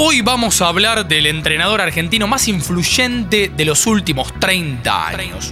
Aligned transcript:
Hoy 0.00 0.20
vamos 0.20 0.62
a 0.62 0.68
hablar 0.68 1.08
del 1.08 1.26
entrenador 1.26 1.80
argentino 1.80 2.28
más 2.28 2.46
influyente 2.46 3.48
de 3.48 3.64
los 3.64 3.84
últimos 3.84 4.32
30 4.38 5.08
años. 5.08 5.50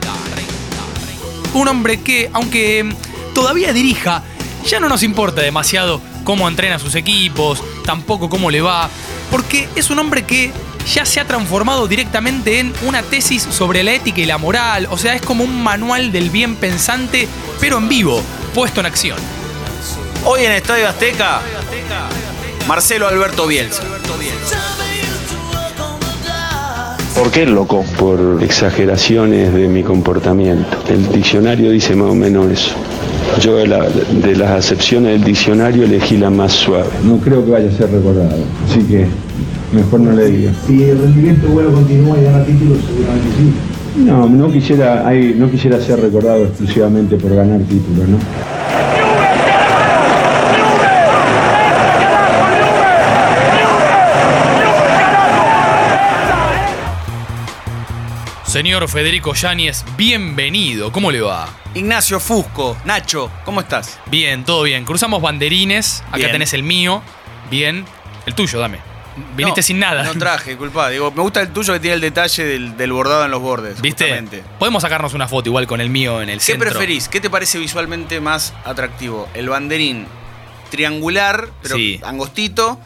Un 1.53 1.67
hombre 1.67 2.01
que, 2.01 2.31
aunque 2.33 2.89
todavía 3.35 3.73
dirija, 3.73 4.23
ya 4.65 4.79
no 4.79 4.89
nos 4.89 5.03
importa 5.03 5.41
demasiado 5.41 6.01
cómo 6.23 6.47
entrena 6.47 6.79
sus 6.79 6.95
equipos, 6.95 7.61
tampoco 7.85 8.31
cómo 8.31 8.49
le 8.53 8.61
va, 8.61 8.89
porque 9.33 9.69
es 9.75 9.91
un 9.91 9.99
hombre 9.99 10.23
que 10.23 10.53
ya 10.95 11.05
se 11.05 11.19
ha 11.19 11.27
transformado 11.27 11.89
directamente 11.89 12.61
en 12.61 12.73
una 12.83 13.03
tesis 13.03 13.43
sobre 13.43 13.83
la 13.83 13.95
ética 13.95 14.21
y 14.21 14.27
la 14.27 14.39
moral, 14.39 14.87
o 14.93 14.97
sea, 14.97 15.17
es 15.17 15.23
como 15.23 15.43
un 15.43 15.61
manual 15.61 16.13
del 16.13 16.31
bien 16.31 16.55
pensante, 16.55 17.27
pero 17.59 17.79
en 17.79 17.89
vivo, 17.89 18.23
puesto 18.55 18.79
en 18.79 18.87
acción. 18.87 19.19
Hoy 20.25 20.45
en 20.45 20.53
Estadio 20.53 20.89
Azteca, 20.89 21.41
Marcelo 22.69 23.07
Alberto 23.07 23.47
Bielsa. 23.47 23.83
¿Por 27.15 27.31
qué 27.31 27.47
loco? 27.47 27.85
Por 27.99 28.43
exageraciones 28.43 29.53
de 29.55 29.69
mi 29.69 29.83
comportamiento. 29.83 30.77
El 30.89 31.09
diccionario 31.13 31.71
dice 31.71 31.95
más 31.95 32.11
o 32.11 32.15
menos 32.15 32.51
eso. 32.51 32.73
Yo 33.41 33.57
de, 33.57 33.67
la- 33.67 33.89
de 33.89 34.37
las 34.37 34.51
acepciones 34.51 35.13
del 35.13 35.25
diccionario 35.25 35.85
elegí 35.85 36.17
la 36.17 36.31
más 36.31 36.53
suave. 36.53 36.89
No 37.05 37.19
creo 37.19 37.45
que 37.45 37.51
vaya 37.53 37.69
a 37.69 37.73
ser 37.73 37.91
recordado, 37.91 38.37
así 38.69 38.81
que 38.81 39.07
mejor 39.73 40.01
no 40.01 40.13
le 40.13 40.27
diga. 40.27 40.53
Si 40.67 40.83
el 40.85 40.99
rendimiento 40.99 41.49
bueno 41.49 41.73
continúa 41.73 42.19
y 42.19 42.25
gana 42.25 42.45
títulos, 42.45 42.79
seguramente 42.87 43.29
sí. 43.39 43.53
No, 44.05 44.29
no 44.29 44.53
quisiera, 44.53 45.11
no 45.37 45.51
quisiera 45.51 45.81
ser 45.81 46.01
recordado 46.01 46.45
exclusivamente 46.45 47.17
por 47.17 47.35
ganar 47.35 47.61
títulos, 47.61 48.07
¿no? 48.09 48.19
Señor 58.57 58.89
Federico 58.89 59.35
Yáñez, 59.35 59.85
bienvenido. 59.99 60.91
¿Cómo 60.91 61.11
le 61.11 61.21
va? 61.21 61.47
Ignacio 61.75 62.19
Fusco, 62.19 62.75
Nacho, 62.87 63.31
¿cómo 63.45 63.61
estás? 63.61 63.99
Bien, 64.07 64.47
todo 64.47 64.63
bien. 64.63 64.87
Cruzamos 64.87 65.21
banderines. 65.21 66.03
Acá 66.09 66.17
Bien. 66.17 66.33
tenés 66.33 66.55
el 66.55 66.63
mío. 66.63 67.03
Bien. 67.51 67.85
El 68.25 68.35
tuyo, 68.35 68.59
dame. 68.59 68.79
Viniste 69.37 69.61
No, 69.61 69.63
sin 69.63 69.79
nada. 69.79 70.05
No 70.05 70.15
traje, 70.19 70.53
disculpa. 70.53 70.89
Digo, 70.89 71.11
me 71.11 71.21
gusta 71.21 71.43
el 71.43 71.51
tuyo 71.53 71.75
que 71.75 71.81
tiene 71.81 71.97
el 71.97 72.01
detalle 72.01 72.45
del, 72.47 72.79
del 72.79 72.93
bordado 72.95 73.27
en 73.27 73.31
los 73.31 73.43
bordes. 73.43 73.79
¿Viste? 73.83 74.05
justamente. 74.05 74.43
Podemos 74.59 74.81
sacarnos 74.83 75.13
una 75.13 75.29
foto 75.29 75.51
igual 75.51 75.67
con 75.67 75.83
el 75.83 75.91
mío 75.91 76.23
en 76.23 76.31
el 76.31 76.39
¿Qué 76.39 76.45
centro. 76.47 76.71
preferís? 76.71 77.11
¿Qué 77.11 77.21
te 77.21 77.29
parece 77.29 77.59
visualmente 77.59 78.23
más 78.23 78.55
atractivo? 78.65 79.29
¿El 79.35 79.51
banderín 79.51 80.07
triangular, 80.71 81.51
pero 81.61 81.77
Sí. 81.77 82.01
angostito? 82.03 82.81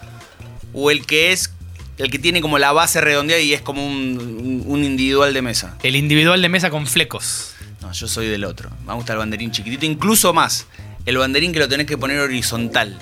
¿O 0.72 0.90
el 0.90 1.06
que 1.06 1.30
es 1.30 1.54
el 2.00 2.10
que 2.10 2.18
tiene 2.18 2.40
como 2.40 2.58
la 2.58 2.72
base 2.72 3.00
redondeada 3.00 3.40
y 3.42 3.52
es 3.54 3.60
como 3.62 3.86
un, 3.86 4.62
un- 4.66 4.84
individual 4.84 5.32
de 5.34 5.42
mesa? 5.42 5.76
El 5.82 5.96
individual 5.96 6.40
de 6.42 6.48
mesa 6.48 6.70
con 6.70 6.86
flecos. 6.86 7.52
No, 7.82 7.92
yo 7.92 8.08
soy 8.08 8.28
del 8.28 8.44
otro. 8.44 8.70
Me 8.86 8.94
gusta 8.94 9.12
el 9.12 9.18
banderín 9.18 9.50
chiquitito, 9.52 9.86
incluso 9.86 10.32
más. 10.32 10.66
El 11.06 11.16
banderín 11.18 11.52
que 11.52 11.58
lo 11.58 11.68
tenés 11.68 11.86
que 11.86 11.96
poner 11.96 12.18
horizontal. 12.20 12.98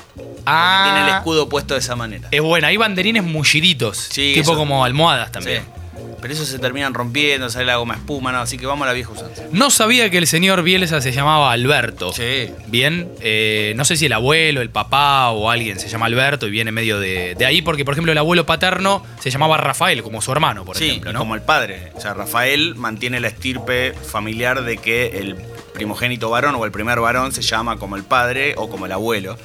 Ah. 0.46 0.90
Tiene 0.92 1.08
el 1.10 1.16
escudo 1.16 1.48
puesto 1.48 1.74
de 1.74 1.80
esa 1.80 1.96
manera. 1.96 2.28
Es 2.30 2.40
buena. 2.40 2.68
Hay 2.68 2.76
banderines 2.76 3.24
mulliditos. 3.24 3.96
Sí, 4.10 4.32
tipo 4.34 4.50
eso- 4.52 4.56
como 4.56 4.84
almohadas 4.84 5.32
también. 5.32 5.62
Sí. 5.62 5.77
Pero 6.20 6.34
eso 6.34 6.44
se 6.44 6.58
terminan 6.58 6.94
rompiendo, 6.94 7.48
sale 7.48 7.66
la 7.66 7.76
goma 7.76 7.94
espuma, 7.94 8.32
no, 8.32 8.40
así 8.40 8.58
que 8.58 8.66
vamos 8.66 8.84
a 8.84 8.88
la 8.88 8.92
vieja 8.92 9.12
usanza. 9.12 9.44
No 9.52 9.70
sabía 9.70 10.10
que 10.10 10.18
el 10.18 10.26
señor 10.26 10.62
Bielsa 10.62 11.00
se 11.00 11.12
llamaba 11.12 11.52
Alberto. 11.52 12.12
Sí. 12.12 12.50
Bien, 12.66 13.08
eh, 13.20 13.72
no 13.76 13.84
sé 13.84 13.96
si 13.96 14.06
el 14.06 14.12
abuelo, 14.12 14.60
el 14.60 14.70
papá 14.70 15.30
o 15.30 15.50
alguien 15.50 15.78
se 15.78 15.88
llama 15.88 16.06
Alberto 16.06 16.46
y 16.46 16.50
viene 16.50 16.72
medio 16.72 16.98
de, 16.98 17.34
de 17.36 17.46
ahí, 17.46 17.62
porque 17.62 17.84
por 17.84 17.94
ejemplo 17.94 18.12
el 18.12 18.18
abuelo 18.18 18.46
paterno 18.46 19.04
se 19.20 19.30
llamaba 19.30 19.56
Rafael, 19.56 20.02
como 20.02 20.20
su 20.20 20.32
hermano, 20.32 20.64
por 20.64 20.76
sí, 20.76 20.90
ejemplo, 20.90 21.14
como 21.14 21.34
el 21.34 21.42
padre. 21.42 21.92
O 21.94 22.00
sea, 22.00 22.14
Rafael 22.14 22.74
mantiene 22.74 23.20
la 23.20 23.28
estirpe 23.28 23.92
familiar 23.92 24.64
de 24.64 24.78
que 24.78 25.18
el 25.18 25.36
primogénito 25.72 26.30
varón 26.30 26.56
o 26.56 26.64
el 26.64 26.72
primer 26.72 26.98
varón 27.00 27.32
se 27.32 27.42
llama 27.42 27.78
como 27.78 27.96
el 27.96 28.02
padre 28.02 28.54
o 28.56 28.68
como 28.68 28.86
el 28.86 28.92
abuelo. 28.92 29.38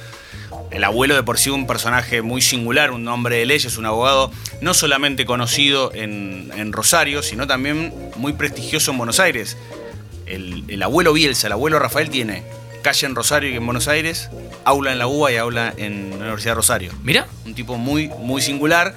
El 0.70 0.84
abuelo 0.84 1.14
de 1.14 1.22
por 1.22 1.38
sí 1.38 1.50
un 1.50 1.66
personaje 1.66 2.22
muy 2.22 2.42
singular, 2.42 2.90
un 2.90 3.06
hombre 3.08 3.36
de 3.36 3.46
leyes, 3.46 3.76
un 3.78 3.86
abogado 3.86 4.32
no 4.60 4.74
solamente 4.74 5.24
conocido 5.24 5.92
en, 5.94 6.50
en 6.56 6.72
Rosario, 6.72 7.22
sino 7.22 7.46
también 7.46 7.92
muy 8.16 8.32
prestigioso 8.32 8.90
en 8.90 8.98
Buenos 8.98 9.20
Aires. 9.20 9.56
El, 10.26 10.64
el 10.68 10.82
abuelo 10.82 11.12
Bielsa, 11.12 11.46
el 11.46 11.52
abuelo 11.52 11.78
Rafael 11.78 12.10
tiene 12.10 12.42
calle 12.84 13.06
en 13.06 13.14
Rosario 13.14 13.50
y 13.50 13.56
en 13.56 13.64
Buenos 13.64 13.88
Aires, 13.88 14.28
aula 14.64 14.92
en 14.92 14.98
la 14.98 15.06
UBA 15.06 15.32
y 15.32 15.36
aula 15.36 15.72
en 15.76 16.10
la 16.10 16.16
Universidad 16.16 16.52
de 16.52 16.56
Rosario 16.56 16.92
Mira, 17.02 17.26
un 17.46 17.54
tipo 17.54 17.76
muy, 17.78 18.08
muy 18.20 18.42
singular 18.42 18.94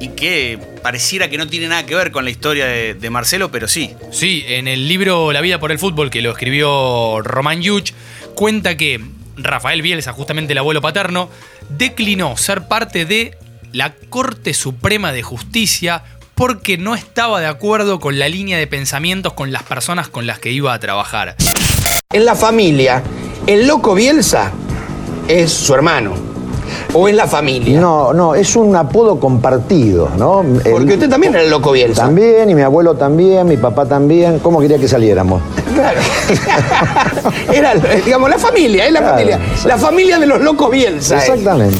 y 0.00 0.08
que 0.08 0.58
pareciera 0.82 1.28
que 1.28 1.38
no 1.38 1.48
tiene 1.48 1.66
nada 1.66 1.84
que 1.86 1.94
ver 1.94 2.12
con 2.12 2.24
la 2.24 2.30
historia 2.30 2.66
de, 2.66 2.94
de 2.94 3.10
Marcelo, 3.10 3.50
pero 3.50 3.66
sí. 3.66 3.94
sí, 4.12 4.44
en 4.46 4.68
el 4.68 4.88
libro 4.88 5.32
La 5.32 5.40
vida 5.40 5.58
por 5.58 5.72
el 5.72 5.78
fútbol 5.78 6.10
que 6.10 6.22
lo 6.22 6.30
escribió 6.30 7.20
Román 7.22 7.62
Yuch, 7.62 7.92
cuenta 8.36 8.76
que 8.76 9.00
Rafael 9.36 9.82
Bielsa, 9.82 10.12
justamente 10.12 10.52
el 10.52 10.58
abuelo 10.58 10.80
paterno, 10.80 11.28
declinó 11.70 12.36
ser 12.36 12.68
parte 12.68 13.04
de 13.04 13.36
la 13.72 13.94
Corte 14.10 14.54
Suprema 14.54 15.12
de 15.12 15.22
Justicia 15.22 16.04
porque 16.34 16.78
no 16.78 16.94
estaba 16.94 17.40
de 17.40 17.46
acuerdo 17.46 18.00
con 18.00 18.18
la 18.18 18.28
línea 18.28 18.58
de 18.58 18.66
pensamientos 18.66 19.32
con 19.32 19.52
las 19.52 19.62
personas 19.62 20.08
con 20.08 20.26
las 20.26 20.38
que 20.38 20.50
iba 20.50 20.72
a 20.72 20.78
trabajar. 20.78 21.36
En 22.12 22.24
la 22.24 22.34
familia, 22.34 23.02
el 23.46 23.66
loco 23.66 23.94
Bielsa 23.94 24.52
es 25.28 25.52
su 25.52 25.74
hermano. 25.74 26.33
O 26.92 27.08
es 27.08 27.14
la 27.14 27.26
familia. 27.26 27.80
No, 27.80 28.12
no, 28.12 28.34
es 28.34 28.54
un 28.56 28.74
apodo 28.76 29.18
compartido, 29.18 30.10
¿no? 30.16 30.44
Porque 30.70 30.92
El- 30.92 30.98
usted 30.98 31.08
también 31.10 31.34
era 31.34 31.42
el 31.42 31.50
loco 31.50 31.72
Bielsa. 31.72 32.02
También, 32.02 32.48
y 32.50 32.54
mi 32.54 32.62
abuelo 32.62 32.94
también, 32.94 33.46
mi 33.48 33.56
papá 33.56 33.86
también. 33.86 34.38
¿Cómo 34.38 34.60
quería 34.60 34.78
que 34.78 34.86
saliéramos? 34.88 35.42
Claro. 35.74 36.00
era, 37.52 37.74
digamos, 37.74 38.30
la 38.30 38.38
familia, 38.38 38.86
es 38.86 38.92
la 38.92 39.00
Claro, 39.00 39.14
familia. 39.14 39.40
La 39.66 39.76
familia 39.78 40.18
de 40.18 40.26
los 40.26 40.40
locos 40.40 40.70
Bielsa. 40.70 41.16
es. 41.16 41.22
Exactamente. 41.28 41.78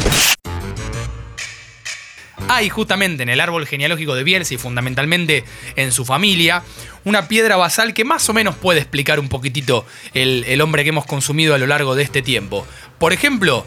Hay 2.48 2.68
justamente 2.68 3.22
en 3.22 3.30
el 3.30 3.40
árbol 3.40 3.66
genealógico 3.66 4.14
de 4.14 4.22
Bielsa 4.22 4.52
y 4.54 4.58
fundamentalmente 4.58 5.44
en 5.76 5.92
su 5.92 6.04
familia 6.04 6.62
una 7.04 7.26
piedra 7.26 7.56
basal 7.56 7.94
que 7.94 8.04
más 8.04 8.28
o 8.28 8.34
menos 8.34 8.54
puede 8.56 8.80
explicar 8.80 9.18
un 9.18 9.28
poquitito 9.28 9.86
el, 10.12 10.44
el 10.46 10.60
hombre 10.60 10.82
que 10.82 10.90
hemos 10.90 11.06
consumido 11.06 11.54
a 11.54 11.58
lo 11.58 11.66
largo 11.66 11.94
de 11.94 12.02
este 12.02 12.20
tiempo. 12.20 12.66
Por 12.98 13.12
ejemplo, 13.14 13.64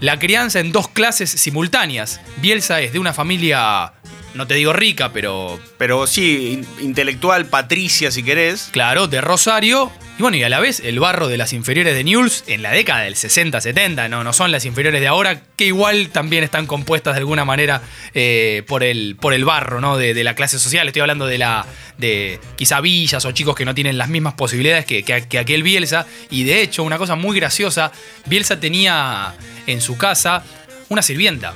la 0.00 0.18
crianza 0.18 0.60
en 0.60 0.72
dos 0.72 0.88
clases 0.88 1.30
simultáneas. 1.30 2.20
Bielsa 2.38 2.80
es 2.80 2.92
de 2.92 2.98
una 2.98 3.12
familia, 3.12 3.92
no 4.36 4.46
te 4.46 4.54
digo 4.54 4.72
rica, 4.72 5.12
pero 5.12 5.58
Pero 5.78 6.06
sí, 6.06 6.52
in- 6.52 6.84
intelectual, 6.84 7.46
Patricia, 7.46 8.10
si 8.10 8.22
querés. 8.22 8.68
claro, 8.72 9.06
de 9.08 9.20
Rosario. 9.20 9.90
Y 10.18 10.22
bueno, 10.22 10.38
y 10.38 10.42
a 10.44 10.48
la 10.48 10.60
vez 10.60 10.80
el 10.80 10.98
barro 10.98 11.28
de 11.28 11.36
las 11.36 11.52
inferiores 11.52 11.94
de 11.94 12.02
Newell's 12.02 12.44
en 12.46 12.62
la 12.62 12.70
década 12.72 13.02
del 13.02 13.16
60-70, 13.16 14.08
no, 14.08 14.24
no 14.24 14.32
son 14.32 14.50
las 14.50 14.64
inferiores 14.64 15.00
de 15.02 15.06
ahora, 15.08 15.42
que 15.56 15.66
igual 15.66 16.08
también 16.08 16.42
están 16.42 16.66
compuestas 16.66 17.14
de 17.14 17.18
alguna 17.18 17.44
manera 17.44 17.82
eh, 18.14 18.62
por, 18.66 18.82
el, 18.82 19.16
por 19.20 19.34
el 19.34 19.44
barro, 19.44 19.80
¿no? 19.82 19.98
De, 19.98 20.14
de 20.14 20.24
la 20.24 20.34
clase 20.34 20.58
social. 20.58 20.86
Estoy 20.86 21.00
hablando 21.02 21.26
de 21.26 21.36
la. 21.36 21.66
de 21.98 22.40
quizá 22.56 22.80
villas 22.80 23.26
o 23.26 23.32
chicos 23.32 23.54
que 23.54 23.66
no 23.66 23.74
tienen 23.74 23.98
las 23.98 24.08
mismas 24.08 24.32
posibilidades 24.34 24.86
que, 24.86 25.02
que- 25.02 25.28
que 25.28 25.38
aquel 25.38 25.62
Bielsa. 25.62 26.06
Y 26.30 26.44
de 26.44 26.62
hecho, 26.62 26.82
una 26.82 26.96
cosa 26.96 27.14
muy 27.14 27.36
graciosa, 27.38 27.92
Bielsa 28.24 28.58
tenía 28.58 29.34
en 29.66 29.82
su 29.82 29.98
casa 29.98 30.42
una 30.88 31.02
sirvienta. 31.02 31.52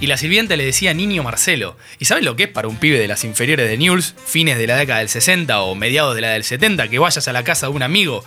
Y 0.00 0.06
la 0.06 0.16
sirvienta 0.16 0.56
le 0.56 0.64
decía 0.64 0.92
Niño 0.92 1.22
Marcelo. 1.22 1.76
¿Y 1.98 2.06
sabes 2.06 2.24
lo 2.24 2.36
que 2.36 2.44
es 2.44 2.48
para 2.48 2.68
un 2.68 2.76
pibe 2.76 2.98
de 2.98 3.08
las 3.08 3.24
inferiores 3.24 3.68
de 3.68 3.76
Newell's, 3.76 4.14
fines 4.26 4.58
de 4.58 4.66
la 4.66 4.76
década 4.76 4.98
del 4.98 5.08
60 5.08 5.60
o 5.62 5.74
mediados 5.74 6.14
de 6.14 6.20
la 6.20 6.30
del 6.30 6.44
70, 6.44 6.88
que 6.88 6.98
vayas 6.98 7.26
a 7.28 7.32
la 7.32 7.44
casa 7.44 7.66
de 7.68 7.72
un 7.72 7.82
amigo, 7.82 8.24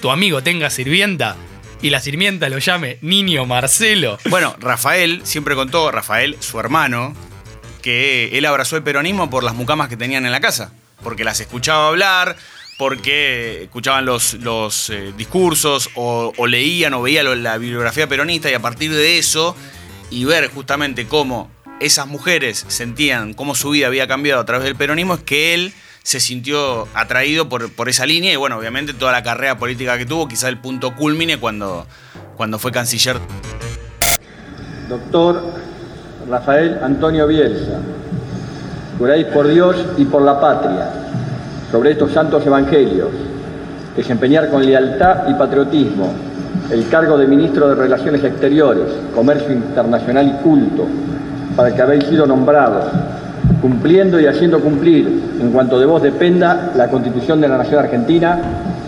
tu 0.00 0.10
amigo 0.10 0.42
tenga 0.42 0.70
sirvienta 0.70 1.36
y 1.82 1.90
la 1.90 2.00
sirvienta 2.00 2.48
lo 2.48 2.58
llame 2.58 2.98
Niño 3.02 3.44
Marcelo? 3.44 4.18
Bueno, 4.30 4.56
Rafael 4.58 5.20
siempre 5.24 5.54
contó, 5.54 5.90
Rafael, 5.90 6.36
su 6.40 6.58
hermano, 6.58 7.14
que 7.82 8.30
él 8.38 8.46
abrazó 8.46 8.76
el 8.76 8.82
peronismo 8.82 9.28
por 9.28 9.44
las 9.44 9.54
mucamas 9.54 9.88
que 9.88 9.96
tenían 9.96 10.24
en 10.24 10.32
la 10.32 10.40
casa. 10.40 10.72
Porque 11.02 11.24
las 11.24 11.40
escuchaba 11.40 11.88
hablar, 11.88 12.36
porque 12.78 13.64
escuchaban 13.64 14.06
los, 14.06 14.34
eh, 14.90 15.12
discursos 15.16 15.90
o, 15.94 16.32
o 16.36 16.46
leían 16.46 16.94
o 16.94 17.02
veían 17.02 17.42
la 17.42 17.58
bibliografía 17.58 18.06
peronista 18.06 18.48
y 18.50 18.54
a 18.54 18.60
partir 18.60 18.92
de 18.92 19.18
eso 19.18 19.56
y 20.12 20.26
ver 20.26 20.48
justamente 20.48 21.06
cómo 21.06 21.50
esas 21.80 22.06
mujeres 22.06 22.64
sentían 22.68 23.32
cómo 23.32 23.54
su 23.54 23.70
vida 23.70 23.86
había 23.86 24.06
cambiado 24.06 24.42
a 24.42 24.44
través 24.44 24.64
del 24.64 24.76
peronismo 24.76 25.14
es 25.14 25.22
que 25.22 25.54
él 25.54 25.72
se 26.02 26.20
sintió 26.20 26.86
atraído 26.94 27.48
por, 27.48 27.72
por 27.72 27.88
esa 27.88 28.04
línea 28.06 28.32
y 28.32 28.36
bueno, 28.36 28.58
obviamente 28.58 28.92
toda 28.92 29.12
la 29.12 29.22
carrera 29.22 29.56
política 29.56 29.96
que 29.96 30.04
tuvo, 30.04 30.28
quizá 30.28 30.48
el 30.48 30.58
punto 30.58 30.94
culmine 30.94 31.38
cuando, 31.38 31.86
cuando 32.36 32.58
fue 32.58 32.72
canciller. 32.72 33.18
Doctor 34.88 35.42
Rafael 36.28 36.78
Antonio 36.82 37.26
Bielsa, 37.26 37.80
juráis 38.98 39.26
por 39.26 39.48
Dios 39.48 39.76
y 39.96 40.04
por 40.04 40.22
la 40.22 40.40
patria, 40.40 40.90
sobre 41.70 41.92
estos 41.92 42.12
santos 42.12 42.44
evangelios, 42.44 43.08
desempeñar 43.96 44.50
con 44.50 44.66
lealtad 44.66 45.28
y 45.28 45.34
patriotismo 45.34 46.31
el 46.72 46.88
cargo 46.88 47.18
de 47.18 47.26
Ministro 47.26 47.68
de 47.68 47.74
Relaciones 47.74 48.24
Exteriores, 48.24 48.86
Comercio 49.14 49.52
Internacional 49.52 50.26
y 50.26 50.42
Culto 50.42 50.86
para 51.54 51.74
que 51.74 51.82
habéis 51.82 52.04
sido 52.04 52.26
nombrados, 52.26 52.86
cumpliendo 53.60 54.18
y 54.18 54.26
haciendo 54.26 54.58
cumplir, 54.58 55.36
en 55.38 55.52
cuanto 55.52 55.78
de 55.78 55.84
vos 55.84 56.02
dependa, 56.02 56.72
la 56.74 56.88
Constitución 56.88 57.40
de 57.42 57.48
la 57.48 57.58
Nación 57.58 57.84
Argentina? 57.84 58.40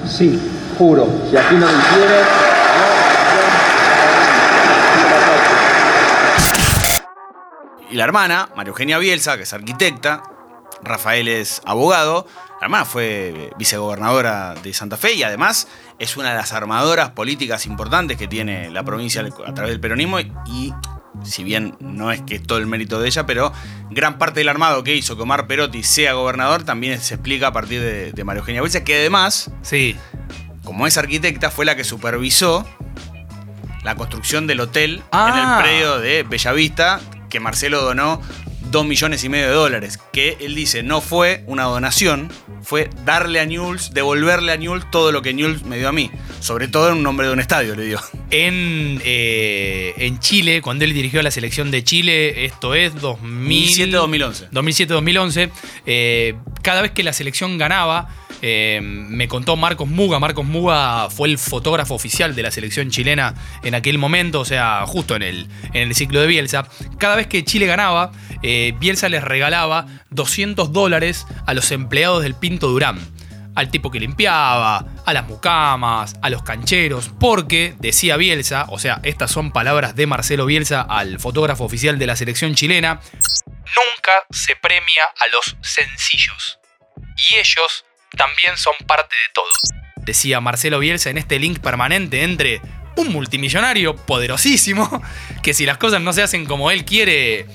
Sí, 0.06 0.40
juro. 0.78 1.06
Si 1.30 1.36
así 1.36 1.54
no 1.54 1.66
lo 1.66 1.78
hiciere, 1.78 2.20
Y 7.90 7.96
la 7.96 8.04
hermana, 8.04 8.48
María 8.56 8.70
Eugenia 8.70 8.98
Bielsa, 8.98 9.36
que 9.36 9.44
es 9.44 9.52
arquitecta, 9.52 10.24
Rafael 10.82 11.28
es 11.28 11.62
abogado, 11.64 12.26
la 12.60 12.66
hermana 12.66 12.84
fue 12.86 13.50
vicegobernadora 13.56 14.54
de 14.60 14.72
Santa 14.72 14.96
Fe 14.96 15.12
y 15.12 15.22
además 15.22 15.68
es 15.98 16.16
una 16.16 16.30
de 16.30 16.36
las 16.36 16.52
armadoras 16.52 17.10
políticas 17.10 17.66
importantes 17.66 18.16
que 18.16 18.26
tiene 18.28 18.70
la 18.70 18.82
provincia 18.82 19.22
a 19.46 19.54
través 19.54 19.70
del 19.72 19.80
peronismo 19.80 20.18
y 20.20 20.72
si 21.22 21.44
bien 21.44 21.76
no 21.80 22.10
es 22.10 22.20
que 22.22 22.34
es 22.36 22.42
todo 22.42 22.58
el 22.58 22.66
mérito 22.66 23.00
de 23.00 23.06
ella, 23.08 23.24
pero 23.26 23.52
gran 23.90 24.18
parte 24.18 24.40
del 24.40 24.48
armado 24.48 24.82
que 24.82 24.94
hizo 24.96 25.16
que 25.16 25.22
Omar 25.22 25.46
Perotti 25.46 25.82
sea 25.84 26.12
gobernador 26.14 26.64
también 26.64 27.00
se 27.00 27.14
explica 27.14 27.48
a 27.48 27.52
partir 27.52 27.80
de, 27.80 28.12
de 28.12 28.24
María 28.24 28.40
Eugenia 28.40 28.60
Bielsa, 28.60 28.82
que 28.84 28.96
además, 28.96 29.50
Sí. 29.62 29.96
como 30.64 30.86
es 30.86 30.98
arquitecta, 30.98 31.50
fue 31.50 31.64
la 31.64 31.76
que 31.76 31.84
supervisó 31.84 32.66
la 33.84 33.94
construcción 33.94 34.46
del 34.46 34.60
hotel 34.60 35.02
Ah. 35.12 35.30
en 35.32 35.38
el 35.38 35.62
predio 35.62 35.98
de 36.00 36.22
Bellavista, 36.24 37.00
que 37.30 37.38
Marcelo 37.40 37.82
donó 37.82 38.20
dos 38.74 38.84
millones 38.84 39.22
y 39.22 39.28
medio 39.28 39.46
de 39.46 39.54
dólares. 39.54 40.00
Que 40.12 40.36
él 40.40 40.54
dice, 40.54 40.82
no 40.82 41.00
fue 41.00 41.44
una 41.46 41.62
donación, 41.62 42.30
fue 42.62 42.90
darle 43.04 43.38
a 43.38 43.46
Newell's, 43.46 43.94
devolverle 43.94 44.50
a 44.50 44.56
Newell's 44.56 44.90
todo 44.90 45.12
lo 45.12 45.22
que 45.22 45.32
Newell's 45.32 45.62
me 45.64 45.78
dio 45.78 45.88
a 45.88 45.92
mí. 45.92 46.10
Sobre 46.40 46.66
todo 46.66 46.90
en 46.90 46.96
un 46.96 47.02
nombre 47.04 47.28
de 47.28 47.32
un 47.32 47.40
estadio, 47.40 47.76
le 47.76 47.86
dio. 47.86 48.00
En, 48.30 49.00
eh, 49.04 49.94
en 49.96 50.18
Chile, 50.18 50.60
cuando 50.60 50.84
él 50.84 50.92
dirigió 50.92 51.22
la 51.22 51.30
selección 51.30 51.70
de 51.70 51.84
Chile, 51.84 52.44
esto 52.44 52.74
es 52.74 53.00
2000... 53.00 53.92
2007-2011. 53.92 54.50
2007-2011, 54.50 55.50
eh, 55.86 56.34
cada 56.62 56.82
vez 56.82 56.90
que 56.90 57.04
la 57.04 57.12
selección 57.12 57.56
ganaba, 57.56 58.08
eh, 58.46 58.78
me 58.82 59.26
contó 59.26 59.56
Marcos 59.56 59.88
Muga. 59.88 60.18
Marcos 60.18 60.44
Muga 60.44 61.08
fue 61.08 61.28
el 61.28 61.38
fotógrafo 61.38 61.94
oficial 61.94 62.34
de 62.34 62.42
la 62.42 62.50
selección 62.50 62.90
chilena 62.90 63.34
en 63.62 63.74
aquel 63.74 63.96
momento, 63.96 64.40
o 64.40 64.44
sea, 64.44 64.84
justo 64.86 65.16
en 65.16 65.22
el, 65.22 65.48
en 65.72 65.88
el 65.88 65.94
ciclo 65.94 66.20
de 66.20 66.26
Bielsa. 66.26 66.68
Cada 66.98 67.16
vez 67.16 67.26
que 67.26 67.42
Chile 67.42 67.64
ganaba, 67.64 68.12
eh, 68.42 68.74
Bielsa 68.78 69.08
les 69.08 69.24
regalaba 69.24 69.86
200 70.10 70.74
dólares 70.74 71.26
a 71.46 71.54
los 71.54 71.70
empleados 71.70 72.22
del 72.22 72.34
Pinto 72.34 72.68
Durán. 72.68 72.98
Al 73.54 73.70
tipo 73.70 73.90
que 73.90 73.98
limpiaba, 73.98 74.84
a 75.06 75.12
las 75.14 75.26
mucamas, 75.26 76.16
a 76.20 76.28
los 76.28 76.42
cancheros, 76.42 77.12
porque, 77.18 77.74
decía 77.78 78.18
Bielsa, 78.18 78.66
o 78.68 78.78
sea, 78.78 79.00
estas 79.04 79.30
son 79.30 79.52
palabras 79.52 79.96
de 79.96 80.06
Marcelo 80.06 80.44
Bielsa 80.44 80.82
al 80.82 81.18
fotógrafo 81.18 81.64
oficial 81.64 81.98
de 81.98 82.06
la 82.06 82.14
selección 82.14 82.54
chilena, 82.54 83.00
nunca 83.46 84.26
se 84.28 84.54
premia 84.56 85.04
a 85.18 85.28
los 85.32 85.56
sencillos. 85.62 86.58
Y 87.30 87.36
ellos 87.36 87.86
también 88.16 88.56
son 88.56 88.74
parte 88.86 89.14
de 89.16 89.32
todo. 89.34 90.04
Decía 90.04 90.40
Marcelo 90.40 90.78
Bielsa 90.78 91.10
en 91.10 91.18
este 91.18 91.38
link 91.38 91.58
permanente 91.60 92.22
entre 92.22 92.60
un 92.96 93.08
multimillonario 93.12 93.96
poderosísimo, 93.96 95.02
que 95.42 95.54
si 95.54 95.66
las 95.66 95.78
cosas 95.78 96.00
no 96.02 96.12
se 96.12 96.22
hacen 96.22 96.44
como 96.46 96.70
él 96.70 96.84
quiere, 96.84 97.46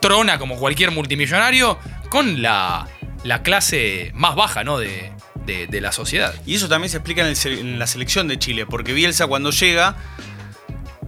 trona 0.00 0.38
como 0.38 0.56
cualquier 0.56 0.90
multimillonario, 0.90 1.78
con 2.08 2.40
la, 2.42 2.86
la 3.24 3.42
clase 3.42 4.12
más 4.14 4.34
baja 4.36 4.62
¿no? 4.64 4.78
de, 4.78 5.12
de- 5.44 5.66
de 5.66 5.80
la 5.80 5.92
sociedad. 5.92 6.34
Y 6.46 6.54
eso 6.54 6.68
también 6.68 6.90
se 6.90 6.98
explica 6.98 7.22
en, 7.28 7.28
el 7.36 7.58
en 7.58 7.78
la 7.78 7.86
selección 7.86 8.28
de 8.28 8.38
Chile, 8.38 8.66
porque 8.66 8.92
Bielsa 8.92 9.26
cuando 9.26 9.50
llega, 9.50 9.96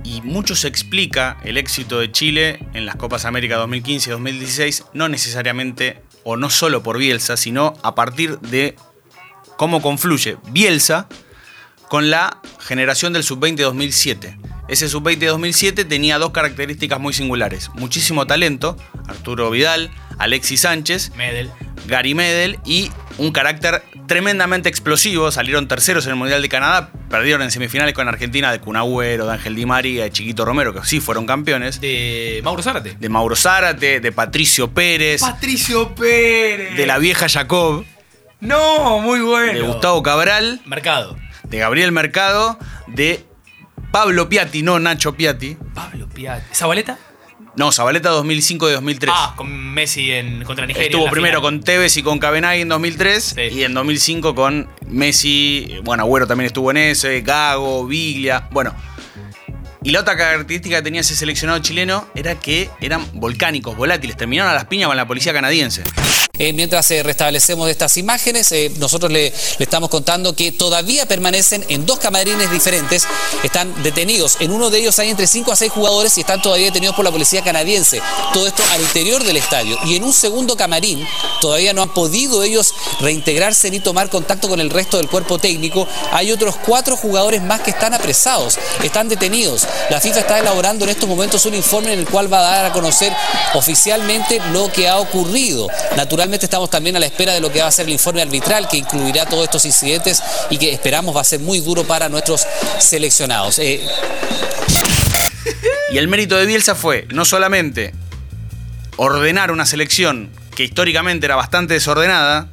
y 0.05 0.21
mucho 0.23 0.55
se 0.57 0.69
explica 0.69 1.39
el 1.45 1.57
éxito 1.59 1.99
de 2.01 2.11
Chile 2.11 2.59
en 2.75 2.87
las 2.87 2.97
Copas 2.97 3.25
América 3.25 3.57
2015 3.57 4.11
y 4.11 4.13
2016, 4.13 4.85
no 4.95 5.09
necesariamente 5.09 6.03
o 6.31 6.37
no 6.37 6.51
solo 6.51 6.83
por 6.83 6.99
Bielsa, 6.99 7.39
sino 7.39 7.73
a 7.83 7.95
partir 7.95 8.39
de 8.41 8.77
cómo 9.57 9.81
confluye 9.81 10.37
Bielsa 10.51 11.09
con 11.89 12.11
la 12.11 12.43
generación 12.61 13.15
del 13.15 13.25
Sub-20 13.25 13.57
2007. 13.57 14.39
Ese 14.69 14.91
Sub-20 14.91 15.27
2007 15.27 15.87
tenía 15.87 16.19
dos 16.19 16.33
características 16.33 17.01
muy 17.01 17.15
singulares. 17.15 17.71
Muchísimo 17.73 18.27
talento, 18.27 18.77
Arturo 19.07 19.51
Vidal, 19.51 19.91
Alexis 20.19 20.61
Sánchez, 20.61 21.13
Medel. 21.17 21.51
Gary 21.87 22.15
Medel 22.15 22.59
y 22.67 22.91
un 23.19 23.31
carácter 23.32 23.82
tremendamente 24.06 24.69
explosivo. 24.69 25.31
Salieron 25.31 25.69
terceros 25.69 26.05
en 26.06 26.11
el 26.12 26.17
Mundial 26.17 26.41
de 26.43 26.49
Canadá, 26.49 26.91
perdieron 27.11 27.43
en 27.43 27.50
semifinales 27.50 27.94
con 27.94 28.09
Argentina 28.09 28.50
de 28.53 28.61
Cunagüero, 28.61 29.26
de 29.26 29.32
Ángel 29.35 29.55
Di 29.55 29.67
María, 29.67 30.05
de 30.05 30.11
Chiquito 30.12 30.44
Romero, 30.44 30.73
que 30.73 30.81
sí 30.85 31.00
fueron 31.00 31.26
campeones. 31.26 31.81
De 31.81 32.41
Mauro 32.44 32.62
Zárate. 32.62 32.97
De 32.99 33.09
Mauro 33.09 33.37
Zárate, 33.37 34.00
de 34.00 34.12
Patricio 34.12 34.70
Pérez, 34.73 35.20
Patricio 35.20 35.94
Pérez. 35.94 36.76
de 36.76 36.87
la 36.87 36.99
vieja 36.99 37.29
Jacob, 37.29 37.85
No, 38.41 39.00
muy 39.00 39.21
bueno. 39.21 39.53
de 39.53 39.61
Gustavo 39.62 40.03
Cabral, 40.03 40.61
Mercado. 40.64 41.17
de 41.44 41.59
Gabriel 41.59 41.93
Mercado, 41.93 42.59
de 42.87 43.25
Pablo 43.91 44.29
Piatti, 44.29 44.62
no 44.62 44.79
Nacho 44.79 45.14
Piatti. 45.14 45.56
Pablo 45.75 46.09
Piatti. 46.09 46.55
¿Zabaleta? 46.55 46.99
No, 47.59 47.73
Zabaleta 47.73 48.11
2005 48.11 48.69
y 48.71 48.73
2003. 48.73 49.13
Ah, 49.15 49.35
con 49.37 49.51
Messi 49.75 50.13
en, 50.13 50.45
contra 50.45 50.65
Nigeria. 50.65 50.87
en 50.87 50.91
Estuvo 50.93 51.05
la 51.07 51.11
primero 51.11 51.41
final. 51.41 51.43
con 51.43 51.61
Tevez 51.65 51.97
y 51.97 52.03
con 52.03 52.19
Cabenagui 52.19 52.63
en 52.63 52.69
2003 52.69 53.25
Sí. 53.37 53.41
y 53.59 53.65
en 53.65 53.75
2005 53.75 54.35
con 54.35 54.69
Messi, 54.87 55.75
bueno, 55.83 56.05
Agüero 56.05 56.27
también 56.27 56.47
estuvo 56.47 56.71
en 56.71 56.77
ese, 56.79 57.21
Gago, 57.21 57.87
Biglia, 57.87 58.49
bueno. 58.53 58.75
Y 59.83 59.91
la 59.91 60.01
otra 60.01 60.17
característica 60.17 60.77
que 60.77 60.83
tenía 60.83 61.03
ese 61.03 61.15
seleccionado 61.15 61.61
chileno 61.61 62.09
era 62.15 62.39
que 62.39 62.69
eran 62.81 63.07
volcánicos, 63.15 63.77
volátiles, 63.77 64.17
terminaron 64.17 64.51
a 64.51 64.55
las 64.55 64.65
piñas 64.65 64.89
con 64.89 64.97
la 64.97 65.07
policía 65.07 65.33
canadiense. 65.33 65.85
Eh, 66.39 66.53
mientras 66.53 66.89
eh, 66.93 67.03
restablecemos 67.03 67.69
estas 67.69 67.97
imágenes, 67.97 68.53
eh, 68.53 68.71
nosotros 68.77 69.11
le, 69.11 69.33
estamos 69.59 69.91
contando 69.91 70.37
que 70.37 70.53
todavía 70.53 71.07
permanecen 71.07 71.65
en 71.69 71.85
dos 71.85 71.99
camarines 71.99 72.51
diferentes. 72.51 73.07
Están 73.43 73.83
detenidos. 73.83 74.37
En 74.39 74.53
uno 74.53 74.71
de 74.71 74.79
ellos 74.79 74.99
hay 75.01 75.11
entre 75.11 75.27
5 75.27 75.51
a 75.51 75.57
6 75.57 75.73
jugadores 75.73 76.17
y 76.17 76.21
están 76.21 76.41
todavía 76.41 76.67
detenidos 76.67 76.95
por 76.95 77.05
la 77.05 77.11
policía 77.11 77.43
canadiense. 77.43 78.01
Todo 78.33 78.47
esto 78.47 78.63
al 78.73 78.81
interior 78.81 79.25
del 79.25 79.37
estadio. 79.37 79.77
Y 79.85 79.97
en 79.97 80.05
un 80.05 80.13
segundo 80.13 80.57
camarín 80.57 81.05
todavía 81.41 81.73
no 81.73 81.83
han 81.83 81.93
podido 81.93 82.45
ellos 82.45 82.73
reintegrarse 83.01 83.71
ni 83.71 83.81
tomar 83.81 84.09
contacto 84.09 84.49
con 84.49 84.61
el 84.61 84.71
resto 84.71 84.99
del 84.99 85.09
cuerpo 85.09 85.39
técnico. 85.39 85.89
Hay 86.12 86.31
otros 86.31 86.55
cuatro 86.64 86.97
jugadores 86.97 87.43
más 87.43 87.62
que 87.62 87.71
están 87.71 87.95
apresados, 87.95 88.59
están 88.85 89.09
detenidos. 89.09 89.67
La 89.91 90.01
FIFA 90.01 90.21
está 90.21 90.39
elaborando 90.39 90.85
en 90.85 90.91
estos 90.91 91.09
momentos 91.09 91.45
un 91.47 91.55
informe 91.55 91.93
en 91.93 92.01
el 92.01 92.07
cual 92.07 92.33
va 92.33 92.39
a 92.41 92.43
dar 92.43 92.67
a 92.67 92.73
conocer 92.73 93.13
oficialmente 93.55 94.41
lo 94.53 94.71
que 94.71 94.89
ha 94.89 94.99
ocurrido. 94.99 95.69
Naturalmente 95.97 96.47
estamos 96.47 96.71
también 96.71 96.97
a 96.97 97.01
la 97.01 97.07
espera 97.07 97.33
de 97.33 97.41
lo 97.41 97.51
que 97.53 97.61
va 97.61 97.69
a 97.69 97.73
ser 97.73 97.87
el 97.87 97.93
informe 97.93 98.23
arbitral 98.23 98.69
que 98.69 98.79
incluirá 98.79 99.27
todos 99.27 99.45
estos 99.45 99.65
incidentes 99.65 100.23
y 100.51 100.59
que 100.59 100.73
esperamos 100.73 101.17
va 101.17 101.23
a 101.23 101.25
ser 101.25 101.41
muy 101.41 101.61
duro 101.61 101.85
para 101.85 102.09
nuestros 102.09 102.47
seleccionados. 102.79 103.59
Eh, 103.59 103.81
Y 105.91 105.97
el 105.97 106.09
mérito 106.09 106.37
de 106.37 106.45
Bielsa 106.45 106.75
fue 106.75 107.07
no 107.11 107.25
solamente 107.25 107.95
ordenar 108.97 109.51
una 109.51 109.65
selección 109.65 110.31
que 110.55 110.65
históricamente 110.65 111.25
era 111.25 111.37
bastante 111.37 111.75
desordenada, 111.75 112.49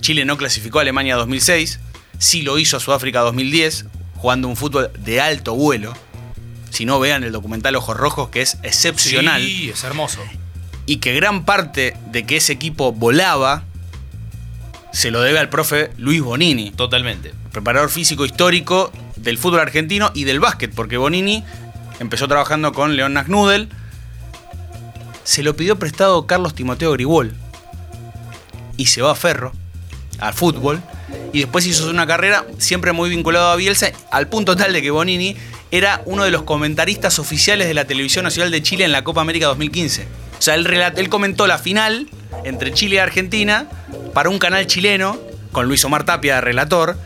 Chile 0.00 0.24
no 0.24 0.36
clasificó 0.36 0.78
a 0.78 0.82
Alemania 0.82 1.14
2006, 1.16 1.78
sí 2.18 2.42
lo 2.42 2.58
hizo 2.58 2.76
a 2.76 2.80
Sudáfrica 2.80 3.20
2010, 3.20 3.84
jugando 4.16 4.48
un 4.48 4.56
fútbol 4.56 4.90
de 4.98 5.20
alto 5.20 5.54
vuelo. 5.54 5.94
Si 6.70 6.84
no 6.84 6.98
vean 7.00 7.24
el 7.24 7.32
documental 7.32 7.76
Ojos 7.76 7.96
Rojos, 7.96 8.28
que 8.30 8.42
es 8.42 8.58
excepcional, 8.62 9.42
Sí, 9.42 9.70
es 9.70 9.84
hermoso. 9.84 10.20
y 10.86 10.96
que 10.96 11.14
gran 11.14 11.44
parte 11.44 11.96
de 12.10 12.24
que 12.26 12.36
ese 12.36 12.52
equipo 12.52 12.92
volaba 12.92 13.64
se 14.92 15.10
lo 15.10 15.20
debe 15.20 15.38
al 15.38 15.48
profe 15.48 15.90
Luis 15.98 16.20
Bonini 16.22 16.70
Totalmente. 16.72 17.32
preparador 17.52 17.90
físico 17.90 18.24
histórico 18.24 18.90
del 19.16 19.38
fútbol 19.38 19.60
argentino 19.60 20.10
y 20.14 20.24
del 20.24 20.40
básquet, 20.40 20.74
porque 20.74 20.96
Bonini 20.96 21.44
empezó 22.00 22.26
trabajando 22.26 22.72
con 22.72 22.96
León 22.96 23.12
Nagnudel. 23.14 23.68
Se 25.24 25.42
lo 25.42 25.54
pidió 25.54 25.78
prestado 25.78 26.26
Carlos 26.26 26.54
Timoteo 26.54 26.92
Gribol. 26.92 27.34
Y 28.76 28.86
se 28.86 29.02
va 29.02 29.12
a 29.12 29.14
Ferro, 29.14 29.52
al 30.18 30.32
fútbol. 30.34 30.82
Y 31.32 31.40
después 31.40 31.66
hizo 31.66 31.88
una 31.88 32.06
carrera 32.06 32.44
siempre 32.58 32.92
muy 32.92 33.10
vinculado 33.10 33.50
a 33.50 33.56
Bielsa, 33.56 33.92
al 34.10 34.28
punto 34.28 34.56
tal 34.56 34.72
de 34.72 34.82
que 34.82 34.90
Bonini 34.90 35.36
era 35.70 36.02
uno 36.04 36.24
de 36.24 36.30
los 36.30 36.42
comentaristas 36.42 37.18
oficiales 37.18 37.68
de 37.68 37.74
la 37.74 37.84
Televisión 37.84 38.24
Nacional 38.24 38.50
de 38.50 38.62
Chile 38.62 38.84
en 38.84 38.92
la 38.92 39.04
Copa 39.04 39.20
América 39.20 39.46
2015. 39.46 40.02
O 40.38 40.42
sea, 40.42 40.54
él, 40.54 40.66
él 40.96 41.08
comentó 41.08 41.46
la 41.46 41.58
final 41.58 42.08
entre 42.44 42.72
Chile 42.72 42.96
y 42.96 42.98
Argentina 42.98 43.68
para 44.14 44.28
un 44.30 44.38
canal 44.38 44.66
chileno, 44.66 45.18
con 45.52 45.66
Luis 45.66 45.84
Omar 45.84 46.04
Tapia 46.04 46.36
de 46.36 46.40
relator, 46.40 46.96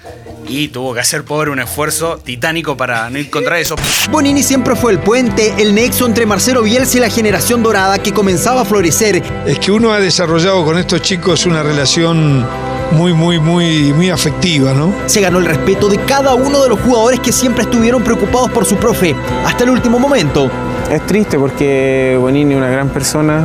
y 0.49 0.68
tuvo 0.68 0.94
que 0.94 1.00
hacer 1.00 1.25
pobre 1.25 1.50
un 1.50 1.58
esfuerzo 1.58 2.18
titánico 2.18 2.76
para 2.76 3.08
no 3.11 3.18
ir 3.18 3.30
contra 3.30 3.58
eso. 3.58 3.76
Bonini 4.11 4.42
siempre 4.42 4.76
fue 4.76 4.92
el 4.92 4.99
puente, 4.99 5.54
el 5.58 5.75
nexo 5.75 6.06
entre 6.06 6.26
Marcelo 6.26 6.62
Bielsa 6.62 6.99
y 6.99 7.00
la 7.00 7.11
generación 7.11 7.62
dorada 7.62 7.99
que 7.99 8.12
comenzaba 8.12 8.62
a 8.62 8.64
florecer. 8.64 9.23
Es 9.46 9.58
que 9.58 9.73
uno 9.73 9.92
ha 9.92 10.00
desarrollado 10.00 10.64
con 10.64 10.78
estos 10.78 11.02
chicos 11.02 11.46
una 11.46 11.62
relación 11.62 12.46
muy, 12.92 13.12
muy, 13.12 13.38
muy, 13.38 13.92
muy 13.92 14.10
afectiva, 14.10 14.72
¿no? 14.72 14.92
Se 15.06 15.20
ganó 15.20 15.38
el 15.38 15.46
respeto 15.46 15.88
de 15.88 15.98
cada 15.98 16.34
uno 16.34 16.62
de 16.62 16.68
los 16.68 16.80
jugadores 16.80 17.20
que 17.20 17.32
siempre 17.32 17.62
estuvieron 17.62 18.02
preocupados 18.02 18.50
por 18.50 18.64
su 18.64 18.76
profe, 18.76 19.14
hasta 19.44 19.64
el 19.64 19.70
último 19.70 19.98
momento. 19.98 20.50
es 20.90 21.04
triste 21.06 21.38
porque 21.38 22.16
Bonini 22.20 22.52
es 22.52 22.58
una 22.58 22.68
gran 22.68 22.88
persona, 22.88 23.44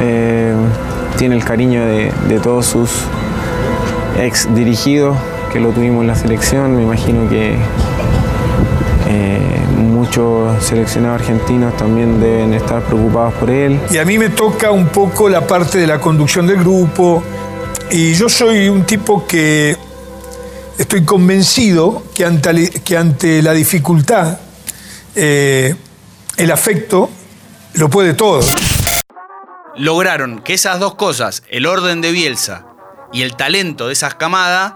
eh, 0.00 0.54
tiene 1.16 1.36
el 1.36 1.44
cariño 1.44 1.84
de, 1.84 2.12
de 2.28 2.40
todos 2.40 2.66
sus 2.66 2.90
ex 4.18 4.54
dirigidos 4.54 5.16
que 5.52 5.60
lo 5.60 5.70
tuvimos 5.70 6.02
en 6.02 6.08
la 6.08 6.14
selección. 6.14 6.76
Me 6.76 6.82
imagino 6.82 7.28
que 7.28 7.56
eh, 9.08 9.60
muchos 9.76 10.62
seleccionados 10.62 11.20
argentinos 11.20 11.76
también 11.76 12.20
deben 12.20 12.54
estar 12.54 12.82
preocupados 12.82 13.34
por 13.34 13.50
él. 13.50 13.78
Y 13.90 13.98
a 13.98 14.04
mí 14.04 14.18
me 14.18 14.30
toca 14.30 14.70
un 14.70 14.86
poco 14.86 15.28
la 15.28 15.46
parte 15.46 15.78
de 15.78 15.86
la 15.86 16.00
conducción 16.00 16.46
del 16.46 16.58
grupo. 16.58 17.22
Y 17.92 18.14
yo 18.14 18.28
soy 18.28 18.68
un 18.68 18.86
tipo 18.86 19.26
que 19.26 19.76
estoy 20.78 21.04
convencido 21.04 22.04
que 22.14 22.24
ante, 22.24 22.70
que 22.84 22.96
ante 22.96 23.42
la 23.42 23.52
dificultad, 23.52 24.38
eh, 25.16 25.74
el 26.36 26.50
afecto 26.52 27.10
lo 27.74 27.90
puede 27.90 28.14
todo. 28.14 28.40
Lograron 29.76 30.40
que 30.40 30.54
esas 30.54 30.78
dos 30.78 30.94
cosas, 30.94 31.42
el 31.48 31.66
orden 31.66 32.00
de 32.00 32.12
Bielsa 32.12 32.64
y 33.12 33.22
el 33.22 33.34
talento 33.34 33.88
de 33.88 33.94
esas 33.94 34.14
camadas, 34.14 34.74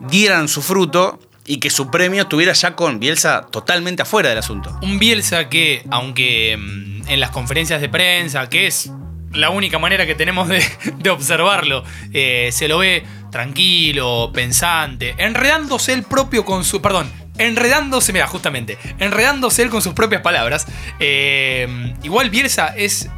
dieran 0.00 0.48
su 0.48 0.62
fruto 0.62 1.18
y 1.44 1.60
que 1.60 1.68
su 1.68 1.90
premio 1.90 2.22
estuviera 2.22 2.54
ya 2.54 2.74
con 2.74 2.98
Bielsa 2.98 3.46
totalmente 3.50 4.02
afuera 4.02 4.30
del 4.30 4.38
asunto. 4.38 4.74
Un 4.82 4.98
Bielsa 4.98 5.50
que, 5.50 5.84
aunque 5.90 6.56
mm, 6.56 7.08
en 7.08 7.20
las 7.20 7.30
conferencias 7.30 7.82
de 7.82 7.90
prensa, 7.90 8.48
que 8.48 8.68
es 8.68 8.90
la 9.32 9.50
única 9.50 9.78
manera 9.78 10.06
que 10.06 10.14
tenemos 10.14 10.48
de, 10.48 11.10
observarlo, 11.10 11.84
eh, 12.12 12.50
se 12.52 12.68
lo 12.68 12.78
ve 12.78 13.04
tranquilo, 13.30 14.30
pensante, 14.32 15.14
enredándose 15.18 15.92
él 15.92 16.02
propio 16.02 16.44
con 16.44 16.64
su. 16.64 16.80
Perdón, 16.80 17.10
enredándose, 17.38 18.12
mira, 18.12 18.26
justamente, 18.26 18.78
enredándose 18.98 19.62
él 19.62 19.70
con 19.70 19.82
sus 19.82 19.94
propias 19.94 20.22
palabras. 20.22 20.66
Eh, 20.98 21.94
igual 22.02 22.30
Bielsa 22.30 22.68
es 22.76 23.08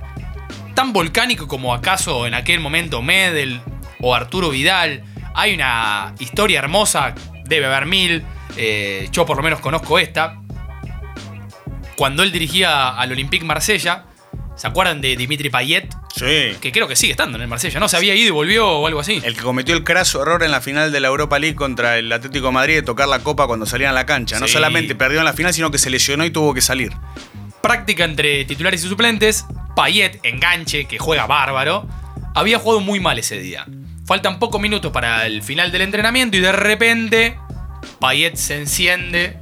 tan 0.74 0.92
volcánico 0.92 1.48
como 1.48 1.74
acaso 1.74 2.26
en 2.26 2.34
aquel 2.34 2.60
momento 2.60 3.02
Medel 3.02 3.60
o 4.00 4.14
Arturo 4.14 4.50
Vidal. 4.50 5.04
Hay 5.34 5.54
una 5.54 6.14
historia 6.18 6.58
hermosa, 6.58 7.14
debe 7.44 7.66
haber 7.66 7.86
mil. 7.86 8.24
eh, 8.56 9.08
yo 9.12 9.24
por 9.24 9.36
lo 9.36 9.42
menos 9.42 9.60
conozco 9.60 9.98
esta. 9.98 10.40
Cuando 11.96 12.22
él 12.22 12.32
dirigía 12.32 12.88
al 12.88 13.12
Olympique 13.12 13.44
Marsella, 13.44 14.06
¿se 14.60 14.66
acuerdan 14.66 15.00
de 15.00 15.16
Dimitri 15.16 15.48
Payet? 15.48 15.88
Sí. 16.14 16.54
Que 16.60 16.70
creo 16.70 16.86
que 16.86 16.94
sigue 16.94 17.12
estando 17.12 17.38
en 17.38 17.42
el 17.42 17.48
Marsella, 17.48 17.80
¿no? 17.80 17.88
Se 17.88 17.96
había 17.96 18.14
ido 18.14 18.28
y 18.28 18.30
volvió 18.30 18.68
o 18.68 18.86
algo 18.86 19.00
así. 19.00 19.18
El 19.24 19.34
que 19.34 19.40
cometió 19.40 19.74
el 19.74 19.84
craso 19.84 20.20
error 20.20 20.42
en 20.42 20.50
la 20.50 20.60
final 20.60 20.92
de 20.92 21.00
la 21.00 21.08
Europa 21.08 21.38
League 21.38 21.56
contra 21.56 21.96
el 21.96 22.12
Atlético 22.12 22.48
de 22.48 22.52
Madrid 22.52 22.74
de 22.74 22.82
tocar 22.82 23.08
la 23.08 23.20
copa 23.20 23.46
cuando 23.46 23.64
salían 23.64 23.92
a 23.92 23.94
la 23.94 24.04
cancha. 24.04 24.38
No 24.38 24.48
solamente 24.48 24.94
perdió 24.94 25.20
en 25.20 25.24
la 25.24 25.32
final, 25.32 25.54
sino 25.54 25.70
que 25.70 25.78
se 25.78 25.88
lesionó 25.88 26.26
y 26.26 26.30
tuvo 26.30 26.52
que 26.52 26.60
salir. 26.60 26.92
práctica 27.62 28.04
entre 28.04 28.44
titulares 28.44 28.84
y 28.84 28.88
suplentes. 28.88 29.46
Payet, 29.74 30.20
enganche, 30.24 30.84
que 30.84 30.98
juega 30.98 31.26
bárbaro. 31.26 31.88
Había 32.34 32.58
jugado 32.58 32.80
muy 32.80 33.00
mal 33.00 33.18
ese 33.18 33.38
día. 33.40 33.64
Faltan 34.04 34.38
pocos 34.38 34.60
minutos 34.60 34.92
para 34.92 35.24
el 35.24 35.42
final 35.42 35.72
del 35.72 35.80
entrenamiento 35.82 36.36
y 36.36 36.40
de 36.40 36.52
repente 36.52 37.38
Payet 37.98 38.36
se 38.36 38.56
enciende 38.58 39.39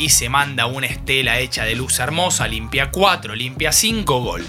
y 0.00 0.08
se 0.08 0.30
manda 0.30 0.64
una 0.64 0.86
estela 0.86 1.38
hecha 1.38 1.64
de 1.64 1.74
luz 1.74 1.98
hermosa. 2.00 2.48
Limpia 2.48 2.90
4, 2.90 3.34
limpia 3.34 3.70
5, 3.70 4.20
gol. 4.22 4.46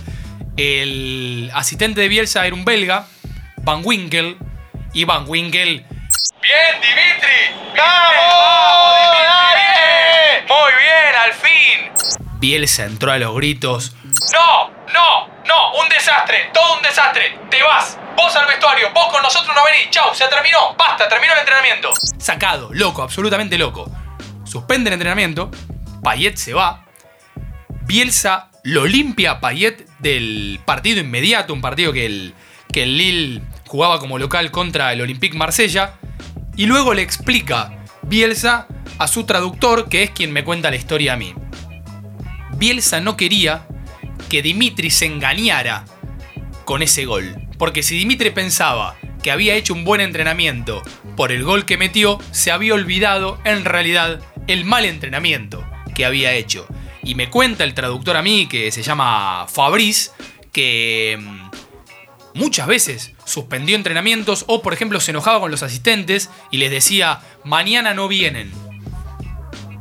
El 0.55 1.51
asistente 1.53 2.00
de 2.00 2.08
Bielsa 2.08 2.48
era 2.48 2.55
un 2.55 2.63
belga, 2.63 3.05
Van 3.58 3.81
Winkel. 3.84 4.38
Y 4.93 5.03
Van 5.03 5.25
Winkel. 5.27 5.86
¡Bien, 6.41 6.81
Dimitri! 6.81 7.77
¡Vamos! 7.77 8.96
¡Dimitri! 9.13 10.48
¡Muy 10.48 10.72
bien, 10.79 11.15
al 11.22 11.34
fin! 11.34 12.29
Bielsa 12.39 12.86
entró 12.86 13.12
a 13.12 13.17
los 13.17 13.36
gritos. 13.36 13.93
¡No! 14.34 14.72
¡No! 14.93 15.27
¡No! 15.46 15.81
¡Un 15.81 15.89
desastre! 15.89 16.50
¡Todo 16.53 16.77
un 16.77 16.81
desastre! 16.81 17.38
¡Te 17.50 17.62
vas! 17.62 17.98
¡Vos 18.15 18.34
al 18.38 18.48
vestuario! 18.48 18.89
¡Vos 18.93 19.08
con 19.12 19.22
nosotros 19.22 19.53
no 19.53 19.63
venís! 19.65 19.89
¡Chau! 19.89 20.15
¡Se 20.15 20.27
terminó! 20.29 20.75
¡Basta! 20.77 21.10
¡Terminó 21.10 21.34
el 21.34 21.39
entrenamiento! 21.39 21.91
Sacado, 22.17 22.70
loco, 22.72 23.03
absolutamente 23.03 23.58
loco. 23.58 23.89
Suspende 24.51 24.89
el 24.89 24.96
entrenamiento. 24.96 25.50
Payet 26.03 26.36
se 26.36 26.53
va. 26.53 26.86
Bielsa 27.86 28.51
lo 28.65 28.86
limpia 28.86 29.31
a 29.31 29.39
Payet 29.39 29.88
del 30.00 30.60
partido 30.65 31.00
inmediato, 31.00 31.53
un 31.53 31.62
partido 31.62 31.93
que 31.93 32.05
el, 32.05 32.34
que 32.74 32.84
el 32.84 32.98
Lille 32.98 33.41
jugaba 33.65 34.00
como 34.00 34.20
local 34.20 34.51
contra 34.51 34.91
el 34.91 35.00
Olympique 35.00 35.38
Marsella. 35.38 35.93
Y 36.58 36.65
luego 36.65 36.93
le 36.93 37.01
explica 37.01 37.86
Bielsa 38.01 38.67
a 38.98 39.08
su 39.08 39.24
traductor, 39.24 39.88
que 39.88 40.03
es 40.03 40.10
quien 40.10 40.34
me 40.34 40.43
cuenta 40.43 40.70
la 40.70 40.75
historia 40.75 41.13
a 41.13 41.17
mí. 41.17 41.34
Bielsa 42.58 43.00
no 43.00 43.15
quería 43.15 43.65
que 44.27 44.41
Dimitri 44.41 44.89
se 44.89 45.05
engañara 45.05 45.86
con 46.65 46.81
ese 46.81 47.05
gol. 47.05 47.48
Porque 47.58 47.84
si 47.84 47.98
Dimitri 47.98 48.31
pensaba 48.31 48.98
que 49.24 49.31
había 49.31 49.55
hecho 49.55 49.74
un 49.74 49.86
buen 49.86 50.01
entrenamiento 50.01 50.81
por 51.15 51.31
el 51.31 51.46
gol 51.46 51.63
que 51.63 51.77
metió, 51.77 52.20
se 52.31 52.51
había 52.51 52.74
olvidado 52.74 53.39
en 53.46 53.63
realidad 53.63 54.20
el 54.53 54.65
mal 54.65 54.86
entrenamiento 54.86 55.65
que 55.96 56.05
había 56.05 56.34
hecho. 56.34 56.67
Y 57.03 57.15
me 57.15 57.29
cuenta 57.29 57.63
el 57.63 57.74
traductor 57.74 58.17
a 58.17 58.22
mí, 58.22 58.48
que 58.48 58.72
se 58.72 58.84
llama 58.84 59.48
Fabrice, 59.48 60.12
que 60.51 61.17
mm, 61.20 61.51
muchas 62.36 62.67
veces 62.67 63.13
suspendió 63.25 63.75
entrenamientos 63.75 64.46
o 64.48 64.62
por 64.62 64.74
ejemplo 64.74 65.00
se 65.00 65.12
enojaba 65.12 65.39
con 65.39 65.51
los 65.51 65.63
asistentes 65.63 66.29
y 66.51 66.58
les 66.58 66.72
decía, 66.72 67.22
mañana 67.43 67.93
no 67.93 68.08
vienen. 68.08 68.51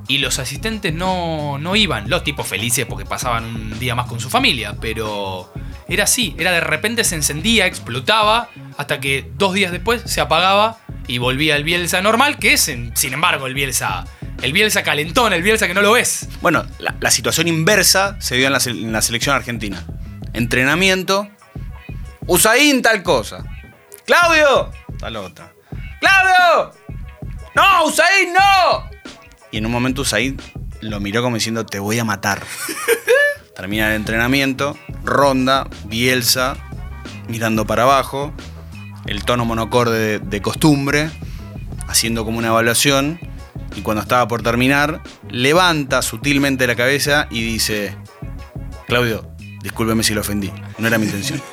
Y 0.08 0.18
los 0.18 0.40
asistentes 0.40 0.92
no, 0.92 1.58
no 1.58 1.76
iban, 1.76 2.10
los 2.10 2.24
tipos 2.24 2.46
felices 2.46 2.84
porque 2.86 3.04
pasaban 3.04 3.44
un 3.44 3.78
día 3.78 3.94
más 3.94 4.06
con 4.06 4.18
su 4.18 4.28
familia, 4.28 4.74
pero 4.80 5.52
era 5.88 6.04
así, 6.04 6.34
era 6.36 6.50
de 6.50 6.60
repente 6.60 7.04
se 7.04 7.14
encendía, 7.14 7.66
explotaba, 7.66 8.48
hasta 8.76 8.98
que 8.98 9.30
dos 9.36 9.54
días 9.54 9.70
después 9.70 10.02
se 10.06 10.20
apagaba 10.20 10.80
y 11.06 11.18
volvía 11.18 11.54
el 11.54 11.62
Bielsa 11.62 12.02
normal, 12.02 12.38
que 12.38 12.54
es 12.54 12.62
sin 12.62 13.12
embargo 13.12 13.46
el 13.46 13.54
Bielsa, 13.54 14.04
el 14.42 14.52
Bielsa 14.52 14.82
calentón, 14.82 15.32
el 15.32 15.42
Bielsa 15.42 15.66
que 15.66 15.74
no 15.74 15.82
lo 15.82 15.92
ves. 15.92 16.28
Bueno, 16.40 16.64
la, 16.78 16.94
la 17.00 17.10
situación 17.10 17.48
inversa 17.48 18.16
se 18.20 18.36
dio 18.36 18.46
en 18.46 18.52
la, 18.52 18.60
se- 18.60 18.70
en 18.70 18.92
la 18.92 19.02
selección 19.02 19.34
argentina. 19.36 19.84
Entrenamiento. 20.32 21.28
Usain 22.26 22.82
tal 22.82 23.02
cosa. 23.02 23.44
¡Claudio! 24.06 24.70
Tal 24.98 25.16
otra. 25.16 25.52
¡Claudio! 26.00 26.72
¡No, 27.54 27.84
Usain, 27.86 28.32
no! 28.32 28.90
Y 29.50 29.58
en 29.58 29.66
un 29.66 29.72
momento 29.72 30.02
Usain 30.02 30.36
lo 30.80 31.00
miró 31.00 31.22
como 31.22 31.36
diciendo, 31.36 31.66
te 31.66 31.78
voy 31.78 31.98
a 31.98 32.04
matar. 32.04 32.40
Termina 33.56 33.88
el 33.90 33.96
entrenamiento, 33.96 34.78
ronda, 35.04 35.68
Bielsa, 35.84 36.56
mirando 37.28 37.66
para 37.66 37.82
abajo, 37.82 38.32
el 39.06 39.24
tono 39.24 39.44
monocorde 39.44 39.98
de, 39.98 40.18
de 40.20 40.40
costumbre, 40.40 41.10
haciendo 41.86 42.24
como 42.24 42.38
una 42.38 42.48
evaluación, 42.48 43.20
y 43.76 43.82
cuando 43.82 44.02
estaba 44.02 44.26
por 44.28 44.42
terminar, 44.42 45.00
levanta 45.30 46.02
sutilmente 46.02 46.66
la 46.66 46.76
cabeza 46.76 47.26
y 47.30 47.42
dice, 47.44 47.96
Claudio, 48.86 49.24
discúlpeme 49.62 50.02
si 50.02 50.14
lo 50.14 50.20
ofendí, 50.22 50.52
no 50.78 50.86
era 50.86 50.98
mi 50.98 51.04
intención. 51.06 51.40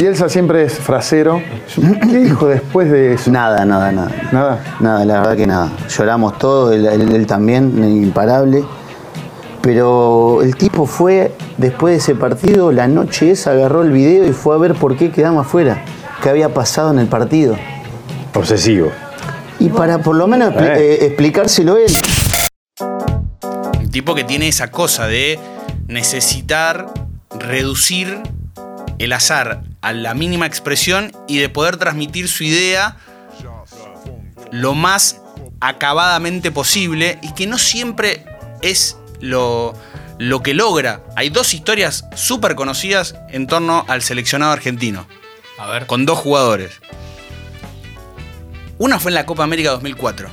Bielsa 0.00 0.28
siempre 0.28 0.64
es 0.64 0.72
frasero. 0.80 1.40
¿Qué 1.76 2.18
dijo 2.18 2.48
después 2.48 2.90
de 2.90 3.14
eso? 3.14 3.30
Nada, 3.30 3.64
nada, 3.64 3.92
nada. 3.92 4.10
Nada. 4.32 4.76
Nada, 4.80 5.04
la 5.04 5.20
verdad 5.20 5.36
que 5.36 5.46
nada. 5.46 5.70
Lloramos 5.88 6.36
todos, 6.36 6.74
él, 6.74 6.84
él- 6.86 7.14
él 7.14 7.26
también, 7.28 7.78
imparable. 8.02 8.64
Pero 9.62 10.42
el 10.42 10.56
tipo 10.56 10.86
fue, 10.86 11.32
después 11.58 11.92
de 11.92 11.98
ese 11.98 12.14
partido, 12.16 12.72
la 12.72 12.88
noche 12.88 13.30
esa 13.30 13.52
agarró 13.52 13.82
el 13.82 13.92
video 13.92 14.26
y 14.26 14.32
fue 14.32 14.56
a 14.56 14.58
ver 14.58 14.74
por 14.74 14.96
qué 14.96 15.10
quedamos 15.12 15.46
afuera, 15.46 15.84
qué 16.22 16.28
había 16.28 16.52
pasado 16.52 16.90
en 16.90 16.98
el 16.98 17.06
partido. 17.06 17.56
Obsesivo. 18.34 18.90
Y 19.60 19.68
para 19.68 19.98
por 19.98 20.16
lo 20.16 20.26
menos 20.26 20.52
expli- 20.54 20.76
Eh. 20.76 20.94
eh, 20.94 21.06
explicárselo 21.06 21.76
él. 21.76 21.92
Un 23.80 23.90
tipo 23.90 24.14
que 24.14 24.24
tiene 24.24 24.48
esa 24.48 24.70
cosa 24.70 25.06
de 25.06 25.38
necesitar 25.86 26.86
reducir 27.38 28.20
el 28.98 29.12
azar 29.12 29.62
a 29.80 29.92
la 29.92 30.14
mínima 30.14 30.46
expresión 30.46 31.12
y 31.28 31.38
de 31.38 31.48
poder 31.48 31.76
transmitir 31.76 32.28
su 32.28 32.44
idea 32.44 32.96
lo 34.50 34.74
más 34.74 35.20
acabadamente 35.60 36.50
posible 36.52 37.18
y 37.22 37.32
que 37.32 37.46
no 37.46 37.58
siempre 37.58 38.24
es 38.62 38.96
lo, 39.20 39.74
lo 40.18 40.42
que 40.42 40.54
logra. 40.54 41.00
Hay 41.16 41.30
dos 41.30 41.54
historias 41.54 42.04
súper 42.14 42.54
conocidas 42.54 43.16
en 43.30 43.46
torno 43.46 43.84
al 43.88 44.02
seleccionado 44.02 44.52
argentino. 44.52 45.06
A 45.58 45.66
ver. 45.68 45.86
Con 45.86 46.06
dos 46.06 46.18
jugadores. 46.18 46.80
Una 48.84 48.98
fue 49.00 49.12
en 49.12 49.14
la 49.14 49.24
Copa 49.24 49.44
América 49.44 49.70
2004. 49.70 50.28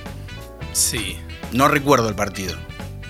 Sí. 0.73 1.17
No 1.53 1.69
recuerdo 1.69 2.09
el 2.09 2.15
partido. 2.15 2.53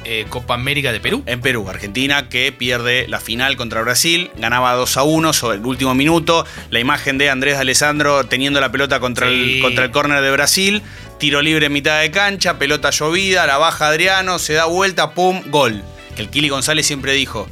Eh, 0.03 0.27
Copa 0.29 0.53
América 0.53 0.91
de 0.91 0.99
Perú. 0.99 1.23
En 1.25 1.41
Perú, 1.41 1.67
Argentina 1.67 2.29
que 2.29 2.51
pierde 2.51 3.07
la 3.07 3.19
final 3.19 3.57
contra 3.57 3.81
Brasil, 3.81 4.29
ganaba 4.37 4.75
2 4.75 4.97
a 4.97 5.01
1 5.01 5.33
sobre 5.33 5.57
el 5.57 5.65
último 5.65 5.95
minuto, 5.95 6.45
la 6.69 6.79
imagen 6.79 7.17
de 7.17 7.31
Andrés 7.31 7.57
Alessandro 7.57 8.23
teniendo 8.25 8.61
la 8.61 8.71
pelota 8.71 8.99
contra, 8.99 9.29
Sí. 9.29 9.55
el, 9.55 9.61
contra 9.63 9.85
el 9.85 9.89
córner 9.89 10.21
de 10.21 10.29
Brasil, 10.29 10.83
tiro 11.17 11.41
libre 11.41 11.65
en 11.65 11.73
mitad 11.73 11.99
de 12.01 12.11
cancha, 12.11 12.59
pelota 12.59 12.91
llovida, 12.91 13.47
la 13.47 13.57
baja 13.57 13.87
Adriano, 13.87 14.37
se 14.37 14.53
da 14.53 14.65
vuelta, 14.65 15.15
pum, 15.15 15.41
gol. 15.47 15.81
Que 16.09 16.15
que 16.17 16.21
el 16.21 16.29
Kili 16.29 16.49
González 16.49 16.85
siempre 16.85 17.13
dijo, 17.13 17.47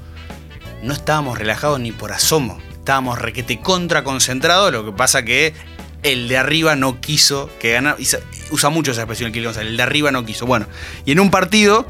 no 0.83 0.93
estábamos 0.93 1.39
relajados 1.39 1.79
ni 1.79 1.91
por 1.91 2.11
asomo, 2.11 2.61
estábamos 2.71 3.17
requete 3.17 3.59
contra 3.59 4.03
concentrados, 4.03 4.71
lo 4.71 4.85
que 4.85 4.91
pasa 4.91 5.25
que 5.25 5.55
el 6.03 6.27
de 6.27 6.37
arriba 6.37 6.75
no 6.75 7.01
quiso 7.01 7.49
que 7.59 7.71
ganara, 7.71 7.97
usa 8.51 8.69
mucho 8.69 8.91
esa 8.91 9.01
expresión 9.01 9.27
el 9.27 9.33
Kili 9.33 9.45
González, 9.45 9.71
el 9.71 9.77
de 9.77 9.83
arriba 9.83 10.11
no 10.11 10.25
quiso. 10.25 10.45
Bueno, 10.45 10.67
y 11.05 11.11
en 11.11 11.19
un 11.19 11.31
partido 11.31 11.87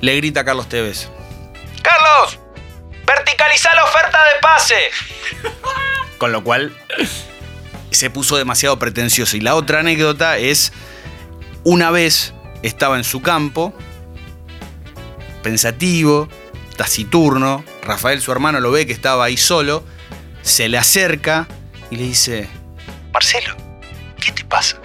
le 0.00 0.16
grita 0.16 0.40
a 0.40 0.44
Carlos 0.44 0.68
Tevez, 0.68 1.08
Carlos, 1.82 2.38
verticaliza 3.06 3.74
la 3.74 3.84
oferta 3.84 4.18
de 4.24 4.40
pase. 4.40 4.76
Con 6.18 6.32
lo 6.32 6.42
cual 6.42 6.76
se 7.90 8.10
puso 8.10 8.36
demasiado 8.36 8.78
pretencioso. 8.78 9.36
Y 9.36 9.40
la 9.40 9.54
otra 9.54 9.80
anécdota 9.80 10.38
es, 10.38 10.72
una 11.62 11.90
vez 11.90 12.34
estaba 12.62 12.96
en 12.96 13.04
su 13.04 13.20
campo, 13.22 13.74
pensativo, 15.42 16.28
taciturno, 16.76 17.64
Rafael 17.82 18.20
su 18.20 18.32
hermano 18.32 18.60
lo 18.60 18.70
ve 18.70 18.86
que 18.86 18.92
estaba 18.92 19.24
ahí 19.24 19.36
solo, 19.36 19.84
se 20.42 20.68
le 20.68 20.78
acerca 20.78 21.46
y 21.94 21.96
le 21.96 22.02
dice, 22.02 22.48
Marcelo, 23.12 23.54
¿qué 24.20 24.32
te 24.32 24.44
pasa? 24.44 24.76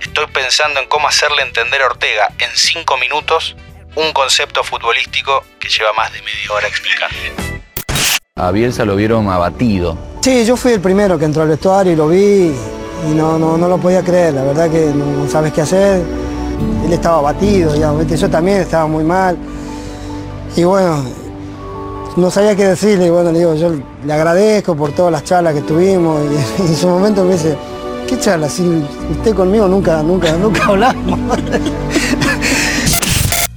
Estoy 0.00 0.26
pensando 0.32 0.80
en 0.80 0.88
cómo 0.88 1.06
hacerle 1.06 1.42
entender 1.42 1.80
a 1.82 1.86
Ortega 1.86 2.28
en 2.38 2.48
cinco 2.54 2.96
minutos 2.98 3.56
un 3.94 4.12
concepto 4.12 4.64
futbolístico 4.64 5.44
que 5.60 5.68
lleva 5.68 5.92
más 5.92 6.12
de 6.12 6.20
media 6.22 6.52
hora 6.52 6.66
explicar. 6.66 7.10
A 8.34 8.50
Bielsa 8.50 8.84
lo 8.84 8.96
vieron 8.96 9.28
abatido. 9.28 9.96
Sí, 10.20 10.44
yo 10.44 10.56
fui 10.56 10.72
el 10.72 10.80
primero 10.80 11.16
que 11.16 11.26
entró 11.26 11.42
al 11.42 11.48
vestuario 11.48 11.92
y 11.92 11.96
lo 11.96 12.08
vi 12.08 12.52
y 13.06 13.14
no, 13.14 13.38
no, 13.38 13.56
no 13.56 13.68
lo 13.68 13.78
podía 13.78 14.02
creer, 14.02 14.34
la 14.34 14.42
verdad 14.42 14.68
que 14.68 14.86
no 14.86 15.28
sabes 15.28 15.52
qué 15.52 15.60
hacer. 15.60 16.02
Él 16.84 16.92
estaba 16.92 17.18
abatido, 17.18 17.76
yo 17.76 18.30
también 18.30 18.62
estaba 18.62 18.88
muy 18.88 19.04
mal. 19.04 19.38
Y 20.56 20.64
bueno, 20.64 21.04
no 22.16 22.30
sabía 22.30 22.56
qué 22.56 22.66
decirle, 22.66 23.06
y 23.06 23.10
bueno, 23.10 23.32
le 23.32 23.38
digo, 23.38 23.54
yo 23.54 23.72
le 24.04 24.12
agradezco 24.12 24.76
por 24.76 24.92
todas 24.92 25.12
las 25.12 25.24
charlas 25.24 25.54
que 25.54 25.62
tuvimos 25.62 26.20
y 26.58 26.62
en 26.62 26.76
su 26.76 26.88
momento 26.88 27.24
me 27.24 27.32
dice, 27.34 27.56
¿qué 28.08 28.18
charla? 28.18 28.48
Si 28.48 28.62
usted 29.10 29.34
conmigo 29.34 29.68
nunca, 29.68 30.02
nunca, 30.02 30.32
nunca 30.32 30.64
hablamos. 30.66 31.18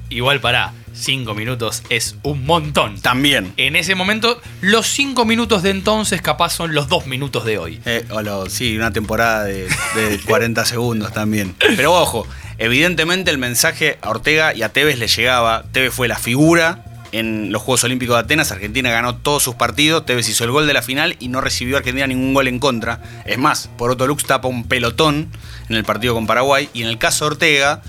Igual 0.10 0.39
para 0.39 0.74
cinco 0.93 1.33
minutos 1.33 1.81
es 1.89 2.15
un 2.24 2.45
montón. 2.45 3.00
También. 3.01 3.53
En 3.57 3.75
ese 3.75 3.95
momento, 3.95 4.39
los 4.62 4.88
cinco 4.88 5.25
minutos 5.25 5.63
de 5.63 5.72
entonces 5.72 6.22
capaz 6.22 6.51
son 6.51 6.74
los 6.75 6.88
dos 6.88 7.07
minutos 7.07 7.45
de 7.45 7.57
hoy. 7.57 7.81
Eh, 7.86 8.05
o 8.12 8.22
lo- 8.22 8.50
sí, 8.50 8.77
una 8.77 8.93
temporada 8.93 9.43
de, 9.45 9.67
de 9.95 10.19
40 10.27 10.63
segundos 10.65 11.12
también. 11.12 11.55
Pero 11.75 11.93
ojo, 11.93 12.27
evidentemente 12.60 13.31
el 13.31 13.38
mensaje 13.39 13.98
a 14.01 14.12
Ortega 14.12 14.53
y 14.53 14.62
a 14.62 14.69
Tevez 14.69 15.00
le 15.00 15.07
llegaba. 15.07 15.63
Tevez 15.72 15.93
fue 15.93 16.07
la 16.07 16.17
figura 16.19 16.86
en 17.13 17.51
los 17.51 17.62
Juegos 17.62 17.86
Olímpicos 17.86 18.15
de 18.17 18.22
Atenas. 18.22 18.51
Argentina 18.51 18.91
ganó 18.91 19.15
todos 19.15 19.41
sus 19.41 19.55
partidos. 19.55 20.05
Tevez 20.05 20.27
hizo 20.27 20.43
el 20.43 20.51
gol 20.51 20.67
de 20.67 20.74
la 20.74 20.82
final 20.82 21.15
y 21.20 21.29
no 21.29 21.39
recibió 21.39 21.77
a 21.77 21.79
Argentina 21.79 22.08
ningún 22.08 22.34
gol 22.34 22.50
en 22.50 22.60
contra. 22.60 23.01
Es 23.25 23.38
más, 23.38 23.70
por 23.77 23.91
otro 23.91 24.08
Lux 24.08 24.25
tapa 24.25 24.48
un 24.48 24.65
pelotón 24.65 25.29
en 25.70 25.75
el 25.75 25.86
partido 25.86 26.13
con 26.13 26.27
Paraguay. 26.27 26.70
Y 26.74 26.82
en 26.82 26.89
el 26.89 26.98
caso 26.98 27.25
Ortega, 27.25 27.82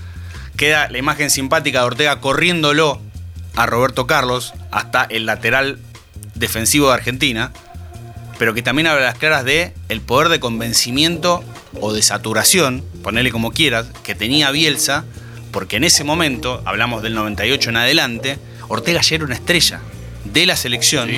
queda 0.57 0.89
la 0.89 0.99
imagen 0.99 1.31
simpática 1.31 1.81
de 1.81 1.87
Ortega 1.87 2.21
corriéndolo 2.21 3.01
a 3.57 3.67
Roberto 3.67 4.07
Carlos 4.07 4.53
hasta 4.71 5.05
el 5.05 5.27
lateral 5.27 5.79
defensivo 6.35 6.89
de 6.89 6.95
Argentina 6.95 7.53
pero 8.39 8.55
que 8.55 8.63
también 8.63 8.87
habla 8.87 9.03
a 9.03 9.07
las 9.07 9.19
claras 9.19 9.45
de 9.45 9.73
el 9.89 10.01
poder 10.01 10.29
de 10.29 10.41
convencimiento 10.41 11.45
o 11.81 11.93
de 11.93 12.03
saturación, 12.03 12.85
ponele 13.03 13.31
como 13.31 13.53
quieras, 13.53 13.87
que 14.03 14.15
tenía 14.15 14.51
Bielsa, 14.51 15.05
porque 15.53 15.77
en 15.77 15.85
ese 15.85 16.05
momento, 16.05 16.63
hablamos 16.65 17.03
del 17.03 17.15
98 17.15 17.71
en 17.71 17.77
adelante, 17.77 18.39
Ortega 18.69 19.01
ya 19.01 19.17
era 19.17 19.25
una 19.25 19.35
estrella 19.35 19.81
de 20.25 20.47
la 20.47 20.57
selección, 20.57 21.11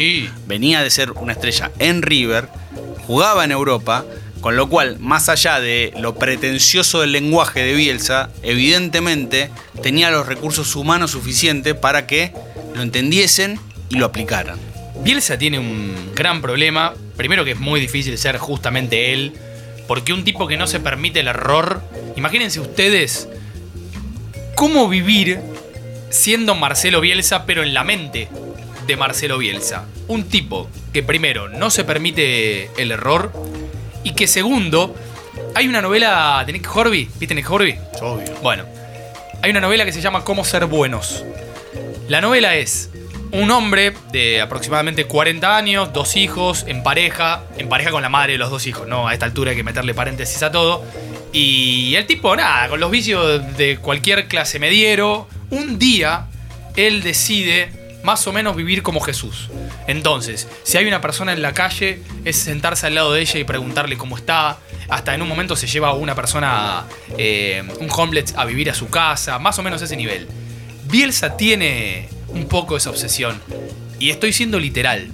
venía 0.46 0.82
de 0.82 0.90
ser 0.90 1.12
una 1.12 1.32
estrella 1.32 1.70
en 1.78 2.02
River, 2.02 2.48
jugaba 3.06 3.44
en 3.44 3.52
Europa, 3.52 4.04
con 4.40 4.56
lo 4.56 4.68
cual, 4.68 4.98
más 4.98 5.28
allá 5.28 5.60
de 5.60 5.92
lo 5.98 6.16
pretencioso 6.16 7.00
del 7.00 7.12
lenguaje 7.12 7.64
de 7.64 7.74
Bielsa, 7.74 8.30
evidentemente 8.42 9.50
tenía 9.82 10.10
los 10.10 10.26
recursos 10.26 10.76
humanos 10.76 11.12
suficientes 11.12 11.74
para 11.74 12.06
que 12.06 12.32
lo 12.74 12.82
entendiesen 12.82 13.58
y 13.88 13.96
lo 13.96 14.06
aplicaran. 14.06 14.58
Bielsa 15.02 15.38
tiene 15.38 15.58
un 15.58 16.12
gran 16.14 16.42
problema. 16.42 16.94
Primero 17.16 17.44
que 17.44 17.52
es 17.52 17.58
muy 17.58 17.80
difícil 17.80 18.16
ser 18.18 18.38
justamente 18.38 19.12
él. 19.12 19.34
Porque 19.86 20.12
un 20.12 20.24
tipo 20.24 20.46
que 20.46 20.56
no 20.56 20.66
se 20.66 20.80
permite 20.80 21.20
el 21.20 21.28
error. 21.28 21.82
Imagínense 22.16 22.60
ustedes 22.60 23.28
cómo 24.54 24.88
vivir 24.88 25.40
siendo 26.10 26.54
Marcelo 26.54 27.00
Bielsa, 27.00 27.46
pero 27.46 27.62
en 27.62 27.74
la 27.74 27.84
mente 27.84 28.28
de 28.86 28.96
Marcelo 28.96 29.38
Bielsa. 29.38 29.86
Un 30.08 30.28
tipo 30.28 30.68
que 30.92 31.02
primero 31.02 31.48
no 31.48 31.70
se 31.70 31.84
permite 31.84 32.70
el 32.80 32.92
error. 32.92 33.32
Y 34.04 34.14
que 34.14 34.26
segundo, 34.26 34.94
hay 35.54 35.66
una 35.66 35.82
novela 35.82 36.42
de 36.46 36.52
Nick 36.52 36.74
Horby. 36.74 37.08
¿Viste 37.18 37.34
Nick 37.34 37.50
Horby? 37.50 37.76
Obvio. 38.00 38.34
Bueno, 38.42 38.64
hay 39.42 39.50
una 39.50 39.60
novela 39.60 39.84
que 39.84 39.92
se 39.92 40.00
llama 40.00 40.24
Cómo 40.24 40.44
ser 40.44 40.66
buenos. 40.66 41.24
La 42.08 42.20
novela 42.20 42.54
es 42.54 42.90
un 43.32 43.50
hombre 43.50 43.92
de 44.12 44.40
aproximadamente 44.40 45.06
40 45.06 45.56
años, 45.56 45.92
dos 45.92 46.16
hijos, 46.16 46.64
en 46.68 46.82
pareja, 46.82 47.42
en 47.58 47.68
pareja 47.68 47.90
con 47.90 48.02
la 48.02 48.08
madre 48.08 48.32
de 48.32 48.38
los 48.38 48.50
dos 48.50 48.66
hijos, 48.66 48.86
¿no? 48.86 49.08
A 49.08 49.12
esta 49.12 49.26
altura 49.26 49.50
hay 49.50 49.56
que 49.56 49.64
meterle 49.64 49.94
paréntesis 49.94 50.42
a 50.42 50.52
todo. 50.52 50.84
Y 51.32 51.94
el 51.96 52.06
tipo, 52.06 52.34
nada, 52.36 52.68
con 52.68 52.78
los 52.80 52.90
vicios 52.90 53.56
de 53.56 53.78
cualquier 53.78 54.28
clase 54.28 54.58
mediero, 54.58 55.28
un 55.50 55.78
día 55.78 56.26
él 56.76 57.02
decide 57.02 57.86
más 58.02 58.26
o 58.26 58.32
menos 58.32 58.54
vivir 58.54 58.82
como 58.82 59.00
Jesús. 59.00 59.48
Entonces, 59.88 60.46
si 60.62 60.78
hay 60.78 60.86
una 60.86 61.00
persona 61.00 61.32
en 61.32 61.42
la 61.42 61.52
calle, 61.54 62.02
es 62.24 62.36
sentarse 62.36 62.86
al 62.86 62.94
lado 62.94 63.12
de 63.12 63.20
ella 63.20 63.40
y 63.40 63.44
preguntarle 63.44 63.96
cómo 63.96 64.16
está. 64.16 64.58
Hasta 64.88 65.14
en 65.14 65.22
un 65.22 65.28
momento 65.28 65.56
se 65.56 65.66
lleva 65.66 65.88
a 65.88 65.94
una 65.94 66.14
persona, 66.14 66.84
eh, 67.18 67.64
un 67.80 67.88
homeless, 67.90 68.34
a 68.36 68.44
vivir 68.44 68.70
a 68.70 68.74
su 68.74 68.88
casa, 68.88 69.38
más 69.40 69.58
o 69.58 69.62
menos 69.64 69.82
ese 69.82 69.96
nivel. 69.96 70.28
Bielsa 70.88 71.36
tiene 71.36 72.08
un 72.28 72.46
poco 72.46 72.76
esa 72.76 72.90
obsesión. 72.90 73.40
Y 73.98 74.10
estoy 74.10 74.32
siendo 74.32 74.60
literal. 74.60 75.10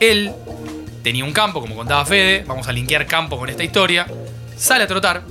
Él 0.00 0.32
tenía 1.02 1.24
un 1.24 1.32
campo, 1.32 1.60
como 1.60 1.76
contaba 1.76 2.06
Fede, 2.06 2.44
vamos 2.46 2.66
a 2.68 2.72
linkear 2.72 3.06
campo 3.06 3.38
con 3.38 3.50
esta 3.50 3.62
historia, 3.62 4.06
sale 4.56 4.84
a 4.84 4.86
trotar 4.86 5.24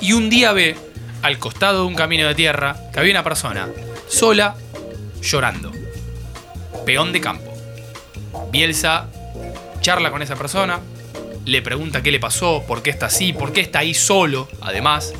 y 0.00 0.14
un 0.14 0.30
día 0.30 0.52
ve 0.52 0.76
al 1.22 1.38
costado 1.38 1.82
de 1.82 1.86
un 1.86 1.94
camino 1.94 2.26
de 2.26 2.34
tierra 2.34 2.76
que 2.92 3.00
había 3.00 3.12
una 3.12 3.24
persona 3.24 3.68
sola 4.08 4.56
llorando. 5.22 5.72
Peón 6.84 7.12
de 7.12 7.20
campo. 7.20 7.52
Bielsa 8.50 9.08
charla 9.80 10.10
con 10.10 10.22
esa 10.22 10.36
persona, 10.36 10.80
le 11.44 11.62
pregunta 11.62 12.02
qué 12.02 12.12
le 12.12 12.20
pasó, 12.20 12.64
por 12.66 12.82
qué 12.82 12.90
está 12.90 13.06
así, 13.06 13.32
por 13.32 13.52
qué 13.52 13.60
está 13.60 13.80
ahí 13.80 13.94
solo, 13.94 14.48
además. 14.60 15.12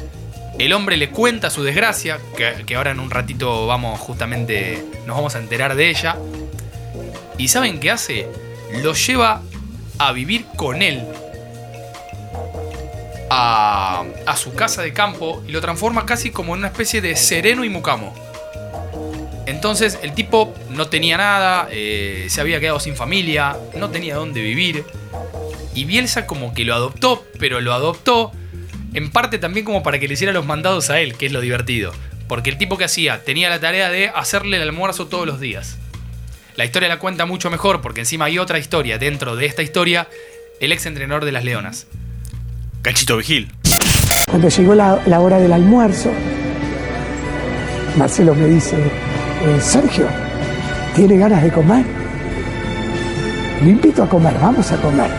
El 0.59 0.73
hombre 0.73 0.97
le 0.97 1.11
cuenta 1.11 1.51
su 1.51 1.65
desgracia, 1.65 2.19
que, 2.37 2.65
que 2.65 2.77
ahora 2.77 2.93
en 2.93 3.01
un 3.01 3.11
ratito 3.11 3.67
vamos 3.67 3.99
justamente, 3.99 4.85
nos 5.07 5.17
vamos 5.17 5.35
a 5.35 5.39
enterar 5.39 5.75
de 5.75 5.91
ella. 5.91 6.17
¿Y 7.39 7.49
saben 7.49 7.81
qué 7.81 7.91
hace? 7.91 8.29
Lo 8.83 8.95
lleva 8.95 9.43
a 9.99 10.13
vivir 10.13 10.47
con 10.57 10.83
él 10.83 11.03
a, 13.35 14.37
su 14.37 14.55
casa 14.55 14.83
de 14.83 14.93
campo 14.93 15.43
y 15.47 15.53
lo 15.53 15.61
transforma 15.61 16.05
casi 16.07 16.31
como 16.31 16.55
en 16.55 16.61
una 16.61 16.69
especie 16.69 17.01
de 17.01 17.17
sereno 17.17 17.65
y 17.65 17.69
mucamo. 17.69 18.15
Entonces 19.47 19.99
el 20.03 20.13
tipo 20.15 20.55
no 20.71 20.89
tenía 20.89 21.17
nada, 21.17 21.69
eh, 21.71 22.27
se 22.29 22.41
había 22.41 22.61
quedado 22.61 22.81
sin 22.81 22.97
familia, 22.97 23.57
no 23.77 23.91
tenía 23.91 24.17
dónde 24.17 24.43
vivir. 24.43 24.85
Y 25.75 25.85
Bielsa 25.85 26.27
como 26.27 26.55
que 26.55 26.65
lo 26.65 26.75
adoptó, 26.75 27.25
pero 27.39 27.61
lo 27.61 27.73
adoptó 27.73 28.33
en 28.95 29.11
parte 29.11 29.39
también 29.39 29.65
como 29.65 29.83
para 29.83 29.99
que 29.99 30.07
le 30.07 30.15
hiciera 30.15 30.33
los 30.33 30.45
mandados 30.45 30.91
a 30.91 31.01
él, 31.01 31.17
que 31.17 31.27
es 31.27 31.33
lo 31.33 31.41
divertido. 31.41 31.93
Porque 32.29 32.51
el 32.51 32.59
tipo 32.59 32.77
que 32.77 32.85
hacía 32.85 33.25
tenía 33.25 33.49
la 33.49 33.61
tarea 33.61 33.89
de 33.91 34.11
hacerle 34.15 34.59
el 34.59 34.63
almuerzo 34.63 35.07
todos 35.07 35.27
los 35.27 35.41
días. 35.41 35.79
La 36.57 36.65
historia 36.65 36.89
la 36.89 36.99
cuenta 36.99 37.25
mucho 37.25 37.51
mejor 37.51 37.81
porque 37.81 38.01
encima 38.01 38.27
hay 38.27 38.39
otra 38.39 38.59
historia 38.59 38.99
dentro 38.99 39.37
de 39.37 39.47
esta 39.47 39.63
historia, 39.63 40.09
el 40.61 40.73
ex 40.73 40.85
entrenador 40.87 41.25
de 41.25 41.33
las 41.33 41.45
Leonas. 41.45 41.87
Cachito 42.83 43.17
Vigil. 43.17 43.49
Cuando 44.29 44.49
llegó 44.49 44.75
la, 44.75 45.21
hora 45.21 45.39
del 45.39 45.53
almuerzo, 45.53 46.11
Marcelo 47.97 48.35
me 48.35 48.47
dice, 48.47 48.77
eh, 48.77 49.61
Sergio, 49.61 50.07
¿tiene 50.97 51.17
ganas 51.17 51.45
de 51.45 51.53
comer? 51.53 51.85
Lo 53.63 53.71
invito 53.71 54.03
a 54.03 54.09
comer, 54.09 54.35
vamos 54.43 54.73
a 54.73 54.77
comer. 54.79 55.11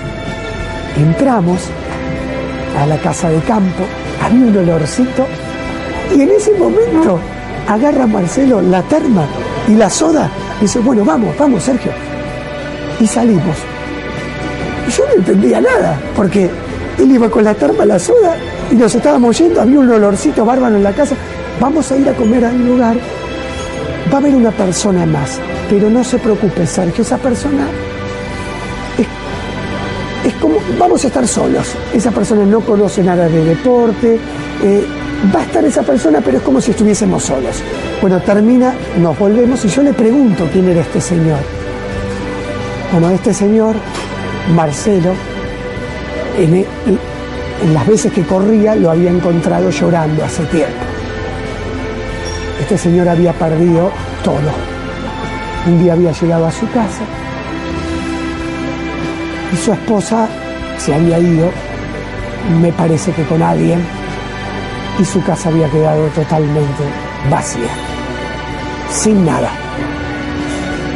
Entramos 0.97 1.62
a 2.78 2.86
la 2.86 2.97
casa 2.97 3.30
de 3.30 3.39
campo, 3.39 3.86
había 4.21 4.45
un 4.45 4.58
olorcito 4.58 5.26
y 6.13 6.21
en 6.21 6.32
ese 6.32 6.52
momento 6.58 7.17
agarra 7.69 8.06
Marcelo 8.06 8.62
la 8.62 8.82
terma 8.84 9.26
y 9.69 9.76
la 9.76 9.89
soda 9.89 10.30
y 10.60 10.63
dice, 10.63 10.80
bueno, 10.80 11.06
vamos, 11.06 11.34
vamos, 11.38 11.63
Sergio. 11.63 11.93
Y 12.99 13.08
salimos. 13.08 13.56
Yo 14.97 15.06
no 15.08 15.13
entendía 15.13 15.62
nada, 15.62 15.97
porque 16.13 16.49
él 16.98 17.12
iba 17.12 17.30
con 17.30 17.44
la 17.44 17.54
terma, 17.54 17.86
la 17.86 18.00
soda, 18.00 18.36
y 18.72 18.76
nos 18.76 18.94
estábamos 18.94 19.38
yendo, 19.38 19.62
había 19.62 19.80
un 19.80 19.90
olorcito 19.90 20.46
bárbaro 20.46 20.76
en 20.76 20.84
la 20.84 20.94
casa. 20.94 21.16
Vamos 21.60 21.92
a 21.92 21.98
ir 21.98 22.10
a 22.10 22.14
comer 22.14 22.46
a 22.46 22.50
un 22.50 22.68
lugar 22.68 22.98
va 24.14 24.18
a 24.18 24.22
haber 24.22 24.36
una 24.36 24.52
persona 24.52 25.06
más, 25.06 25.40
pero 25.70 25.90
no 25.90 26.04
se 26.04 26.20
preocupe, 26.20 26.68
Sergio, 26.68 27.04
esa 27.04 27.18
persona 27.18 27.68
es, 28.98 30.28
es 30.28 30.34
como, 30.36 30.58
vamos 30.78 31.04
a 31.04 31.08
estar 31.08 31.28
solos, 31.28 31.68
esa 31.94 32.12
persona 32.12 32.46
no 32.46 32.62
conoce 32.62 33.04
nada 33.04 33.28
de 33.28 33.44
deporte, 33.44 34.20
eh, 34.64 34.86
va 35.34 35.40
a 35.40 35.44
estar 35.44 35.66
esa 35.66 35.82
persona, 35.82 36.22
pero 36.24 36.38
es 36.38 36.44
como 36.44 36.62
si 36.62 36.72
estuviésemos 36.72 37.24
solos. 37.24 37.56
Bueno, 38.02 38.20
termina, 38.22 38.76
nos 39.00 39.18
volvemos 39.18 39.66
y 39.66 39.70
yo 39.70 39.82
le 39.82 39.94
pregunto 39.94 40.48
quién 40.52 40.70
era 40.70 40.82
este 40.82 41.02
señor. 41.02 41.40
Bueno, 42.92 43.10
este 43.10 43.34
señor, 43.34 43.76
Marcelo, 44.54 45.14
en, 46.38 46.65
las 47.74 47.88
veces 47.88 48.12
que 48.12 48.24
corría 48.24 48.76
lo 48.76 48.91
había 48.91 49.10
encontrado 49.10 49.69
llorando 49.69 50.24
hace 50.24 50.43
tiempo. 50.46 50.84
Este 52.60 52.78
señor 52.78 53.08
había 53.08 53.34
perdido 53.34 53.91
todo. 54.24 54.52
Un 55.67 55.82
día 55.82 55.93
había 55.93 56.12
llegado 56.12 56.46
a 56.46 56.52
su 56.52 56.69
casa 56.72 57.04
y 59.54 59.58
su 59.58 59.72
esposa 59.72 60.28
se 60.78 60.93
había 60.93 61.19
ido, 61.19 61.50
me 62.62 62.72
parece 62.74 63.12
que 63.12 63.24
con 63.24 63.41
alguien, 63.41 63.80
y 65.00 65.06
su 65.06 65.24
casa 65.24 65.50
había 65.50 65.69
quedado 65.69 66.08
totalmente 66.08 66.84
vacía, 67.30 67.69
sin 68.91 69.26
nada. 69.26 69.50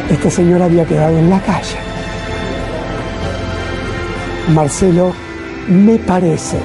Este 0.09 0.29
señor 0.29 0.61
había 0.61 0.85
quedado 0.85 1.17
en 1.17 1.29
la 1.29 1.39
calle. 1.39 1.77
Marcelo, 4.53 5.13
me 5.67 5.97
parece 5.99 6.57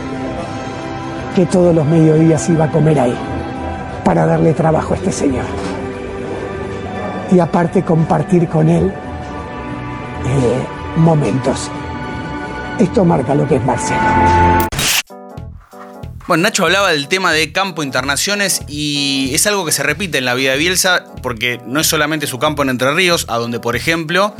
que 1.35 1.47
todos 1.47 1.75
los 1.75 1.87
mediodías 1.87 2.49
iba 2.49 2.67
a 2.67 2.71
comer 2.71 3.01
ahí 3.01 3.17
para 4.05 4.27
darle 4.27 4.53
trabajo 4.53 4.95
a 4.95 4.97
este 4.97 5.13
señor. 5.13 5.45
Y 7.31 7.41
aparte 7.41 7.83
compartir 7.83 8.49
con 8.49 8.69
él 8.69 8.93
eh, 10.27 10.67
momentos. 10.97 11.71
Esto 12.79 13.05
marca 13.05 13.35
lo 13.35 13.49
que 13.49 13.57
es 13.57 13.65
Marcelo. 13.65 14.01
Bueno, 16.29 16.45
Nacho 16.45 16.65
hablaba 16.65 16.93
del 16.93 17.09
tema 17.09 17.33
de 17.33 17.53
campo 17.53 17.83
internaciones 17.83 18.63
y 18.69 19.31
es 19.35 19.47
algo 19.47 19.65
que 19.65 19.73
se 19.73 19.83
repite 19.83 20.19
en 20.19 20.25
la 20.25 20.35
vida 20.35 20.53
de 20.53 20.59
Bielsa 20.59 21.05
porque 21.23 21.61
no 21.67 21.81
es 21.81 21.87
solamente 21.87 22.27
su 22.27 22.39
campo 22.39 22.63
en 22.63 22.69
Entre 22.69 22.93
Ríos, 22.95 23.27
a 23.29 23.39
donde, 23.39 23.59
por 23.59 23.75
ejemplo, 23.75 24.35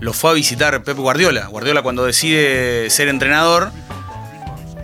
lo 0.00 0.12
fue 0.12 0.30
a 0.30 0.34
visitar 0.34 0.82
Pep 0.82 0.96
Guardiola. 0.96 1.46
Guardiola 1.46 1.82
cuando 1.82 2.04
decide 2.04 2.88
ser 2.90 3.08
entrenador 3.08 3.70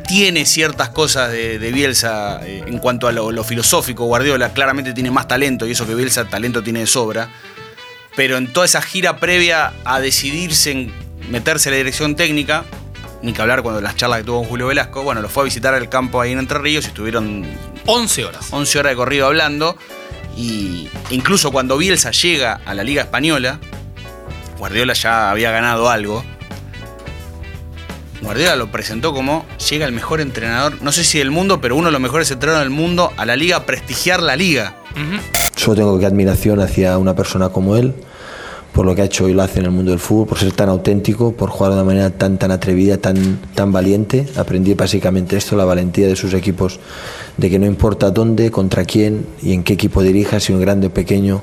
tiene 0.07 0.45
ciertas 0.47 0.91
cosas 0.91 1.33
de, 1.33 1.59
de 1.59 1.73
Bielsa 1.73 2.41
eh, 2.45 2.63
en 2.67 2.79
cuanto 2.79 3.09
a 3.09 3.13
lo, 3.13 3.33
lo 3.33 3.43
filosófico. 3.43 4.05
Guardiola 4.05 4.53
claramente 4.53 4.93
tiene 4.93 5.11
más 5.11 5.27
talento 5.27 5.67
y 5.67 5.73
eso 5.73 5.87
que 5.87 5.95
Bielsa 5.95 6.27
talento 6.27 6.63
tiene 6.63 6.81
de 6.81 6.87
sobra. 6.87 7.29
Pero 8.15 8.37
en 8.37 8.53
toda 8.53 8.67
esa 8.67 8.81
gira 8.81 9.17
previa 9.19 9.73
a 9.85 10.01
decidirse 10.01 10.71
en 10.71 10.93
meterse 11.31 11.69
en 11.69 11.75
la 11.75 11.79
dirección 11.79 12.15
técnica, 12.15 12.65
ni 13.23 13.33
que 13.33 13.43
hablar 13.43 13.63
cuando 13.63 13.81
las 13.81 13.97
charlas 13.97 14.21
que 14.21 14.25
tuvo 14.25 14.41
con 14.41 14.49
Julio 14.49 14.69
Velasco, 14.69 15.03
bueno, 15.03 15.21
lo 15.21 15.29
fue 15.29 15.43
a 15.43 15.45
visitar 15.45 15.75
el 15.75 15.89
campo 15.89 16.21
ahí 16.21 16.33
en 16.33 16.39
Entre 16.39 16.59
Ríos 16.59 16.85
y 16.85 16.89
estuvieron 16.89 17.45
11 17.87 18.25
horas. 18.25 18.49
11 18.51 18.79
horas 18.79 18.93
de 18.93 18.97
corrido 18.97 19.27
hablando. 19.27 19.77
Y 20.37 20.89
incluso 21.11 21.51
cuando 21.51 21.79
Bielsa 21.79 22.11
llega 22.11 22.61
a 22.65 22.75
la 22.75 22.85
Liga 22.85 23.03
Española, 23.03 23.59
Guardiola 24.59 24.95
ya 24.95 25.31
había 25.31 25.51
ganado 25.51 25.91
algo. 25.91 26.25
Guardiola 28.23 28.57
lo 28.57 28.73
presentó 28.73 29.13
como 29.13 29.45
llega 29.71 29.87
el 29.87 29.93
mejor 29.93 30.21
entrenador, 30.21 30.81
no 30.83 30.91
sé 30.91 31.05
si 31.05 31.19
del 31.19 31.31
mundo, 31.31 31.61
pero 31.61 31.77
uno 31.77 31.87
de 31.87 31.93
los 31.93 32.01
mejores 32.01 32.31
entrenadores 32.31 32.69
del 32.69 32.77
mundo 32.77 33.13
a 33.17 33.27
la 33.27 33.37
liga, 33.37 33.59
a 33.59 33.67
prestigiar 33.67 34.23
la 34.23 34.37
liga. 34.37 34.75
Solo 35.55 35.77
tengo 35.77 35.99
que 35.99 36.07
admiración 36.07 36.61
hacia 36.61 36.97
una 36.99 37.15
persona 37.15 37.51
como 37.51 37.77
él, 37.77 37.95
por 38.73 38.87
lo 38.87 38.95
que 38.95 39.03
ha 39.03 39.05
hecho 39.05 39.29
y 39.29 39.35
lo 39.35 39.43
hace 39.43 39.61
en 39.61 39.67
el 39.67 39.71
mundo 39.71 39.91
del 39.91 40.01
fútbol, 40.01 40.27
por 40.27 40.39
ser 40.39 40.53
tan 40.53 40.69
auténtico, 40.71 41.33
por 41.33 41.51
jugar 41.51 41.73
de 41.73 41.77
una 41.79 41.85
manera 41.85 42.11
tan, 42.11 42.39
tan 42.39 42.51
atrevida, 42.51 42.97
tan, 42.97 43.39
tan 43.55 43.73
valiente. 43.73 44.27
Aprendí 44.37 44.75
básicamente 44.75 45.37
esto, 45.37 45.57
la 45.57 45.65
valentía 45.65 46.07
de 46.07 46.17
sus 46.17 46.33
equipos, 46.35 46.81
de 47.37 47.51
que 47.51 47.59
no 47.59 47.67
importa 47.67 48.11
dónde, 48.11 48.51
contra 48.51 48.85
quién 48.85 49.27
y 49.43 49.53
en 49.53 49.63
qué 49.63 49.75
equipo 49.75 50.03
dirija, 50.03 50.41
si 50.41 50.53
un 50.53 50.61
grande 50.61 50.89
o 50.89 50.91
pequeño, 50.91 51.43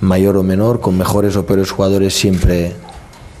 mayor 0.00 0.36
o 0.36 0.42
menor, 0.42 0.80
con 0.80 0.96
mejores 0.96 1.36
o 1.36 1.46
peores 1.46 1.70
jugadores, 1.70 2.14
siempre 2.14 2.74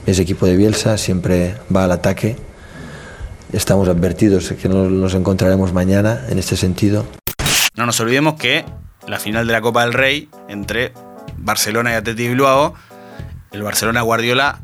ese 0.06 0.22
equipo 0.22 0.46
de 0.46 0.56
Bielsa 0.56 0.98
siempre 0.98 1.56
va 1.74 1.84
al 1.84 1.92
ataque. 1.92 2.36
Estamos 3.52 3.88
advertidos 3.88 4.52
que 4.52 4.68
no 4.68 4.88
nos 4.88 5.14
encontraremos 5.14 5.72
mañana 5.72 6.24
en 6.28 6.38
este 6.38 6.56
sentido. 6.56 7.06
No 7.76 7.86
nos 7.86 7.98
olvidemos 8.00 8.34
que 8.34 8.64
la 9.06 9.18
final 9.18 9.46
de 9.46 9.52
la 9.52 9.60
Copa 9.60 9.82
del 9.82 9.92
Rey 9.92 10.28
entre 10.48 10.92
Barcelona 11.36 11.92
y 11.92 11.94
Atleti 11.94 12.28
Bilbao, 12.28 12.74
el 13.52 13.62
Barcelona 13.62 14.02
Guardiola 14.02 14.60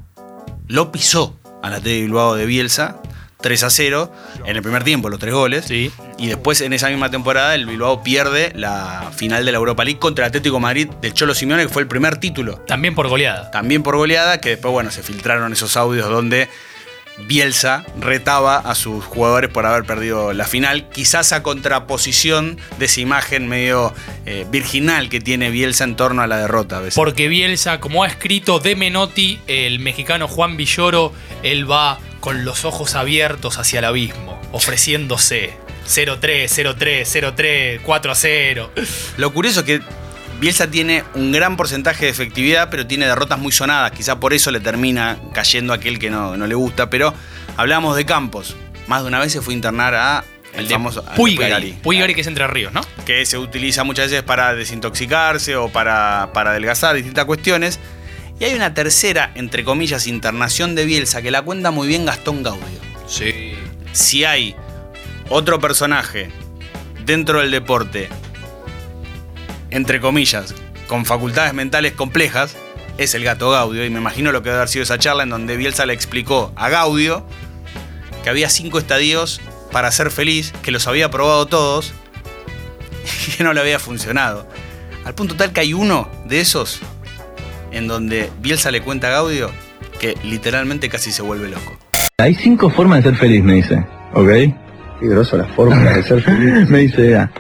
lo 0.69 0.93
pisó 0.93 1.37
al 1.63 1.75
Atleti 1.75 2.03
Bilbao 2.03 2.35
de 2.35 2.47
Bielsa 2.47 3.01
3 3.43 3.63
a 3.65 3.71
0 3.71 4.13
en 4.47 4.57
el 4.57 4.63
primer 4.63 4.85
tiempo, 4.85 5.11
los 5.11 5.21
tres 5.21 5.35
goles. 5.35 5.71
Y 5.71 5.91
después 6.19 6.61
en 6.61 6.73
esa 6.73 6.89
misma 6.89 7.11
temporada 7.11 7.55
el 7.55 7.67
Bilbao 7.67 8.03
pierde 8.03 8.53
la 8.55 9.11
final 9.15 9.45
de 9.45 9.53
la 9.53 9.59
Europa 9.59 9.85
League 9.85 9.99
contra 9.99 10.25
el 10.25 10.29
Atlético 10.29 10.57
de 10.57 10.63
Madrid 10.63 10.89
del 11.01 11.13
Cholo 11.13 11.35
Simeone, 11.35 11.65
que 11.65 11.69
fue 11.69 11.83
el 11.83 11.89
primer 11.89 12.19
título. 12.19 12.59
También 12.67 12.95
por 12.95 13.09
goleada. 13.09 13.51
También 13.51 13.83
por 13.83 13.97
goleada, 13.97 14.41
que 14.41 14.51
después, 14.51 14.73
bueno, 14.73 14.91
se 14.91 15.03
filtraron 15.03 15.53
esos 15.53 15.77
audios 15.77 16.09
donde 16.09 16.49
Bielsa 17.19 17.85
retaba 18.01 18.57
a 18.57 18.75
sus 18.75 19.05
jugadores 19.05 19.51
por 19.51 19.67
haber 19.67 19.85
perdido 19.85 20.33
la 20.33 20.45
final, 20.45 20.89
quizás 20.89 21.33
a 21.33 21.43
contraposición 21.43 22.59
de 22.79 22.87
esa 22.87 23.01
imagen 23.01 23.49
medio 23.49 23.93
eh, 24.25 24.47
virginal 24.51 25.09
que 25.09 25.21
tiene 25.21 25.51
Bielsa 25.51 25.85
en 25.85 25.97
torno 25.97 26.23
a 26.23 26.27
la 26.27 26.39
derrota. 26.39 26.79
a 26.79 26.81
veces. 26.81 26.95
Porque 26.95 27.29
Bielsa, 27.29 27.81
como 27.81 28.05
ha 28.05 28.07
escrito 28.07 28.59
de 28.61 28.77
Menotti, 28.77 29.41
el 29.47 29.79
mexicano 29.79 30.27
Juan 30.27 30.57
Villoro, 30.57 31.13
él 31.43 31.71
va 31.71 31.99
con 32.23 32.45
los 32.45 32.65
ojos 32.65 32.95
abiertos 32.95 33.59
hacia 33.59 33.81
el 33.81 33.85
abismo, 33.85 34.41
ofreciéndose 34.53 35.55
0-3, 35.89 36.45
0-3, 36.45 37.35
0-3, 37.35 37.83
4-0. 37.83 38.69
Lo 39.17 39.33
curioso 39.35 39.61
es 39.61 39.67
que 39.67 39.81
Bielsa 40.39 40.71
tiene 40.71 41.03
un 41.15 41.33
gran 41.33 41.57
porcentaje 41.57 42.05
de 42.05 42.13
efectividad, 42.13 42.71
pero 42.71 42.87
tiene 42.87 43.07
derrotas 43.07 43.41
muy 43.41 43.51
sonadas. 43.51 43.91
Quizá 43.91 44.21
por 44.21 44.35
eso 44.35 44.53
le 44.53 44.61
termina 44.61 45.19
cayendo 45.33 45.73
aquel 45.73 45.99
que 45.99 46.11
no, 46.11 46.37
no 46.37 46.47
le 46.47 46.55
gusta. 46.55 46.89
Pero 46.89 47.13
hablamos 47.57 47.97
de 47.97 48.07
campos. 48.07 48.55
Más 48.87 49.03
de 49.03 49.09
una 49.09 49.19
vez 49.19 49.33
se 49.33 49.43
fue 49.43 49.55
a 49.55 49.57
internar 49.57 49.95
a 49.97 50.25
el 50.55 50.69
famoso 50.69 51.05
Puigari. 51.17 51.73
Puigari, 51.83 52.15
que 52.15 52.21
es 52.21 52.27
Entre 52.29 52.47
Ríos, 52.47 52.73
¿no? 52.73 52.83
que 53.05 53.27
se 53.27 53.37
utiliza 53.37 53.83
muchas 53.83 54.11
veces 54.11 54.23
para 54.23 54.55
desintoxicarse 54.55 55.57
o 55.57 55.71
para, 55.71 56.31
para 56.33 56.51
adelgazar, 56.51 56.95
distintas 56.95 57.25
cuestiones. 57.25 57.81
Y 58.43 58.45
hay 58.45 58.55
una 58.55 58.75
tercera, 58.75 59.31
entre 59.37 59.63
comillas, 59.63 60.09
internación 60.09 60.75
de 60.75 60.85
Bielsa 60.85 61.23
que 61.23 61.31
la 61.31 61.43
cuenta 61.43 61.71
muy 61.71 61.87
bien 61.87 62.05
Gastón 62.05 62.43
Gaudio. 62.43 62.81
Sí. 63.07 63.55
Si 63.93 64.25
hay 64.25 64.57
otro 65.29 65.61
personaje 65.61 66.29
dentro 67.07 67.39
del 67.39 67.53
deporte, 67.53 68.09
entre 69.71 70.01
comillas, 70.01 70.57
con 70.89 71.07
facultades 71.07 71.55
mentales 71.55 71.93
complejas, 71.93 72.57
es 72.99 73.15
el 73.15 73.23
gato 73.23 73.49
Gaudio. 73.49 73.87
Y 73.87 73.91
me 73.91 74.01
imagino 74.01 74.33
lo 74.33 74.43
que 74.43 74.49
debe 74.49 74.57
haber 74.57 74.69
sido 74.69 74.83
esa 74.83 74.99
charla 74.99 75.23
en 75.23 75.31
donde 75.31 75.57
Bielsa 75.57 75.87
le 75.87 75.93
explicó 75.93 76.53
a 76.57 76.69
Gaudio 76.69 77.25
que 78.25 78.31
había 78.31 78.51
cinco 78.51 78.81
estadios 78.81 79.41
para 79.71 79.93
ser 79.93 80.11
feliz, 80.11 80.53
que 80.65 80.73
los 80.73 80.89
había 80.89 81.13
probado 81.13 81.47
todos 81.47 81.93
y 83.29 83.37
que 83.37 83.45
no 83.45 83.53
le 83.53 83.61
había 83.61 83.79
funcionado. 83.79 84.49
Al 85.05 85.15
punto 85.15 85.37
tal 85.37 85.53
que 85.53 85.61
hay 85.61 85.75
uno 85.75 86.11
de 86.25 86.41
esos 86.41 86.81
en 87.73 87.89
donde 87.89 88.31
Bielsa 88.41 88.71
le 88.71 88.81
cuenta 88.81 89.09
a 89.09 89.11
Gaudio 89.11 89.51
que 90.01 90.17
literalmente 90.25 90.89
casi 90.89 91.11
se 91.13 91.23
vuelve 91.23 91.49
loco. 91.49 91.77
Hay 92.19 92.35
cinco 92.35 92.71
formas 92.71 93.03
de 93.03 93.11
ser 93.11 93.19
feliz, 93.19 93.43
me 93.43 93.55
dice. 93.55 93.85
¿Ok? 94.15 94.29
Qué 94.29 95.09
grosso 95.09 95.37
las 95.37 95.51
formas 95.53 95.95
de 95.95 96.03
ser 96.03 96.23
feliz. 96.23 96.69
me 96.69 96.79
dice, 96.79 97.03
"Vea, 97.03 97.31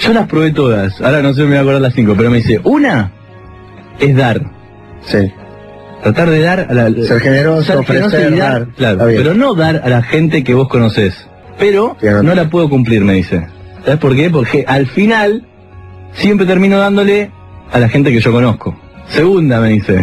yo 0.00 0.12
las 0.12 0.26
probé 0.28 0.52
todas. 0.52 1.00
Ahora 1.00 1.22
no 1.22 1.34
sé, 1.34 1.42
me 1.42 1.48
voy 1.48 1.56
a 1.56 1.60
acordar 1.60 1.80
las 1.80 1.94
cinco, 1.94 2.14
pero 2.16 2.30
me 2.30 2.38
dice, 2.38 2.60
una 2.64 3.12
es 3.98 4.16
dar. 4.16 4.40
Sí. 5.02 5.32
Tratar 6.02 6.30
de 6.30 6.40
dar 6.40 6.66
a 6.70 6.74
la... 6.74 6.90
Ser 7.02 7.20
generoso, 7.20 7.62
ser 7.64 7.84
generoso 7.84 8.16
ofrecer, 8.16 8.32
y 8.32 8.36
dar. 8.36 8.68
Claro, 8.76 8.98
pero 9.06 9.34
no 9.34 9.54
dar 9.54 9.80
a 9.84 9.88
la 9.88 10.02
gente 10.02 10.44
que 10.44 10.54
vos 10.54 10.68
conocés. 10.68 11.28
Pero 11.58 11.96
no 12.22 12.34
la 12.34 12.48
puedo 12.48 12.68
cumplir, 12.68 13.02
me 13.02 13.14
dice. 13.14 13.46
¿Sabes 13.84 13.98
por 13.98 14.14
qué? 14.14 14.30
Porque 14.30 14.64
al 14.66 14.86
final 14.86 15.46
siempre 16.12 16.46
termino 16.46 16.78
dándole 16.78 17.32
a 17.72 17.78
la 17.80 17.88
gente 17.88 18.12
que 18.12 18.20
yo 18.20 18.30
conozco. 18.30 18.78
Segunda, 19.10 19.60
me 19.60 19.70
dice. 19.70 20.00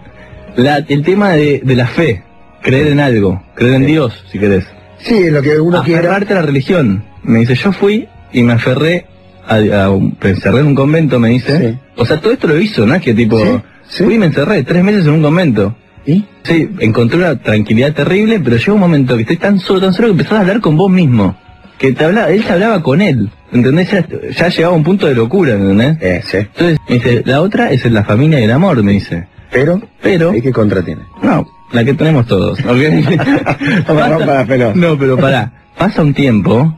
La- 0.56 0.78
el 0.88 1.02
tema 1.02 1.30
de, 1.32 1.60
de 1.64 1.74
la 1.76 1.86
fe. 1.86 2.22
Creer 2.62 2.88
en 2.88 3.00
algo. 3.00 3.42
Creer 3.54 3.74
en 3.74 3.86
Dios, 3.86 4.24
si 4.32 4.38
querés. 4.38 4.64
Sí, 4.98 5.14
en 5.14 5.34
lo 5.34 5.42
que 5.42 5.60
uno 5.60 5.82
quiera. 5.84 6.00
Aferrarte 6.00 6.32
a 6.32 6.36
la 6.36 6.42
religión. 6.42 7.04
Me 7.22 7.40
dice, 7.40 7.54
yo 7.54 7.72
fui 7.72 8.08
y 8.32 8.42
me 8.42 8.54
aferré 8.54 9.06
a, 9.46 9.84
a 9.84 9.90
un- 9.90 10.16
me 10.20 10.30
encerré 10.30 10.60
en 10.60 10.66
un 10.66 10.74
convento, 10.74 11.18
me 11.20 11.28
dice. 11.30 11.78
O 11.96 12.04
sea, 12.04 12.20
todo 12.20 12.32
esto 12.32 12.48
lo 12.48 12.58
hizo, 12.60 12.84
¿no? 12.86 12.94
Es 12.96 13.02
que 13.02 13.14
tipo, 13.14 13.38
fui 13.88 14.14
y 14.14 14.18
me 14.18 14.26
encerré 14.26 14.64
tres 14.64 14.82
meses 14.82 15.04
en 15.06 15.12
un 15.12 15.22
convento. 15.22 15.76
¿Y? 16.04 16.24
Sí, 16.42 16.68
encontré 16.80 17.18
una 17.18 17.38
tranquilidad 17.38 17.92
terrible, 17.92 18.40
pero 18.40 18.56
llegó 18.56 18.74
un 18.74 18.80
momento 18.80 19.14
que 19.14 19.22
estoy 19.22 19.36
tan 19.36 19.58
solo, 19.60 19.80
tan 19.80 19.92
solo 19.92 20.08
que 20.08 20.12
empezás 20.12 20.32
a 20.32 20.40
hablar 20.40 20.60
con 20.60 20.76
vos 20.76 20.90
mismo. 20.90 21.36
Que 21.78 21.92
te 21.92 22.04
hablaba, 22.04 22.30
él 22.30 22.42
se 22.42 22.52
hablaba 22.52 22.82
con 22.82 23.00
él. 23.02 23.30
¿Entendés? 23.52 23.90
Ya, 23.90 24.06
ya 24.30 24.48
llegaba 24.48 24.74
a 24.74 24.76
un 24.76 24.84
punto 24.84 25.06
de 25.06 25.14
locura, 25.14 25.54
¿entendés? 25.54 25.96
Entonces, 26.32 26.78
me 26.88 26.94
dice, 26.96 27.22
la 27.24 27.40
otra 27.40 27.70
es 27.70 27.90
la 27.90 28.04
familia 28.04 28.40
y 28.40 28.44
el 28.44 28.52
amor, 28.52 28.82
me 28.82 28.92
dice. 28.92 29.26
Pero, 29.50 29.80
pero. 30.02 30.34
¿y 30.34 30.42
qué 30.42 30.52
contra 30.52 30.82
tiene? 30.82 31.02
No, 31.22 31.46
la 31.72 31.84
que 31.84 31.94
tenemos 31.94 32.26
todos. 32.26 32.58
No, 34.74 34.98
pero 34.98 35.16
pará, 35.16 35.52
pasa 35.76 36.02
un 36.02 36.14
tiempo. 36.14 36.74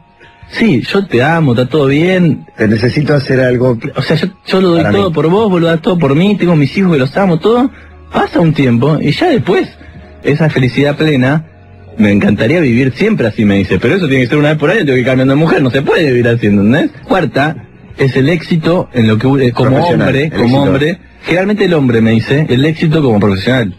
Sí, 0.50 0.82
yo 0.82 1.06
te 1.06 1.22
amo, 1.22 1.52
está 1.52 1.68
todo 1.68 1.86
bien. 1.86 2.46
Te 2.56 2.66
necesito 2.66 3.14
hacer 3.14 3.40
algo. 3.40 3.78
O 3.94 4.02
sea, 4.02 4.16
yo, 4.16 4.28
yo 4.46 4.60
lo 4.60 4.68
doy 4.70 4.82
todo 4.82 5.08
mí. 5.08 5.14
por 5.14 5.28
vos, 5.28 5.48
vos 5.48 5.60
lo 5.60 5.68
das 5.68 5.80
todo 5.80 5.96
por 5.98 6.14
mí, 6.16 6.36
tengo 6.36 6.56
mis 6.56 6.76
hijos 6.76 6.92
que 6.92 6.98
los 6.98 7.16
amo, 7.16 7.38
todo. 7.38 7.70
Pasa 8.12 8.40
un 8.40 8.52
tiempo 8.52 8.98
y 9.00 9.12
ya 9.12 9.28
después, 9.28 9.68
esa 10.24 10.50
felicidad 10.50 10.96
plena, 10.96 11.44
me 11.98 12.10
encantaría 12.12 12.60
vivir 12.60 12.92
siempre 12.94 13.26
así, 13.28 13.44
me 13.44 13.56
dice. 13.58 13.78
Pero 13.78 13.96
eso 13.96 14.08
tiene 14.08 14.24
que 14.24 14.28
ser 14.30 14.38
una 14.38 14.50
vez 14.50 14.58
por 14.58 14.70
año, 14.70 14.80
tengo 14.80 14.94
que 14.94 15.00
ir 15.00 15.06
cambiando 15.06 15.34
de 15.34 15.40
mujer, 15.40 15.62
no 15.62 15.70
se 15.70 15.82
puede 15.82 16.06
vivir 16.06 16.28
así, 16.28 16.46
¿entendés? 16.46 16.90
Cuarta, 17.04 17.56
es 17.98 18.16
el 18.16 18.28
éxito 18.28 18.88
en 18.92 19.06
lo 19.08 19.18
que 19.18 19.26
eh, 19.48 19.52
como 19.52 19.76
hombre, 19.84 20.30
como 20.30 20.42
éxito. 20.44 20.62
hombre, 20.62 20.98
generalmente 21.24 21.64
el 21.66 21.74
hombre 21.74 22.00
me 22.00 22.12
dice, 22.12 22.46
el 22.48 22.64
éxito 22.64 23.02
como 23.02 23.20
profesional. 23.20 23.74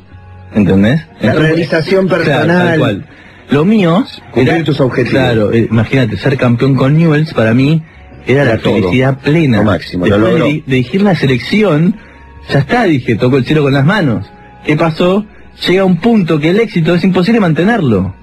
¿Entendés? 0.54 1.02
La 1.22 1.34
realización 1.34 2.08
claro, 2.08 2.24
personal. 2.26 2.68
tal 2.68 2.80
cual. 2.80 3.06
Lo 3.52 3.66
mío 3.66 4.06
Cumplir 4.32 4.56
era- 4.56 4.64
tus 4.66 4.80
objetivos. 4.82 5.12
Claro, 5.20 5.52
eh, 5.54 5.68
imagínate, 5.72 6.18
ser 6.18 6.38
campeón 6.38 6.76
con 6.76 6.98
Newells 6.98 7.34
para 7.34 7.54
mí 7.54 7.82
era, 8.28 8.44
Era 8.44 8.56
la 8.56 8.58
todo. 8.62 8.74
felicidad 8.76 9.18
plena. 9.20 9.58
Lo 9.60 9.64
máximo, 9.64 10.06
lo 10.08 10.18
Después 10.20 10.44
di- 10.46 10.64
de 10.68 10.76
dirigir 10.76 11.02
la 11.02 11.16
selección, 11.16 11.96
ya 12.50 12.60
está, 12.60 12.84
dije, 12.84 13.16
tocó 13.16 13.38
el 13.38 13.46
cielo 13.46 13.64
con 13.64 13.74
las 13.74 13.86
manos. 13.86 14.30
¿Qué 14.66 14.76
pasó? 14.76 15.26
Llega 15.68 15.86
un 15.86 15.98
punto 15.98 16.40
que 16.40 16.50
el 16.50 16.60
éxito 16.60 16.96
es 16.96 17.04
imposible 17.04 17.40
mantenerlo. 17.40 18.14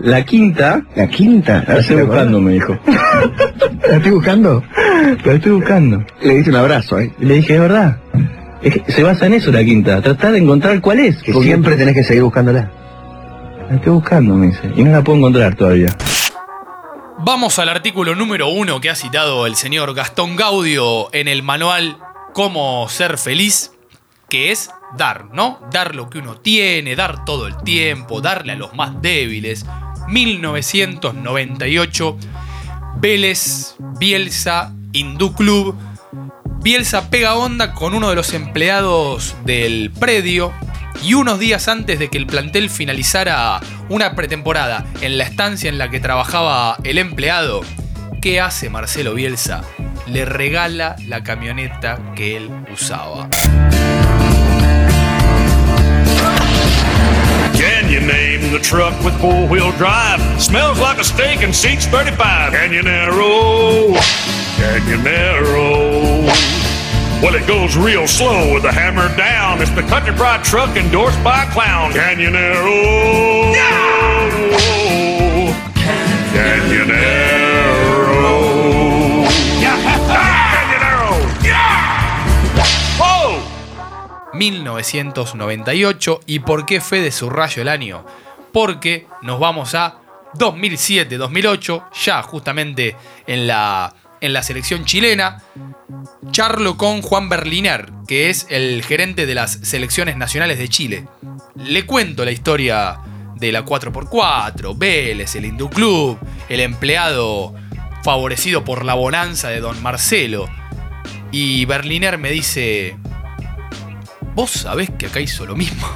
La 0.00 0.24
quinta. 0.24 0.82
¿La 0.96 1.08
quinta? 1.08 1.64
La 1.66 1.78
estoy 1.78 2.02
buscando, 2.02 2.40
me 2.40 2.52
dijo. 2.52 2.78
¿La 3.88 3.96
estoy 3.96 4.12
buscando? 4.12 4.62
La 5.24 5.32
estoy 5.32 5.52
buscando. 5.52 6.04
Le 6.22 6.34
diste 6.36 6.50
un 6.50 6.56
abrazo, 6.56 6.98
¿eh? 6.98 7.12
Y 7.20 7.24
le 7.26 7.34
dije, 7.34 7.54
es 7.54 7.60
verdad. 7.60 7.98
Es 8.62 8.74
que 8.74 8.92
se 8.92 9.02
basa 9.02 9.26
en 9.26 9.34
eso 9.34 9.50
la 9.50 9.64
quinta, 9.64 10.00
tratar 10.00 10.32
de 10.32 10.38
encontrar 10.38 10.80
cuál 10.80 11.00
es. 11.00 11.22
Que 11.22 11.32
porque- 11.32 11.48
siempre 11.48 11.76
tenés 11.76 11.94
que 11.94 12.04
seguir 12.04 12.22
buscándola. 12.22 12.70
La 13.68 13.76
estoy 13.76 13.92
buscando, 13.92 14.34
me 14.34 14.48
dice. 14.48 14.70
Y 14.76 14.84
no 14.84 14.90
la 14.92 15.02
puedo 15.02 15.18
encontrar 15.18 15.54
todavía. 15.54 15.88
Vamos 17.22 17.58
al 17.58 17.68
artículo 17.68 18.14
número 18.14 18.48
uno 18.48 18.80
que 18.80 18.90
ha 18.90 18.94
citado 18.94 19.46
el 19.46 19.54
señor 19.54 19.94
Gastón 19.94 20.36
Gaudio 20.36 21.12
en 21.12 21.28
el 21.28 21.42
manual 21.42 21.98
Cómo 22.32 22.88
ser 22.88 23.18
feliz, 23.18 23.72
que 24.30 24.52
es 24.52 24.70
dar, 24.96 25.26
¿no? 25.34 25.60
Dar 25.70 25.94
lo 25.94 26.08
que 26.08 26.20
uno 26.20 26.36
tiene, 26.36 26.96
dar 26.96 27.26
todo 27.26 27.46
el 27.46 27.58
tiempo, 27.58 28.22
darle 28.22 28.52
a 28.52 28.56
los 28.56 28.72
más 28.74 29.02
débiles. 29.02 29.66
1998, 30.08 32.16
Vélez, 32.96 33.74
Bielsa, 33.98 34.72
Hindú 34.92 35.34
Club. 35.34 35.76
Bielsa 36.62 37.10
pega 37.10 37.34
onda 37.34 37.74
con 37.74 37.94
uno 37.94 38.08
de 38.10 38.16
los 38.16 38.32
empleados 38.32 39.34
del 39.44 39.90
predio 39.98 40.52
y 41.02 41.14
unos 41.14 41.38
días 41.38 41.68
antes 41.68 41.98
de 41.98 42.08
que 42.08 42.18
el 42.18 42.26
plantel 42.26 42.68
finalizara 42.68 43.60
una 43.88 44.14
pretemporada 44.14 44.84
en 45.00 45.16
la 45.16 45.24
estancia 45.24 45.70
en 45.70 45.78
la 45.78 45.88
que 45.88 46.00
trabajaba 46.00 46.76
el 46.84 46.98
empleado, 46.98 47.62
¿qué 48.20 48.40
hace 48.40 48.68
Marcelo 48.68 49.14
Bielsa? 49.14 49.62
Le 50.06 50.24
regala 50.24 50.96
la 51.06 51.22
camioneta 51.22 51.98
que 52.14 52.36
él 52.36 52.50
usaba. 52.72 53.28
You 57.90 57.98
name 57.98 58.52
the 58.52 58.60
truck 58.60 58.94
with 59.04 59.20
four 59.20 59.48
wheel 59.48 59.72
drive? 59.72 60.20
Smells 60.40 60.78
like 60.78 60.98
a 60.98 61.04
steak 61.04 61.42
and 61.42 61.52
seats 61.52 61.86
35. 61.86 62.52
Canyonero, 62.52 63.94
Canyonero. 64.54 66.22
Well, 67.20 67.34
it 67.34 67.48
goes 67.48 67.76
real 67.76 68.06
slow 68.06 68.54
with 68.54 68.62
the 68.62 68.70
hammer 68.70 69.08
down. 69.16 69.60
It's 69.60 69.72
the 69.72 69.82
country 69.82 70.14
pride 70.14 70.44
truck 70.44 70.76
endorsed 70.76 71.22
by 71.24 71.42
a 71.42 71.50
clown. 71.50 71.90
Canyonero. 71.90 73.52
Canyonero. 73.54 73.89
1998. 84.40 86.20
¿Y 86.26 86.38
por 86.40 86.64
qué 86.64 86.80
fue 86.80 87.00
de 87.00 87.12
su 87.12 87.28
rayo 87.28 87.60
el 87.60 87.68
año? 87.68 88.06
Porque 88.52 89.06
nos 89.22 89.38
vamos 89.38 89.74
a 89.74 89.98
2007-2008, 90.34 91.90
ya 92.02 92.22
justamente 92.22 92.96
en 93.26 93.46
la, 93.46 93.94
en 94.20 94.32
la 94.32 94.42
selección 94.42 94.86
chilena. 94.86 95.42
Charlo 96.30 96.78
con 96.78 97.02
Juan 97.02 97.28
Berliner, 97.28 97.92
que 98.08 98.30
es 98.30 98.46
el 98.48 98.82
gerente 98.82 99.26
de 99.26 99.34
las 99.34 99.52
selecciones 99.62 100.16
nacionales 100.16 100.58
de 100.58 100.68
Chile. 100.68 101.06
Le 101.56 101.84
cuento 101.84 102.24
la 102.24 102.30
historia 102.30 102.98
de 103.36 103.52
la 103.52 103.64
4x4, 103.64 104.76
Vélez, 104.76 105.34
el 105.36 105.44
Hindú 105.44 105.68
Club, 105.68 106.18
el 106.48 106.60
empleado 106.60 107.54
favorecido 108.02 108.64
por 108.64 108.86
la 108.86 108.94
bonanza 108.94 109.48
de 109.48 109.60
don 109.60 109.82
Marcelo. 109.82 110.48
Y 111.30 111.64
Berliner 111.66 112.16
me 112.18 112.30
dice, 112.30 112.96
¿vos 114.34 114.50
sabés 114.50 114.90
que 114.90 115.06
acá 115.06 115.20
hizo 115.20 115.46
lo 115.46 115.56
mismo? 115.56 115.86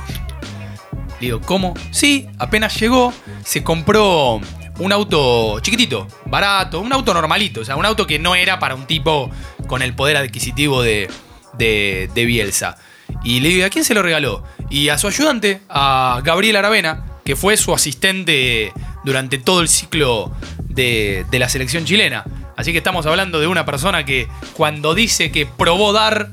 Digo, 1.20 1.40
¿cómo? 1.40 1.74
Sí, 1.90 2.26
apenas 2.38 2.78
llegó, 2.78 3.12
se 3.44 3.62
compró 3.62 4.40
un 4.78 4.92
auto 4.92 5.60
chiquitito, 5.60 6.08
barato, 6.26 6.80
un 6.80 6.92
auto 6.92 7.14
normalito, 7.14 7.60
o 7.60 7.64
sea, 7.64 7.76
un 7.76 7.86
auto 7.86 8.06
que 8.06 8.18
no 8.18 8.34
era 8.34 8.58
para 8.58 8.74
un 8.74 8.86
tipo 8.86 9.30
con 9.66 9.82
el 9.82 9.94
poder 9.94 10.16
adquisitivo 10.16 10.82
de, 10.82 11.08
de, 11.56 12.10
de 12.14 12.24
Bielsa. 12.24 12.76
Y 13.22 13.40
le 13.40 13.48
digo, 13.50 13.66
¿a 13.66 13.70
quién 13.70 13.84
se 13.84 13.94
lo 13.94 14.02
regaló? 14.02 14.44
Y 14.70 14.88
a 14.88 14.98
su 14.98 15.06
ayudante, 15.06 15.60
a 15.68 16.20
Gabriel 16.24 16.56
Aravena, 16.56 17.06
que 17.24 17.36
fue 17.36 17.56
su 17.56 17.72
asistente 17.72 18.72
durante 19.04 19.38
todo 19.38 19.60
el 19.60 19.68
ciclo 19.68 20.32
de, 20.58 21.24
de 21.30 21.38
la 21.38 21.48
selección 21.48 21.84
chilena. 21.84 22.24
Así 22.56 22.72
que 22.72 22.78
estamos 22.78 23.06
hablando 23.06 23.40
de 23.40 23.46
una 23.46 23.64
persona 23.64 24.04
que 24.04 24.28
cuando 24.54 24.94
dice 24.94 25.30
que 25.30 25.46
probó 25.46 25.92
dar, 25.92 26.30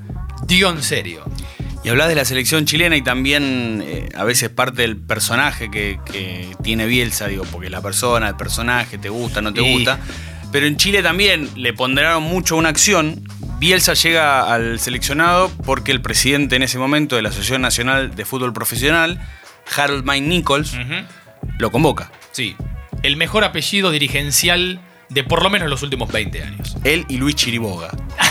dio 0.48 0.70
en 0.70 0.84
serio. 0.84 1.24
Y 1.84 1.90
hablas 1.90 2.10
de 2.10 2.16
la 2.16 2.26
selección 2.26 2.66
chilena 2.66 2.96
y 2.96 3.02
también 3.02 3.84
eh, 3.86 4.10
a 4.16 4.24
veces 4.24 4.50
parte 4.50 4.84
del 4.84 4.98
personaje 4.98 5.72
que, 5.72 6.00
que 6.06 6.48
tiene 6.64 6.86
Bielsa, 6.86 7.28
digo, 7.28 7.44
porque 7.52 7.70
la 7.70 7.82
persona, 7.82 8.28
el 8.28 8.36
personaje, 8.36 9.00
te 9.00 9.10
gusta, 9.10 9.42
no 9.42 9.52
te 9.52 9.62
gusta. 9.62 10.00
Pero 10.52 10.68
en 10.68 10.78
Chile 10.78 11.02
también 11.02 11.50
le 11.56 11.74
ponderaron 11.74 12.24
mucho 12.24 12.56
una 12.56 12.70
acción. 12.70 13.24
Bielsa 13.58 13.94
llega 13.94 14.54
al 14.54 14.80
seleccionado 14.80 15.50
porque 15.66 15.92
el 15.92 16.02
presidente 16.02 16.56
en 16.56 16.64
ese 16.64 16.78
momento 16.78 17.16
de 17.16 17.22
la 17.22 17.30
Asociación 17.30 17.62
Nacional 17.62 18.16
de 18.16 18.26
Fútbol 18.26 18.54
Profesional, 18.54 19.20
Harold 19.76 20.06
Mike 20.06 20.28
Nichols, 20.28 20.74
lo 21.58 21.72
convoca. 21.72 22.12
Sí. 22.32 22.56
El 23.02 23.18
mejor 23.18 23.44
apellido 23.44 23.92
dirigencial 23.92 24.82
de 25.10 25.24
por 25.24 25.42
lo 25.42 25.50
menos 25.50 25.70
los 25.70 25.84
últimos 25.84 26.12
20 26.12 26.44
años. 26.44 26.76
Él 26.84 27.06
y 27.10 27.18
Luis 27.18 27.36
Chiriboga. 27.36 27.90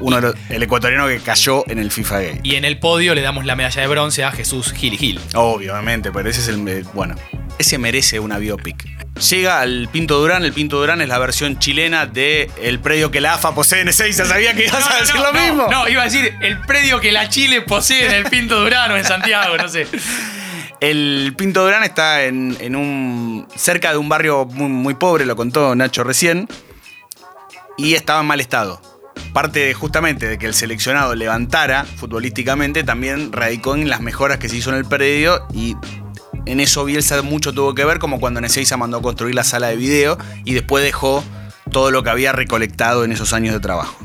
Uno 0.00 0.16
de 0.16 0.22
los- 0.22 0.34
el 0.50 0.62
ecuatoriano 0.62 1.06
que 1.08 1.18
cayó 1.20 1.64
en 1.68 1.78
el 1.78 1.90
FIFA 1.90 2.20
Gay. 2.20 2.40
Y 2.42 2.54
en 2.56 2.64
el 2.64 2.78
podio 2.78 3.14
le 3.14 3.20
damos 3.22 3.44
la 3.44 3.56
medalla 3.56 3.80
de 3.82 3.88
bronce 3.88 4.24
a 4.24 4.30
Jesús 4.32 4.72
Gil 4.72 4.96
Gil. 4.98 5.20
Obviamente, 5.34 6.10
pero 6.12 6.28
ese 6.30 6.40
es 6.40 6.48
el. 6.48 6.66
eh, 6.68 6.84
Bueno, 6.94 7.14
ese 7.58 7.78
merece 7.78 8.20
una 8.20 8.38
biopic. 8.38 8.86
Llega 9.30 9.60
al 9.60 9.88
Pinto 9.90 10.18
Durán, 10.20 10.44
el 10.44 10.52
Pinto 10.52 10.78
Durán 10.78 11.00
es 11.00 11.08
la 11.08 11.18
versión 11.18 11.58
chilena 11.58 12.06
de 12.06 12.48
el 12.62 12.78
predio 12.78 13.10
que 13.10 13.20
la 13.20 13.34
AFA 13.34 13.52
posee 13.52 13.80
en 13.80 13.88
Ezeiza. 13.88 14.24
Sabía 14.24 14.54
que 14.54 14.66
ibas 14.66 14.88
a 14.88 15.00
decir 15.00 15.16
lo 15.16 15.32
no, 15.32 15.40
mismo. 15.40 15.66
No, 15.68 15.88
iba 15.88 16.02
a 16.02 16.04
decir 16.04 16.32
el 16.40 16.60
predio 16.60 17.00
que 17.00 17.10
la 17.10 17.28
Chile 17.28 17.62
posee 17.62 18.06
en 18.06 18.12
el 18.12 18.24
Pinto 18.26 18.60
Durano 18.60 18.96
en 18.96 19.04
Santiago, 19.04 19.56
no 19.56 19.68
sé. 19.68 19.88
El 20.80 21.34
Pinto 21.36 21.64
Durán 21.64 21.82
está 21.82 22.22
en, 22.24 22.56
en 22.60 22.76
un. 22.76 23.48
cerca 23.56 23.90
de 23.90 23.96
un 23.98 24.08
barrio 24.08 24.44
muy, 24.44 24.68
muy 24.68 24.94
pobre, 24.94 25.26
lo 25.26 25.34
contó 25.34 25.74
Nacho 25.74 26.04
recién. 26.04 26.46
Y 27.76 27.94
estaba 27.94 28.20
en 28.20 28.26
mal 28.26 28.40
estado. 28.40 28.80
Parte 29.32 29.60
de, 29.60 29.74
justamente 29.74 30.26
de 30.26 30.38
que 30.38 30.46
el 30.46 30.54
seleccionado 30.54 31.14
levantara 31.14 31.84
futbolísticamente, 31.84 32.82
también 32.82 33.32
radicó 33.32 33.74
en 33.74 33.88
las 33.88 34.00
mejoras 34.00 34.38
que 34.38 34.48
se 34.48 34.56
hizo 34.56 34.70
en 34.70 34.76
el 34.76 34.84
predio 34.84 35.46
y 35.52 35.76
en 36.46 36.60
eso 36.60 36.84
Bielsa 36.84 37.20
mucho 37.22 37.52
tuvo 37.52 37.74
que 37.74 37.84
ver, 37.84 37.98
como 37.98 38.20
cuando 38.20 38.40
Ezeiza 38.40 38.76
mandó 38.76 38.98
a 38.98 39.02
construir 39.02 39.34
la 39.34 39.44
sala 39.44 39.68
de 39.68 39.76
video 39.76 40.18
y 40.44 40.54
después 40.54 40.82
dejó 40.82 41.22
todo 41.70 41.90
lo 41.90 42.02
que 42.02 42.10
había 42.10 42.32
recolectado 42.32 43.04
en 43.04 43.12
esos 43.12 43.32
años 43.32 43.52
de 43.52 43.60
trabajo. 43.60 43.96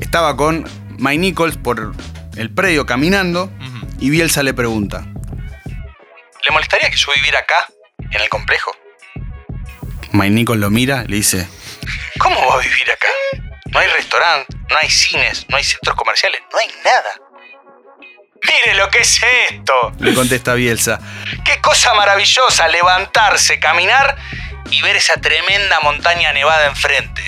Estaba 0.00 0.36
con 0.36 0.64
Mike 0.98 1.18
Nichols 1.18 1.56
por 1.56 1.92
el 2.36 2.50
predio 2.50 2.86
caminando 2.86 3.52
y 4.00 4.10
Bielsa 4.10 4.42
le 4.42 4.54
pregunta: 4.54 5.06
¿Le 6.44 6.50
molestaría 6.50 6.88
que 6.88 6.96
yo 6.96 7.08
viviera 7.14 7.40
acá, 7.40 7.66
en 7.98 8.20
el 8.20 8.28
complejo? 8.28 8.72
Mike 10.12 10.30
Nichols 10.30 10.60
lo 10.60 10.70
mira 10.70 11.04
y 11.06 11.08
le 11.08 11.16
dice: 11.16 11.46
¿Cómo 12.18 12.46
va 12.46 12.54
a 12.54 12.58
vivir 12.58 12.90
acá? 12.90 13.08
No 13.72 13.80
hay 13.80 13.88
restaurante, 13.88 14.56
no 14.70 14.76
hay 14.76 14.88
cines, 14.88 15.46
no 15.48 15.56
hay 15.56 15.64
centros 15.64 15.96
comerciales, 15.96 16.40
no 16.52 16.58
hay 16.58 16.68
nada. 16.84 17.20
Mire 18.42 18.78
lo 18.78 18.88
que 18.90 18.98
es 18.98 19.20
esto, 19.50 19.92
le 19.98 20.14
contesta 20.14 20.54
Bielsa. 20.54 21.00
Qué 21.44 21.60
cosa 21.60 21.92
maravillosa 21.94 22.68
levantarse, 22.68 23.58
caminar 23.58 24.16
y 24.70 24.80
ver 24.82 24.96
esa 24.96 25.14
tremenda 25.14 25.80
montaña 25.80 26.32
nevada 26.32 26.66
enfrente. 26.66 27.22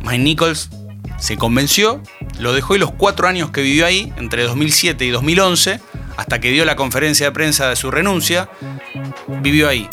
Mike 0.00 0.18
Nichols 0.18 0.70
se 1.18 1.36
convenció, 1.36 2.02
lo 2.38 2.52
dejó 2.52 2.74
y 2.74 2.78
los 2.78 2.92
cuatro 2.92 3.28
años 3.28 3.50
que 3.50 3.60
vivió 3.60 3.86
ahí, 3.86 4.12
entre 4.16 4.42
2007 4.44 5.04
y 5.04 5.10
2011, 5.10 5.80
hasta 6.16 6.40
que 6.40 6.50
dio 6.50 6.64
la 6.64 6.76
conferencia 6.76 7.26
de 7.26 7.32
prensa 7.32 7.68
de 7.68 7.76
su 7.76 7.90
renuncia, 7.90 8.48
vivió 9.28 9.68
ahí. 9.68 9.88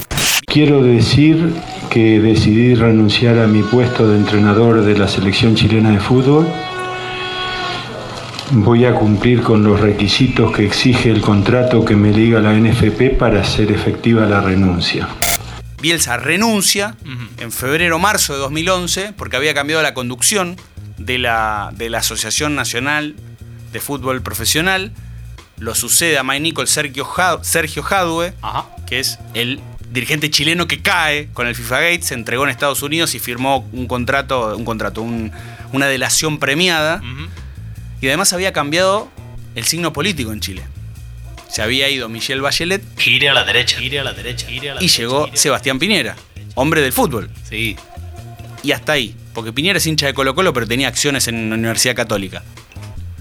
Quiero 0.48 0.82
decir 0.82 1.54
que 1.94 2.20
decidí 2.20 2.74
renunciar 2.74 3.38
a 3.38 3.46
mi 3.46 3.62
puesto 3.62 4.10
de 4.10 4.18
entrenador 4.18 4.84
de 4.84 4.98
la 4.98 5.08
selección 5.08 5.54
chilena 5.54 5.92
de 5.92 6.00
fútbol. 6.00 6.52
Voy 8.50 8.86
a 8.86 8.96
cumplir 8.96 9.44
con 9.44 9.64
los 9.64 9.80
requisitos 9.80 10.52
que 10.52 10.66
exige 10.66 11.12
el 11.12 11.22
contrato 11.22 11.86
que 11.86 11.96
me 11.96 12.12
liga 12.12 12.40
la 12.40 12.52
NFP 12.54 13.16
para 13.16 13.42
hacer 13.42 13.72
efectiva 13.72 14.26
la 14.26 14.42
renuncia. 14.42 15.08
Bielsa 15.84 16.18
renuncia 16.18 16.96
en 17.38 17.52
febrero 17.52 18.00
marzo 18.00 18.34
de 18.34 18.40
2011 18.40 19.14
porque 19.16 19.38
había 19.38 19.54
cambiado 19.54 19.84
la 19.84 19.94
conducción 19.94 20.56
de 20.98 21.20
la, 21.20 21.72
de 21.76 21.92
la 21.92 22.00
Asociación 22.00 22.56
Nacional 22.56 23.16
de 23.72 23.80
Fútbol 23.80 24.24
Profesional. 24.24 24.94
Lo 25.60 25.76
sucede 25.76 26.18
a 26.18 26.24
Mike 26.24 26.40
Nichols 26.40 26.72
Sergio 26.72 27.06
Jadue, 27.84 28.34
que 28.88 29.00
es 29.00 29.20
el 29.36 29.62
dirigente 29.94 30.30
chileno 30.32 30.68
que 30.68 30.82
cae 30.82 31.30
con 31.34 31.48
el 31.48 31.56
FIFA 31.56 31.80
Gate, 31.82 32.02
se 32.02 32.14
entregó 32.16 32.44
en 32.44 32.50
Estados 32.50 32.82
Unidos 32.82 33.14
y 33.16 33.20
firmó 33.20 33.68
un 33.72 33.88
contrato, 33.88 34.58
un 34.58 34.66
contrato, 34.66 35.02
un- 35.02 35.32
una 35.72 35.88
delación 35.88 36.40
premiada. 36.40 37.02
Y 38.02 38.08
además 38.08 38.34
había 38.34 38.52
cambiado 38.52 39.10
el 39.56 39.64
signo 39.66 39.94
político 39.94 40.34
en 40.34 40.40
Chile. 40.42 40.64
Se 41.50 41.62
había 41.62 41.88
ido 41.90 42.10
Michelle 42.10 42.42
Bachelet 42.42 42.82
Gire 42.98 43.30
a 43.30 43.34
la 43.34 43.44
derecha, 43.44 43.78
gire 43.78 44.00
a 44.00 44.04
la 44.04 44.14
derecha, 44.14 44.48
gire 44.48 44.72
a 44.72 44.76
la 44.76 44.84
y 44.84 44.88
llegó 44.88 45.30
Sebastián 45.36 45.78
Piñera, 45.80 46.16
hombre 46.56 46.82
del 46.82 46.92
fútbol. 46.92 47.30
Sí. 47.48 47.76
Y 48.64 48.72
hasta 48.72 48.94
ahí, 48.94 49.16
porque 49.34 49.54
Piñera 49.54 49.78
es 49.78 49.86
hincha 49.86 50.08
de 50.08 50.14
Colo 50.16 50.34
Colo, 50.34 50.52
pero 50.54 50.66
tenía 50.68 50.88
acciones 50.88 51.28
en 51.28 51.50
la 51.50 51.56
Universidad 51.56 51.96
Católica. 51.96 52.42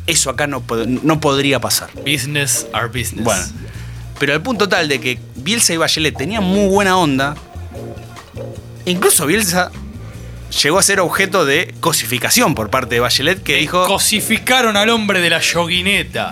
Eso 0.06 0.30
acá 0.30 0.46
no, 0.46 0.64
no 1.02 1.20
podría 1.20 1.60
pasar. 1.60 1.90
Business 2.06 2.66
are 2.72 2.86
business. 2.86 3.22
Bueno, 3.24 3.42
pero 4.22 4.34
al 4.34 4.40
punto 4.40 4.68
tal 4.68 4.86
de 4.86 5.00
que 5.00 5.18
Bielsa 5.34 5.72
y 5.72 5.78
Bachelet 5.78 6.16
tenían 6.16 6.44
muy 6.44 6.68
buena 6.68 6.96
onda, 6.96 7.34
incluso 8.84 9.26
Bielsa 9.26 9.72
llegó 10.62 10.78
a 10.78 10.82
ser 10.84 11.00
objeto 11.00 11.44
de 11.44 11.74
cosificación 11.80 12.54
por 12.54 12.70
parte 12.70 12.94
de 12.94 13.00
Bachelet, 13.00 13.42
que 13.42 13.56
dijo... 13.56 13.84
Cosificaron 13.84 14.76
al 14.76 14.90
hombre 14.90 15.20
de 15.20 15.28
la 15.28 15.40
yoguineta. 15.40 16.30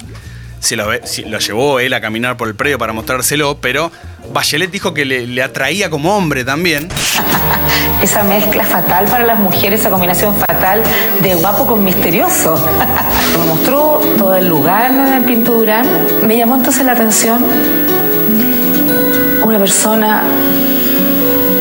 Se 0.60 0.76
lo, 0.76 0.86
sí, 1.04 1.24
lo 1.24 1.38
llevó 1.38 1.80
él 1.80 1.92
a 1.94 2.00
caminar 2.00 2.36
por 2.36 2.48
el 2.48 2.54
predio 2.54 2.78
para 2.78 2.92
mostrárselo, 2.92 3.58
pero 3.60 3.90
Bachelet 4.32 4.70
dijo 4.70 4.94
que 4.94 5.04
le, 5.04 5.42
atraía 5.42 5.90
como 5.90 6.16
hombre 6.16 6.44
también. 6.44 6.88
Esa 8.02 8.22
mezcla 8.22 8.64
fatal 8.64 9.06
para 9.06 9.24
las 9.24 9.38
mujeres, 9.38 9.80
esa 9.80 9.90
combinación 9.90 10.34
fatal 10.36 10.82
de 11.20 11.34
guapo 11.34 11.66
con 11.66 11.84
misterioso. 11.84 12.54
Me 13.38 13.46
mostró 13.46 14.00
todo 14.16 14.36
el 14.36 14.48
lugar 14.48 14.90
en 14.90 15.14
el 15.14 15.24
Pinto 15.24 15.52
Durán. 15.52 15.86
Me 16.26 16.36
llamó 16.36 16.56
entonces 16.56 16.84
la 16.84 16.92
atención 16.92 17.44
una 19.42 19.58
persona 19.58 20.22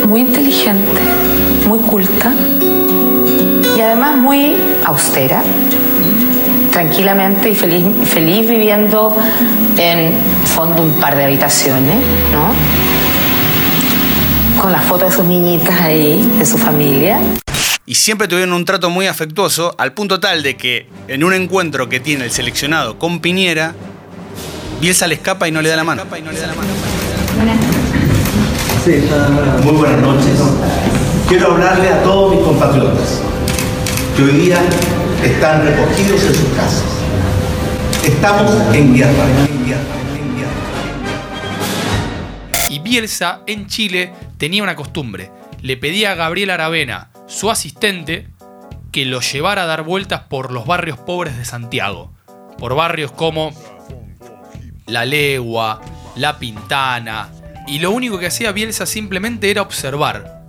muy 0.08 0.22
inteligente, 0.22 1.02
muy 1.68 1.80
culta 1.80 2.32
y 3.78 3.82
además 3.82 4.18
muy 4.18 4.56
austera, 4.86 5.42
tranquilamente 6.80 7.50
y 7.50 7.56
feliz, 7.56 7.84
feliz 8.06 8.50
viviendo 8.50 9.14
en 9.78 10.14
fondo 10.46 10.82
un 10.82 10.94
par 10.94 11.14
de 11.18 11.26
habitaciones, 11.26 11.98
¿no? 12.32 12.54
Con 14.62 14.72
las 14.72 14.86
fotos 14.86 15.10
de 15.10 15.16
sus 15.18 15.26
niñitas 15.26 15.78
ahí, 15.82 16.26
de 16.40 16.46
su 16.46 16.58
familia. 16.58 17.20
Y 17.86 17.96
siempre 17.96 18.30
tuvieron 18.30 18.54
un 18.54 18.64
trato 18.64 18.90
muy 18.90 19.08
afectuoso, 19.08 19.76
al 19.78 19.92
punto 19.92 20.22
tal 20.22 20.42
de 20.42 20.56
que 20.56 20.88
en 21.10 21.26
un 21.26 21.34
encuentro 21.34 21.90
que 21.90 22.00
tiene 22.00 22.24
el 22.24 22.32
seleccionado 22.32 22.98
con 22.98 23.20
Piñera, 23.20 23.76
Bielsa 24.80 25.06
le 25.08 25.16
escapa 25.16 25.50
y 25.50 25.52
no 25.52 25.62
le 25.62 25.68
da 25.68 25.76
la 25.76 25.84
mano. 25.84 26.04
Muy 29.66 29.74
buenas 29.74 30.00
noches. 30.00 30.40
Quiero 31.28 31.52
hablarle 31.52 31.90
a 31.90 32.04
todos 32.04 32.34
mis 32.34 32.42
compatriotas 32.42 33.20
que 34.16 34.24
hoy 34.24 34.32
día 34.32 34.62
están 35.24 35.66
recogidos 35.66 36.24
en 36.24 36.36
sus 36.36 36.50
casas. 36.56 36.84
Estamos 38.06 38.52
en 38.76 38.96
guerra. 38.96 39.26
en 39.48 39.66
guerra. 39.66 40.00
Y 42.70 42.80
Bielsa 42.80 43.42
en 43.48 43.68
Chile 43.68 44.14
tenía 44.38 44.64
una 44.64 44.76
costumbre. 44.76 45.32
Le 45.62 45.76
pedía 45.76 46.12
a 46.12 46.16
Gabriel 46.16 46.52
Aravena, 46.52 47.10
su 47.28 47.52
asistente, 47.52 48.28
que 48.92 49.06
lo 49.06 49.20
llevara 49.20 49.64
a 49.64 49.66
dar 49.66 49.84
vueltas 49.84 50.22
por 50.30 50.52
los 50.52 50.66
barrios 50.66 50.98
pobres 50.98 51.38
de 51.38 51.46
Santiago. 51.46 52.14
Por 52.58 52.76
barrios 52.76 53.12
como 53.12 53.52
La 54.86 55.06
Legua, 55.06 55.82
La 56.16 56.40
Pintana. 56.40 57.30
Y 57.68 57.80
lo 57.80 57.92
único 57.92 58.20
que 58.20 58.28
hacía 58.28 58.52
Bielsa 58.52 58.86
simplemente 58.86 59.52
era 59.52 59.62
observar. 59.62 60.40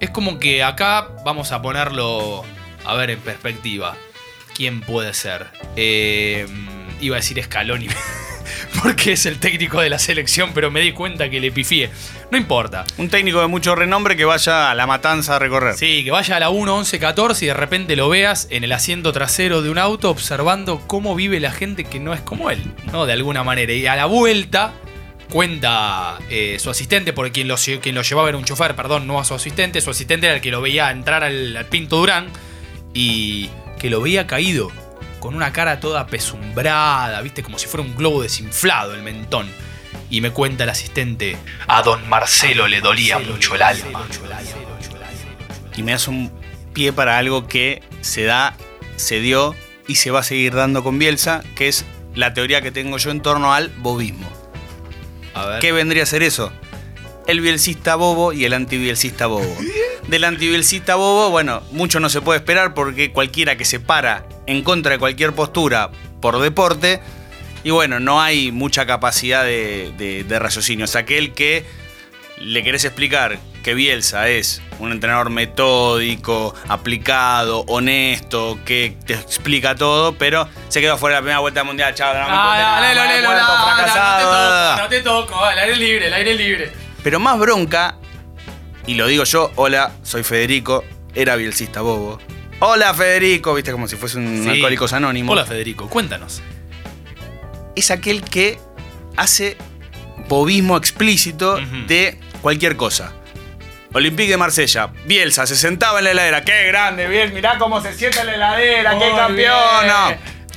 Es 0.00 0.10
como 0.10 0.38
que 0.38 0.62
acá 0.62 1.08
vamos 1.24 1.52
a 1.52 1.60
ponerlo, 1.60 2.44
a 2.86 2.94
ver, 2.94 3.10
en 3.10 3.20
perspectiva. 3.20 3.96
¿Quién 4.54 4.80
puede 4.80 5.12
ser? 5.12 5.46
Eh, 5.76 6.46
iba 7.00 7.16
a 7.16 7.20
decir 7.20 7.42
Scaloni. 7.42 7.88
porque 8.82 9.12
es 9.12 9.26
el 9.26 9.38
técnico 9.38 9.80
de 9.80 9.90
la 9.90 9.98
selección, 9.98 10.52
pero 10.54 10.70
me 10.70 10.80
di 10.80 10.92
cuenta 10.92 11.28
que 11.28 11.40
le 11.40 11.50
pifié. 11.50 11.90
No 12.30 12.38
importa. 12.38 12.84
Un 12.98 13.08
técnico 13.08 13.40
de 13.40 13.46
mucho 13.46 13.74
renombre 13.74 14.16
que 14.16 14.24
vaya 14.24 14.70
a 14.70 14.74
la 14.74 14.86
matanza 14.86 15.36
a 15.36 15.38
recorrer. 15.38 15.74
Sí, 15.76 16.04
que 16.04 16.10
vaya 16.10 16.36
a 16.36 16.40
la 16.40 16.50
1, 16.50 16.76
11, 16.76 16.98
14 16.98 17.44
y 17.44 17.48
de 17.48 17.54
repente 17.54 17.96
lo 17.96 18.08
veas 18.08 18.48
en 18.50 18.64
el 18.64 18.72
asiento 18.72 19.12
trasero 19.12 19.62
de 19.62 19.70
un 19.70 19.78
auto 19.78 20.10
observando 20.10 20.82
cómo 20.86 21.14
vive 21.14 21.40
la 21.40 21.50
gente 21.50 21.84
que 21.84 22.00
no 22.00 22.14
es 22.14 22.20
como 22.20 22.50
él, 22.50 22.62
¿no? 22.92 23.06
De 23.06 23.12
alguna 23.12 23.44
manera. 23.44 23.72
Y 23.72 23.86
a 23.86 23.96
la 23.96 24.06
vuelta 24.06 24.72
cuenta 25.30 26.18
eh, 26.30 26.56
su 26.60 26.70
asistente, 26.70 27.12
porque 27.12 27.32
quien 27.32 27.48
lo, 27.48 27.56
quien 27.56 27.94
lo 27.94 28.02
llevaba 28.02 28.28
era 28.28 28.38
un 28.38 28.44
chofer, 28.44 28.74
perdón, 28.76 29.06
no 29.06 29.18
a 29.18 29.24
su 29.24 29.34
asistente. 29.34 29.80
Su 29.80 29.90
asistente 29.90 30.26
era 30.26 30.36
el 30.36 30.40
que 30.40 30.50
lo 30.50 30.60
veía 30.60 30.90
entrar 30.90 31.24
al, 31.24 31.56
al 31.56 31.66
Pinto 31.66 31.96
Durán 31.96 32.28
y 32.96 33.50
que 33.78 33.90
lo 33.90 34.00
veía 34.00 34.26
caído, 34.26 34.72
con 35.20 35.34
una 35.34 35.52
cara 35.52 35.80
toda 35.80 36.06
pesumbrada, 36.06 37.20
viste, 37.20 37.42
como 37.42 37.58
si 37.58 37.66
fuera 37.66 37.86
un 37.86 37.94
globo 37.94 38.22
desinflado 38.22 38.94
el 38.94 39.02
mentón. 39.02 39.50
Y 40.08 40.22
me 40.22 40.30
cuenta 40.30 40.64
el 40.64 40.70
asistente, 40.70 41.36
a 41.66 41.82
don 41.82 42.08
Marcelo 42.08 42.68
le 42.68 42.80
dolía 42.80 43.18
mucho 43.18 43.54
el 43.54 43.60
alma. 43.60 44.06
Y 45.76 45.82
me 45.82 45.92
das 45.92 46.08
un 46.08 46.32
pie 46.72 46.94
para 46.94 47.18
algo 47.18 47.46
que 47.46 47.82
se 48.00 48.24
da, 48.24 48.56
se 48.96 49.20
dio 49.20 49.54
y 49.86 49.96
se 49.96 50.10
va 50.10 50.20
a 50.20 50.22
seguir 50.22 50.54
dando 50.54 50.82
con 50.82 50.98
Bielsa, 50.98 51.42
que 51.54 51.68
es 51.68 51.84
la 52.14 52.32
teoría 52.32 52.62
que 52.62 52.70
tengo 52.70 52.96
yo 52.96 53.10
en 53.10 53.20
torno 53.20 53.52
al 53.52 53.68
bobismo. 53.76 54.30
¿Qué 55.60 55.70
vendría 55.72 56.04
a 56.04 56.06
ser 56.06 56.22
eso? 56.22 56.50
El 57.26 57.42
bielcista 57.42 57.94
bobo 57.96 58.32
y 58.32 58.46
el 58.46 58.54
antibielcista 58.54 59.26
bobo. 59.26 59.54
Del 60.08 60.24
antibielcista 60.24 60.94
bobo, 60.94 61.30
bueno, 61.30 61.62
mucho 61.72 61.98
no 61.98 62.08
se 62.08 62.20
puede 62.20 62.38
esperar 62.38 62.74
porque 62.74 63.10
cualquiera 63.12 63.56
que 63.56 63.64
se 63.64 63.80
para 63.80 64.24
en 64.46 64.62
contra 64.62 64.92
de 64.92 64.98
cualquier 64.98 65.32
postura 65.32 65.90
por 66.20 66.38
deporte, 66.40 67.00
y 67.64 67.70
bueno, 67.70 67.98
no 67.98 68.20
hay 68.22 68.52
mucha 68.52 68.86
capacidad 68.86 69.42
de, 69.44 69.92
de- 69.98 70.22
de 70.22 70.38
raciocinio. 70.38 70.84
Es 70.84 70.94
aquel 70.94 71.32
que 71.34 71.64
le 72.38 72.62
querés 72.62 72.84
explicar 72.84 73.38
que 73.64 73.74
Bielsa 73.74 74.28
es 74.28 74.62
un 74.78 74.92
entrenador 74.92 75.30
metódico, 75.30 76.54
aplicado, 76.68 77.64
honesto, 77.66 78.60
que 78.64 78.96
te 79.06 79.14
explica 79.14 79.74
todo, 79.74 80.12
pero 80.16 80.48
se 80.68 80.80
quedó 80.80 80.96
fuera 80.98 81.16
de 81.16 81.20
la 81.20 81.22
primera 81.22 81.38
vuelta 81.40 81.64
mundial, 81.64 81.92
chao, 81.96 82.14
me 82.14 82.20
Ah, 83.98 84.76
no 84.82 84.88
te 84.88 85.00
toco, 85.00 85.50
el 85.50 85.58
aire 85.58 85.76
libre, 85.76 86.06
el 86.06 86.14
aire 86.14 86.34
libre. 86.34 86.72
Pero 87.02 87.18
más 87.18 87.36
bronca, 87.40 87.96
y 88.86 88.94
lo 88.94 89.06
digo 89.06 89.24
yo, 89.24 89.50
hola, 89.56 89.92
soy 90.02 90.22
Federico, 90.22 90.84
era 91.14 91.36
bielcista 91.36 91.80
bobo. 91.80 92.18
Hola 92.60 92.94
Federico, 92.94 93.54
viste 93.54 93.72
como 93.72 93.86
si 93.88 93.96
fuese 93.96 94.18
un 94.18 94.42
Sí. 94.44 94.48
alcohólicos 94.48 94.92
anónimo. 94.92 95.32
Hola 95.32 95.44
Federico, 95.44 95.88
cuéntanos. 95.88 96.42
Es 97.74 97.90
aquel 97.90 98.22
que 98.22 98.58
hace 99.16 99.56
bobismo 100.28 100.76
explícito 100.76 101.58
de 101.86 102.18
cualquier 102.40 102.76
cosa. 102.76 103.12
Olympique 103.92 104.30
de 104.30 104.36
Marsella, 104.36 104.88
Bielsa 105.06 105.46
se 105.46 105.56
sentaba 105.56 105.98
en 106.00 106.04
la 106.04 106.10
heladera, 106.12 106.44
qué 106.44 106.66
grande, 106.66 107.08
bien, 107.08 107.32
mirá 107.32 107.56
cómo 107.58 107.80
se 107.80 107.94
sienta 107.94 108.20
en 108.20 108.26
la 108.28 108.34
heladera, 108.34 108.98
qué 108.98 109.10
campeón. 109.16 109.86
no. 109.86 110.06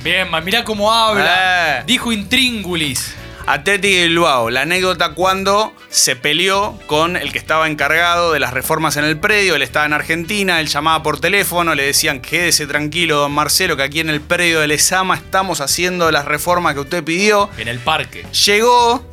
bien. 0.02 0.28
Mirá 0.44 0.64
cómo 0.64 0.92
habla. 0.92 1.82
Dijo 1.86 2.12
intríngulis. 2.12 3.14
Atlético 3.52 3.96
de 3.96 4.06
Bilbao, 4.06 4.48
la 4.48 4.62
anécdota 4.62 5.14
cuando 5.14 5.72
se 5.88 6.14
peleó 6.14 6.78
con 6.86 7.16
el 7.16 7.32
que 7.32 7.38
estaba 7.38 7.66
encargado 7.66 8.32
de 8.32 8.38
las 8.38 8.52
reformas 8.52 8.96
en 8.96 9.02
el 9.02 9.18
predio, 9.18 9.56
él 9.56 9.62
estaba 9.62 9.86
en 9.86 9.92
Argentina, 9.92 10.60
él 10.60 10.68
llamaba 10.68 11.02
por 11.02 11.18
teléfono, 11.18 11.74
le 11.74 11.82
decían, 11.82 12.20
quédese 12.20 12.68
tranquilo, 12.68 13.16
don 13.16 13.32
Marcelo, 13.32 13.76
que 13.76 13.82
aquí 13.82 13.98
en 13.98 14.08
el 14.08 14.20
predio 14.20 14.60
de 14.60 14.68
Lesama 14.68 15.16
estamos 15.16 15.60
haciendo 15.60 16.12
las 16.12 16.26
reformas 16.26 16.74
que 16.74 16.80
usted 16.80 17.02
pidió. 17.02 17.50
En 17.58 17.66
el 17.66 17.80
parque. 17.80 18.24
Llegó 18.46 19.04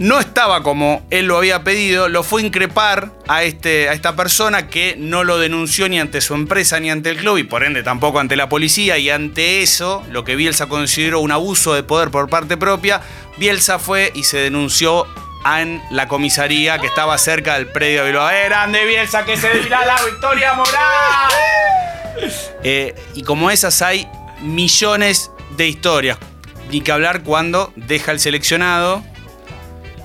no 0.00 0.18
estaba 0.18 0.62
como 0.62 1.06
él 1.10 1.26
lo 1.26 1.36
había 1.36 1.62
pedido, 1.62 2.08
lo 2.08 2.22
fue 2.22 2.42
increpar 2.42 3.12
a, 3.28 3.42
este, 3.42 3.90
a 3.90 3.92
esta 3.92 4.16
persona 4.16 4.68
que 4.68 4.96
no 4.98 5.24
lo 5.24 5.38
denunció 5.38 5.88
ni 5.88 6.00
ante 6.00 6.22
su 6.22 6.34
empresa 6.34 6.80
ni 6.80 6.90
ante 6.90 7.10
el 7.10 7.18
club 7.18 7.36
y 7.36 7.44
por 7.44 7.62
ende 7.62 7.82
tampoco 7.82 8.18
ante 8.18 8.34
la 8.34 8.48
policía 8.48 8.96
y 8.96 9.10
ante 9.10 9.62
eso, 9.62 10.02
lo 10.10 10.24
que 10.24 10.36
Bielsa 10.36 10.68
consideró 10.68 11.20
un 11.20 11.32
abuso 11.32 11.74
de 11.74 11.82
poder 11.82 12.10
por 12.10 12.30
parte 12.30 12.56
propia, 12.56 13.02
Bielsa 13.36 13.78
fue 13.78 14.10
y 14.14 14.24
se 14.24 14.38
denunció 14.38 15.06
en 15.60 15.82
la 15.90 16.08
comisaría 16.08 16.78
que 16.78 16.86
estaba 16.86 17.16
cerca 17.18 17.54
del 17.54 17.66
predio 17.66 18.00
de 18.00 18.10
Bilbao. 18.10 18.30
¡Eh, 18.30 18.44
grande 18.46 18.84
Bielsa 18.86 19.24
que 19.24 19.36
se 19.36 19.50
dirá 19.58 19.84
la 19.84 20.02
victoria 20.02 20.54
moral! 20.54 21.30
Eh, 22.62 22.94
y 23.14 23.22
como 23.22 23.50
esas 23.50 23.82
hay 23.82 24.08
millones 24.40 25.30
de 25.56 25.68
historias. 25.68 26.18
Ni 26.70 26.80
que 26.82 26.92
hablar 26.92 27.22
cuando 27.22 27.72
deja 27.74 28.12
el 28.12 28.20
seleccionado, 28.20 29.02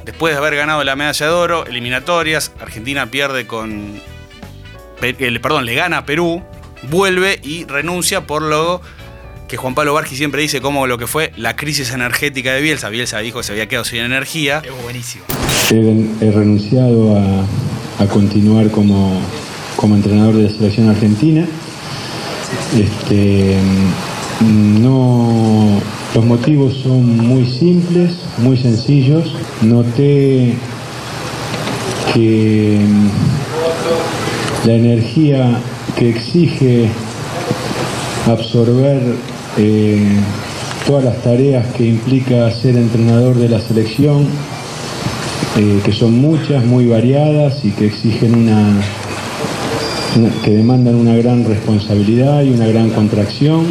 después 0.06 0.34
de 0.34 0.38
haber 0.38 0.56
ganado 0.56 0.84
la 0.84 0.96
medalla 0.96 1.26
de 1.26 1.32
oro, 1.34 1.66
eliminatorias, 1.66 2.52
Argentina 2.62 3.08
pierde 3.12 3.46
con... 3.48 4.00
Pe- 5.00 5.14
Perdón, 5.14 5.66
le 5.66 5.76
gana 5.76 5.98
a 6.00 6.06
Perú, 6.06 6.42
vuelve 6.90 7.40
y 7.44 7.66
renuncia 7.66 8.22
por 8.22 8.42
lo 8.42 8.82
que 9.48 9.58
Juan 9.58 9.76
Pablo 9.76 9.94
Bargi 9.94 10.16
siempre 10.16 10.42
dice 10.42 10.62
como 10.62 10.88
lo 10.88 10.98
que 10.98 11.06
fue 11.06 11.32
la 11.38 11.56
crisis 11.56 11.92
energética 11.92 12.54
de 12.54 12.62
Bielsa. 12.62 12.90
Bielsa 12.90 13.20
dijo 13.20 13.40
que 13.40 13.44
se 13.44 13.52
había 13.52 13.68
quedado 13.68 13.86
sin 13.86 14.00
energía. 14.00 14.62
Es 14.64 14.84
buenísimo. 14.84 15.26
He, 15.72 16.26
he 16.26 16.32
renunciado 16.32 17.16
a, 17.18 18.04
a 18.04 18.08
continuar 18.08 18.72
como, 18.72 19.20
como 19.76 19.96
entrenador 19.96 20.36
de 20.36 20.44
la 20.44 20.50
selección 20.50 20.90
argentina. 20.90 21.46
Este, 22.76 23.58
mm, 24.42 24.82
no, 24.84 25.82
los 26.16 26.26
motivos 26.26 26.74
son 26.82 27.18
muy 27.18 27.46
simples, 27.46 28.12
muy 28.38 28.58
sencillos. 28.58 29.34
Noté 29.62 30.54
que 32.14 32.80
mm, 32.88 34.68
la 34.68 34.74
energía 34.74 35.60
que 35.98 36.10
exige 36.10 36.90
absorber 38.28 39.02
eh, 39.58 40.18
todas 40.88 41.04
las 41.04 41.22
tareas 41.22 41.66
que 41.74 41.86
implica 41.88 42.50
ser 42.52 42.78
entrenador 42.78 43.36
de 43.36 43.50
la 43.50 43.60
selección, 43.60 44.26
eh, 45.58 45.82
que 45.84 45.92
son 45.92 46.20
muchas, 46.20 46.64
muy 46.66 46.86
variadas 46.86 47.64
y 47.64 47.72
que 47.72 47.88
exigen 47.88 48.36
una, 48.36 48.82
una- 50.18 50.42
que 50.44 50.52
demandan 50.52 50.96
una 50.96 51.16
gran 51.16 51.44
responsabilidad 51.46 52.42
y 52.44 52.50
una 52.52 52.68
gran 52.68 52.90
contracción, 52.90 53.66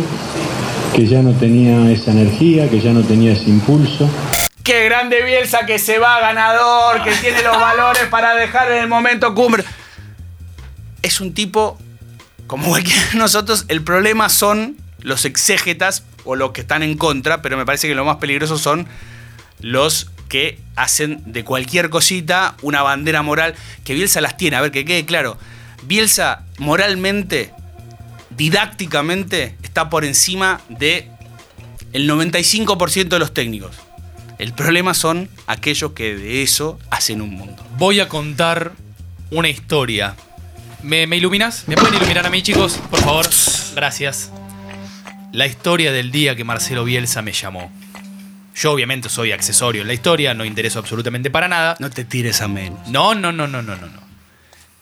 que 0.95 1.07
ya 1.07 1.23
no 1.23 1.33
tenía 1.33 1.91
esa 1.91 2.13
energía, 2.13 2.71
que 2.71 2.81
ya 2.81 2.93
no 2.93 3.03
tenía 3.03 3.33
ese 3.33 3.51
impulso. 3.51 4.09
¡Qué 4.63 4.85
grande 4.85 5.23
Bielsa 5.25 5.67
que 5.67 5.79
se 5.79 5.99
va 5.99 6.21
ganador! 6.21 7.03
Que 7.03 7.13
tiene 7.17 7.43
los 7.43 7.59
valores 7.59 8.05
para 8.11 8.35
dejar 8.35 8.71
en 8.71 8.79
el 8.85 8.89
momento 8.89 9.35
cumbre. 9.35 9.65
Es 11.03 11.21
un 11.21 11.35
tipo, 11.35 11.79
como 12.47 12.69
cualquiera 12.69 13.03
de 13.13 13.19
nosotros, 13.19 13.65
el 13.69 13.83
problema 13.83 14.29
son 14.29 14.77
los 15.01 15.25
exégetas 15.25 16.05
o 16.25 16.37
los 16.37 16.53
que 16.53 16.61
están 16.61 16.83
en 16.85 16.97
contra, 16.97 17.43
pero 17.43 17.57
me 17.57 17.67
parece 17.67 17.89
que 17.89 17.95
lo 17.95 18.05
más 18.05 18.17
peligroso 18.17 18.57
son 18.57 18.87
los 19.61 20.11
que 20.29 20.61
hacen 20.77 21.23
de 21.27 21.45
cualquier 21.45 21.91
cosita 21.91 22.55
una 22.63 22.83
bandera 22.83 23.23
moral, 23.23 23.55
que 23.85 23.95
Bielsa 23.95 24.21
las 24.21 24.37
tiene. 24.37 24.57
A 24.57 24.61
ver, 24.61 24.71
que 24.71 24.85
quede 24.85 25.05
claro. 25.05 25.39
Bielsa 25.83 26.45
moralmente, 26.59 27.53
didácticamente, 28.37 29.57
está 29.63 29.91
por 29.91 30.05
encima 30.05 30.61
de 30.69 31.09
el 31.93 32.09
95% 32.09 33.09
de 33.09 33.19
los 33.19 33.33
técnicos. 33.33 33.77
El 34.39 34.53
problema 34.53 34.95
son 34.95 35.29
aquellos 35.47 35.93
que 35.93 36.17
de 36.17 36.43
eso 36.43 36.79
hacen 36.91 37.23
un 37.23 37.31
mundo. 37.31 37.65
Voy 37.79 38.01
a 38.01 38.09
contar 38.09 38.73
una 39.31 39.49
historia. 39.49 40.17
¿Me, 40.83 41.07
me 41.07 41.17
iluminas? 41.17 41.65
¿Me 41.67 41.77
pueden 41.77 41.95
iluminar 41.95 42.27
a 42.27 42.31
mí, 42.31 42.43
chicos? 42.43 42.79
Por 42.91 43.01
favor. 43.01 43.27
Gracias. 43.75 44.31
La 45.33 45.47
historia 45.47 45.93
del 45.93 46.11
día 46.11 46.37
que 46.37 46.45
Marcelo 46.45 46.85
Bielsa 46.85 47.23
me 47.23 47.33
llamó. 47.33 47.73
Yo 48.57 48.73
obviamente 48.73 49.09
soy 49.09 49.33
accesorio 49.33 49.83
en 49.83 49.89
la 49.89 49.95
historia, 49.95 50.35
no 50.35 50.45
intereso 50.45 50.79
absolutamente 50.79 51.31
para 51.31 51.49
nada. 51.49 51.77
No 51.81 51.91
te 51.91 52.05
tires 52.05 52.41
a 52.41 52.49
menos. 52.49 52.87
No, 52.89 53.15
no, 53.15 53.33
no, 53.33 53.47
no, 53.47 53.63
no, 53.63 53.77
no. 53.77 53.87
no. 53.87 54.04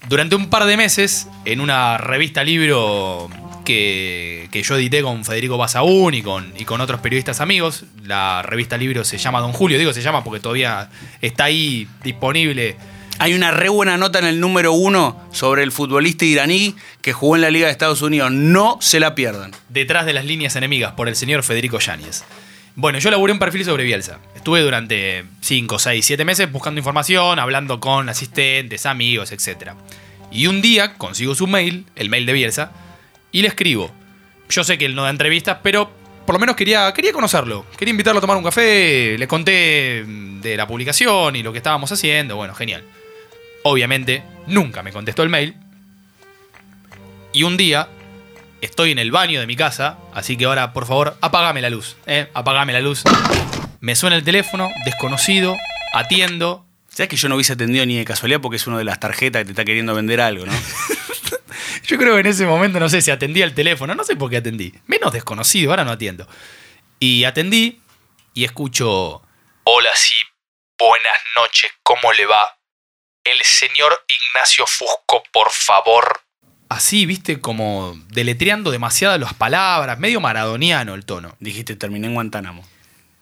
Durante 0.08 0.34
un 0.34 0.50
par 0.50 0.64
de 0.64 0.76
meses, 0.76 1.28
en 1.44 1.60
una 1.60 1.96
revista 1.96 2.42
libro 2.42 3.28
que, 3.64 4.48
que 4.50 4.62
yo 4.62 4.76
edité 4.76 5.02
con 5.02 5.24
Federico 5.24 5.56
Basaún 5.56 6.14
y 6.14 6.22
con, 6.22 6.52
y 6.58 6.64
con 6.64 6.80
otros 6.80 7.00
periodistas 7.00 7.40
amigos, 7.40 7.84
la 8.04 8.42
revista 8.42 8.76
libro 8.76 9.04
se 9.04 9.18
llama 9.18 9.40
Don 9.40 9.52
Julio, 9.52 9.78
digo 9.78 9.92
se 9.92 10.02
llama 10.02 10.24
porque 10.24 10.40
todavía 10.40 10.90
está 11.20 11.44
ahí 11.44 11.88
disponible. 12.02 12.76
Hay 13.18 13.34
una 13.34 13.52
re 13.52 13.68
buena 13.68 13.96
nota 13.96 14.18
en 14.18 14.24
el 14.24 14.40
número 14.40 14.72
uno 14.72 15.20
sobre 15.30 15.62
el 15.62 15.70
futbolista 15.70 16.24
iraní 16.24 16.74
que 17.02 17.12
jugó 17.12 17.36
en 17.36 17.42
la 17.42 17.50
Liga 17.50 17.66
de 17.66 17.72
Estados 17.72 18.02
Unidos. 18.02 18.32
No 18.32 18.78
se 18.80 18.98
la 18.98 19.14
pierdan. 19.14 19.52
Detrás 19.68 20.06
de 20.06 20.12
las 20.12 20.24
líneas 20.24 20.56
enemigas, 20.56 20.92
por 20.92 21.08
el 21.08 21.14
señor 21.14 21.44
Federico 21.44 21.78
Yáñez. 21.78 22.24
Bueno, 22.74 22.98
yo 22.98 23.08
elaboré 23.08 23.32
un 23.32 23.38
perfil 23.38 23.64
sobre 23.64 23.84
Bielsa. 23.84 24.18
Estuve 24.34 24.62
durante 24.62 25.24
5, 25.40 25.78
6, 25.78 26.04
7 26.04 26.24
meses 26.24 26.50
buscando 26.50 26.78
información, 26.78 27.38
hablando 27.38 27.80
con 27.80 28.08
asistentes, 28.08 28.86
amigos, 28.86 29.30
etc. 29.30 29.72
Y 30.30 30.46
un 30.46 30.62
día 30.62 30.94
consigo 30.94 31.34
su 31.34 31.46
mail, 31.46 31.84
el 31.96 32.08
mail 32.08 32.24
de 32.24 32.32
Bielsa, 32.32 32.72
y 33.30 33.42
le 33.42 33.48
escribo. 33.48 33.92
Yo 34.48 34.64
sé 34.64 34.78
que 34.78 34.86
él 34.86 34.94
no 34.94 35.02
da 35.02 35.10
entrevistas, 35.10 35.58
pero 35.62 35.90
por 36.24 36.34
lo 36.34 36.38
menos 36.38 36.56
quería, 36.56 36.90
quería 36.94 37.12
conocerlo. 37.12 37.66
Quería 37.76 37.90
invitarlo 37.90 38.18
a 38.18 38.20
tomar 38.22 38.38
un 38.38 38.44
café, 38.44 39.16
le 39.18 39.28
conté 39.28 40.04
de 40.06 40.56
la 40.56 40.66
publicación 40.66 41.36
y 41.36 41.42
lo 41.42 41.52
que 41.52 41.58
estábamos 41.58 41.92
haciendo. 41.92 42.36
Bueno, 42.36 42.54
genial. 42.54 42.84
Obviamente, 43.64 44.22
nunca 44.46 44.82
me 44.82 44.92
contestó 44.92 45.22
el 45.22 45.28
mail. 45.28 45.56
Y 47.34 47.42
un 47.42 47.58
día, 47.58 47.88
estoy 48.62 48.92
en 48.92 48.98
el 48.98 49.10
baño 49.10 49.40
de 49.40 49.46
mi 49.46 49.56
casa, 49.56 49.98
así 50.14 50.38
que 50.38 50.46
ahora, 50.46 50.72
por 50.72 50.86
favor, 50.86 51.18
apagame 51.20 51.60
la 51.60 51.68
luz. 51.68 51.96
¿eh? 52.06 52.30
Apagame 52.32 52.72
la 52.72 52.80
luz. 52.80 53.02
Me 53.80 53.94
suena 53.94 54.16
el 54.16 54.24
teléfono, 54.24 54.70
desconocido, 54.84 55.56
atiendo. 55.92 56.64
¿Sabes 56.88 57.08
que 57.08 57.16
yo 57.16 57.28
no 57.28 57.34
hubiese 57.34 57.54
atendido 57.54 57.84
ni 57.84 57.98
de 57.98 58.04
casualidad 58.04 58.40
porque 58.40 58.56
es 58.56 58.66
uno 58.66 58.78
de 58.78 58.84
las 58.84 59.00
tarjetas 59.00 59.40
que 59.40 59.46
te 59.46 59.50
está 59.50 59.64
queriendo 59.64 59.94
vender 59.94 60.20
algo, 60.20 60.46
no? 60.46 60.52
Yo 61.84 61.98
creo 61.98 62.14
que 62.14 62.20
en 62.20 62.26
ese 62.26 62.46
momento, 62.46 62.78
no 62.78 62.88
sé 62.88 63.02
si 63.02 63.10
atendía 63.10 63.44
el 63.44 63.54
teléfono, 63.54 63.94
no 63.94 64.04
sé 64.04 64.14
por 64.14 64.30
qué 64.30 64.36
atendí. 64.36 64.72
Menos 64.86 65.12
desconocido, 65.12 65.70
ahora 65.70 65.84
no 65.84 65.90
atiendo. 65.90 66.28
Y 67.00 67.24
atendí 67.24 67.80
y 68.34 68.44
escucho... 68.44 69.22
Hola, 69.64 69.90
sí. 69.94 70.14
Buenas 70.78 71.18
noches, 71.36 71.72
¿cómo 71.82 72.12
le 72.12 72.26
va? 72.26 72.56
El 73.24 73.42
señor 73.42 74.04
Ignacio 74.08 74.66
Fusco, 74.66 75.22
por 75.32 75.50
favor. 75.50 76.21
Así, 76.72 77.04
viste, 77.06 77.38
como 77.40 77.94
deletreando 78.08 78.70
demasiadas 78.70 79.20
las 79.20 79.34
palabras, 79.34 79.98
medio 79.98 80.20
maradoniano 80.20 80.94
el 80.94 81.04
tono. 81.04 81.36
Dijiste, 81.38 81.76
terminé 81.76 82.06
en 82.06 82.14
Guantánamo. 82.14 82.66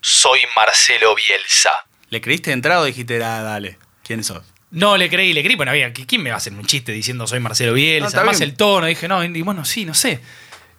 Soy 0.00 0.40
Marcelo 0.54 1.14
Bielsa. 1.16 1.70
¿Le 2.10 2.20
creíste 2.20 2.50
de 2.50 2.54
entrada 2.54 2.80
o 2.80 2.84
dijiste, 2.84 3.22
ah, 3.24 3.42
dale, 3.42 3.76
¿quién 4.04 4.22
sos? 4.22 4.42
No, 4.70 4.96
le 4.96 5.10
creí, 5.10 5.32
le 5.32 5.42
creí, 5.42 5.56
bueno, 5.56 5.72
había, 5.72 5.92
¿quién 5.92 6.22
me 6.22 6.30
va 6.30 6.36
a 6.36 6.38
hacer 6.38 6.52
un 6.52 6.64
chiste 6.64 6.92
diciendo 6.92 7.26
soy 7.26 7.40
Marcelo 7.40 7.72
No, 7.72 7.74
Bielsa? 7.74 8.06
está 8.06 8.18
Además 8.20 8.38
bien. 8.38 8.50
el 8.50 8.56
tono, 8.56 8.86
dije, 8.86 9.08
no, 9.08 9.24
y 9.24 9.42
bueno, 9.42 9.64
sí, 9.64 9.84
no 9.84 9.94
sé. 9.94 10.20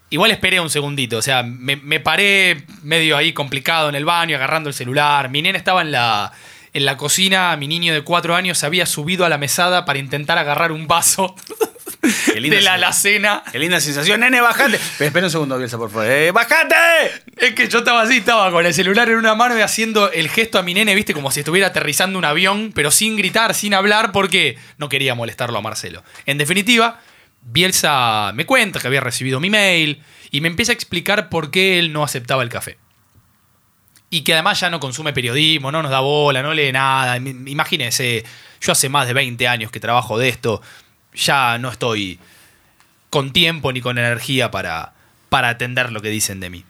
Igual 0.09 0.31
esperé 0.31 0.61
un 0.61 0.69
segundito, 0.69 1.17
o 1.17 1.21
sea, 1.21 1.43
me, 1.43 1.75
me 1.75 1.99
paré 1.99 2.65
medio 2.83 3.17
ahí 3.17 3.33
complicado 3.33 3.89
en 3.89 3.95
el 3.95 4.05
baño, 4.05 4.37
agarrando 4.37 4.69
el 4.69 4.73
celular. 4.73 5.29
Mi 5.29 5.41
nena 5.41 5.57
estaba 5.57 5.81
en 5.81 5.91
la, 5.91 6.31
en 6.73 6.85
la 6.85 6.95
cocina, 6.95 7.55
mi 7.57 7.67
niño 7.67 7.93
de 7.93 8.01
cuatro 8.03 8.33
años 8.35 8.57
se 8.57 8.65
había 8.65 8.85
subido 8.85 9.25
a 9.25 9.29
la 9.29 9.37
mesada 9.37 9.83
para 9.83 9.99
intentar 9.99 10.37
agarrar 10.37 10.71
un 10.71 10.87
vaso 10.87 11.35
de 12.01 12.61
la 12.61 12.73
alacena. 12.73 13.43
Qué 13.51 13.59
linda 13.59 13.79
sensación. 13.79 14.19
Nene, 14.19 14.41
bajate. 14.41 14.79
Pero 14.97 15.07
espera 15.07 15.27
un 15.27 15.31
segundo, 15.31 15.57
Bielsa, 15.57 15.77
por 15.77 15.89
favor. 15.89 16.07
Eh, 16.07 16.31
¡Bajate! 16.31 16.75
Es 17.37 17.53
que 17.53 17.67
yo 17.67 17.79
estaba 17.79 18.01
así, 18.01 18.17
estaba 18.17 18.51
con 18.51 18.65
el 18.65 18.73
celular 18.73 19.09
en 19.09 19.17
una 19.17 19.35
mano 19.35 19.57
y 19.57 19.61
haciendo 19.61 20.11
el 20.11 20.29
gesto 20.29 20.57
a 20.59 20.63
mi 20.63 20.73
nene, 20.73 20.95
viste, 20.95 21.13
como 21.13 21.31
si 21.31 21.41
estuviera 21.41 21.67
aterrizando 21.67 22.17
un 22.17 22.25
avión, 22.25 22.71
pero 22.73 22.91
sin 22.91 23.15
gritar, 23.17 23.53
sin 23.53 23.73
hablar, 23.73 24.11
porque 24.11 24.57
no 24.77 24.89
quería 24.89 25.15
molestarlo 25.15 25.57
a 25.57 25.61
Marcelo. 25.61 26.03
En 26.25 26.37
definitiva, 26.37 26.99
Bielsa 27.41 28.31
me 28.33 28.45
cuenta 28.45 28.79
que 28.79 28.87
había 28.87 29.01
recibido 29.01 29.39
mi 29.39 29.49
mail 29.49 30.03
y 30.31 30.41
me 30.41 30.47
empieza 30.47 30.71
a 30.71 30.75
explicar 30.75 31.29
por 31.29 31.51
qué 31.51 31.79
él 31.79 31.93
no 31.93 32.03
aceptaba 32.03 32.43
el 32.43 32.49
café. 32.49 32.77
Y 34.09 34.21
que 34.21 34.33
además 34.33 34.59
ya 34.59 34.69
no 34.69 34.79
consume 34.79 35.13
periodismo, 35.13 35.71
no 35.71 35.81
nos 35.81 35.91
da 35.91 36.01
bola, 36.01 36.41
no 36.41 36.53
lee 36.53 36.71
nada. 36.71 37.15
Imagínense, 37.17 38.25
yo 38.59 38.71
hace 38.73 38.89
más 38.89 39.07
de 39.07 39.13
20 39.13 39.47
años 39.47 39.71
que 39.71 39.79
trabajo 39.79 40.17
de 40.17 40.29
esto, 40.29 40.61
ya 41.13 41.57
no 41.57 41.69
estoy 41.69 42.19
con 43.09 43.33
tiempo 43.33 43.71
ni 43.73 43.81
con 43.81 43.97
energía 43.97 44.51
para, 44.51 44.93
para 45.29 45.49
atender 45.49 45.91
lo 45.91 46.01
que 46.01 46.09
dicen 46.09 46.39
de 46.39 46.49
mí. 46.49 46.65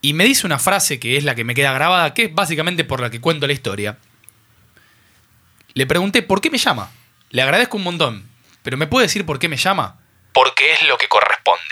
Y 0.00 0.12
me 0.12 0.24
dice 0.24 0.46
una 0.46 0.58
frase 0.58 1.00
que 1.00 1.16
es 1.16 1.24
la 1.24 1.34
que 1.34 1.44
me 1.44 1.54
queda 1.54 1.72
grabada, 1.72 2.14
que 2.14 2.24
es 2.24 2.34
básicamente 2.34 2.84
por 2.84 3.00
la 3.00 3.10
que 3.10 3.20
cuento 3.20 3.46
la 3.46 3.52
historia. 3.52 3.98
Le 5.74 5.86
pregunté, 5.86 6.22
¿por 6.22 6.40
qué 6.40 6.50
me 6.50 6.58
llama? 6.58 6.90
Le 7.30 7.42
agradezco 7.42 7.76
un 7.76 7.84
montón, 7.84 8.28
pero 8.62 8.76
¿me 8.76 8.86
puede 8.86 9.06
decir 9.06 9.26
por 9.26 9.38
qué 9.38 9.48
me 9.48 9.56
llama? 9.56 9.98
Porque 10.32 10.72
es 10.72 10.86
lo 10.86 10.96
que 10.98 11.08
corresponde. 11.08 11.62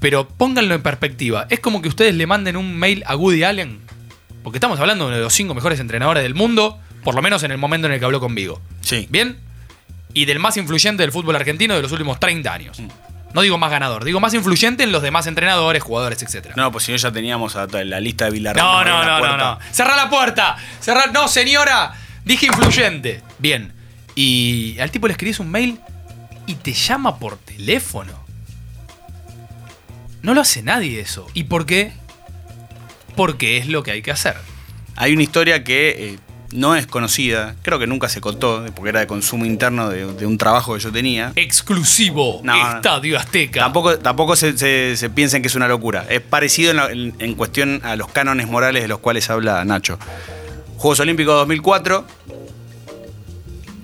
Pero 0.00 0.28
pónganlo 0.28 0.74
en 0.74 0.82
perspectiva, 0.82 1.46
es 1.50 1.60
como 1.60 1.82
que 1.82 1.88
ustedes 1.88 2.14
le 2.14 2.26
manden 2.26 2.56
un 2.56 2.76
mail 2.76 3.02
a 3.06 3.16
Woody 3.16 3.44
Allen, 3.44 3.80
porque 4.42 4.58
estamos 4.58 4.78
hablando 4.78 5.08
de 5.10 5.20
los 5.20 5.32
cinco 5.32 5.54
mejores 5.54 5.80
entrenadores 5.80 6.22
del 6.22 6.34
mundo, 6.34 6.80
Por 7.02 7.14
lo 7.14 7.20
menos 7.20 7.42
en 7.42 7.50
el 7.50 7.58
momento 7.58 7.86
en 7.86 7.92
el 7.92 7.98
que 7.98 8.06
habló 8.06 8.18
conmigo. 8.18 8.62
Sí. 8.80 9.06
¿Bien? 9.10 9.38
Y 10.14 10.24
del 10.24 10.38
más 10.38 10.56
influyente 10.56 11.02
del 11.02 11.12
fútbol 11.12 11.36
argentino 11.36 11.74
de 11.74 11.82
los 11.82 11.92
últimos 11.92 12.18
30 12.18 12.52
años. 12.52 12.80
No 13.34 13.42
digo 13.42 13.58
más 13.58 13.70
ganador, 13.70 14.04
digo 14.04 14.20
más 14.20 14.32
influyente 14.32 14.84
en 14.84 14.92
los 14.92 15.02
demás 15.02 15.26
entrenadores, 15.26 15.82
jugadores, 15.82 16.22
etc. 16.22 16.52
No, 16.54 16.70
pues 16.70 16.84
si 16.84 16.92
no 16.92 16.98
ya 16.98 17.10
teníamos 17.10 17.56
a 17.56 17.66
la 17.66 17.98
lista 17.98 18.26
de 18.26 18.30
Villarreal. 18.30 18.64
No, 18.64 18.84
no, 18.84 19.04
no, 19.04 19.20
no, 19.20 19.36
no. 19.36 19.58
Cerrá 19.72 19.96
la 19.96 20.08
puerta. 20.08 20.56
Cerrá. 20.80 21.08
No, 21.08 21.26
señora. 21.26 21.94
Dije 22.24 22.46
influyente. 22.46 23.22
Bien. 23.38 23.72
Y 24.14 24.78
al 24.78 24.92
tipo 24.92 25.08
le 25.08 25.12
escribís 25.12 25.40
un 25.40 25.50
mail 25.50 25.80
y 26.46 26.54
te 26.54 26.72
llama 26.72 27.18
por 27.18 27.36
teléfono. 27.38 28.24
No 30.22 30.32
lo 30.32 30.40
hace 30.40 30.62
nadie 30.62 31.00
eso. 31.00 31.26
¿Y 31.34 31.44
por 31.44 31.66
qué? 31.66 31.92
Porque 33.16 33.58
es 33.58 33.66
lo 33.66 33.82
que 33.82 33.90
hay 33.90 34.02
que 34.02 34.12
hacer. 34.12 34.36
Hay 34.96 35.12
una 35.12 35.22
historia 35.22 35.64
que 35.64 35.88
eh, 35.88 36.18
no 36.54 36.74
es 36.76 36.86
conocida, 36.86 37.56
creo 37.62 37.78
que 37.78 37.86
nunca 37.86 38.08
se 38.08 38.20
contó, 38.20 38.64
porque 38.74 38.88
era 38.90 39.00
de 39.00 39.06
consumo 39.06 39.44
interno 39.44 39.88
de, 39.90 40.14
de 40.14 40.24
un 40.24 40.38
trabajo 40.38 40.74
que 40.74 40.80
yo 40.80 40.90
tenía. 40.92 41.32
Exclusivo. 41.36 42.40
No, 42.44 42.54
Estadio 42.76 43.18
Azteca. 43.18 43.60
Tampoco, 43.60 43.98
tampoco 43.98 44.36
se, 44.36 44.56
se- 44.56 44.96
se 44.96 45.10
piensen 45.10 45.42
que 45.42 45.48
es 45.48 45.54
una 45.56 45.68
locura. 45.68 46.06
Es 46.08 46.20
parecido 46.20 46.70
en, 46.70 46.76
la- 46.76 46.90
en- 46.90 47.14
en 47.18 47.34
cuestión 47.34 47.80
a 47.84 47.96
los 47.96 48.08
cánones 48.08 48.46
morales 48.48 48.82
de 48.82 48.88
los 48.88 49.00
cuales 49.00 49.28
habla 49.30 49.64
Nacho. 49.64 49.98
Juegos 50.76 51.00
Olímpicos 51.00 51.34
2004. 51.34 52.06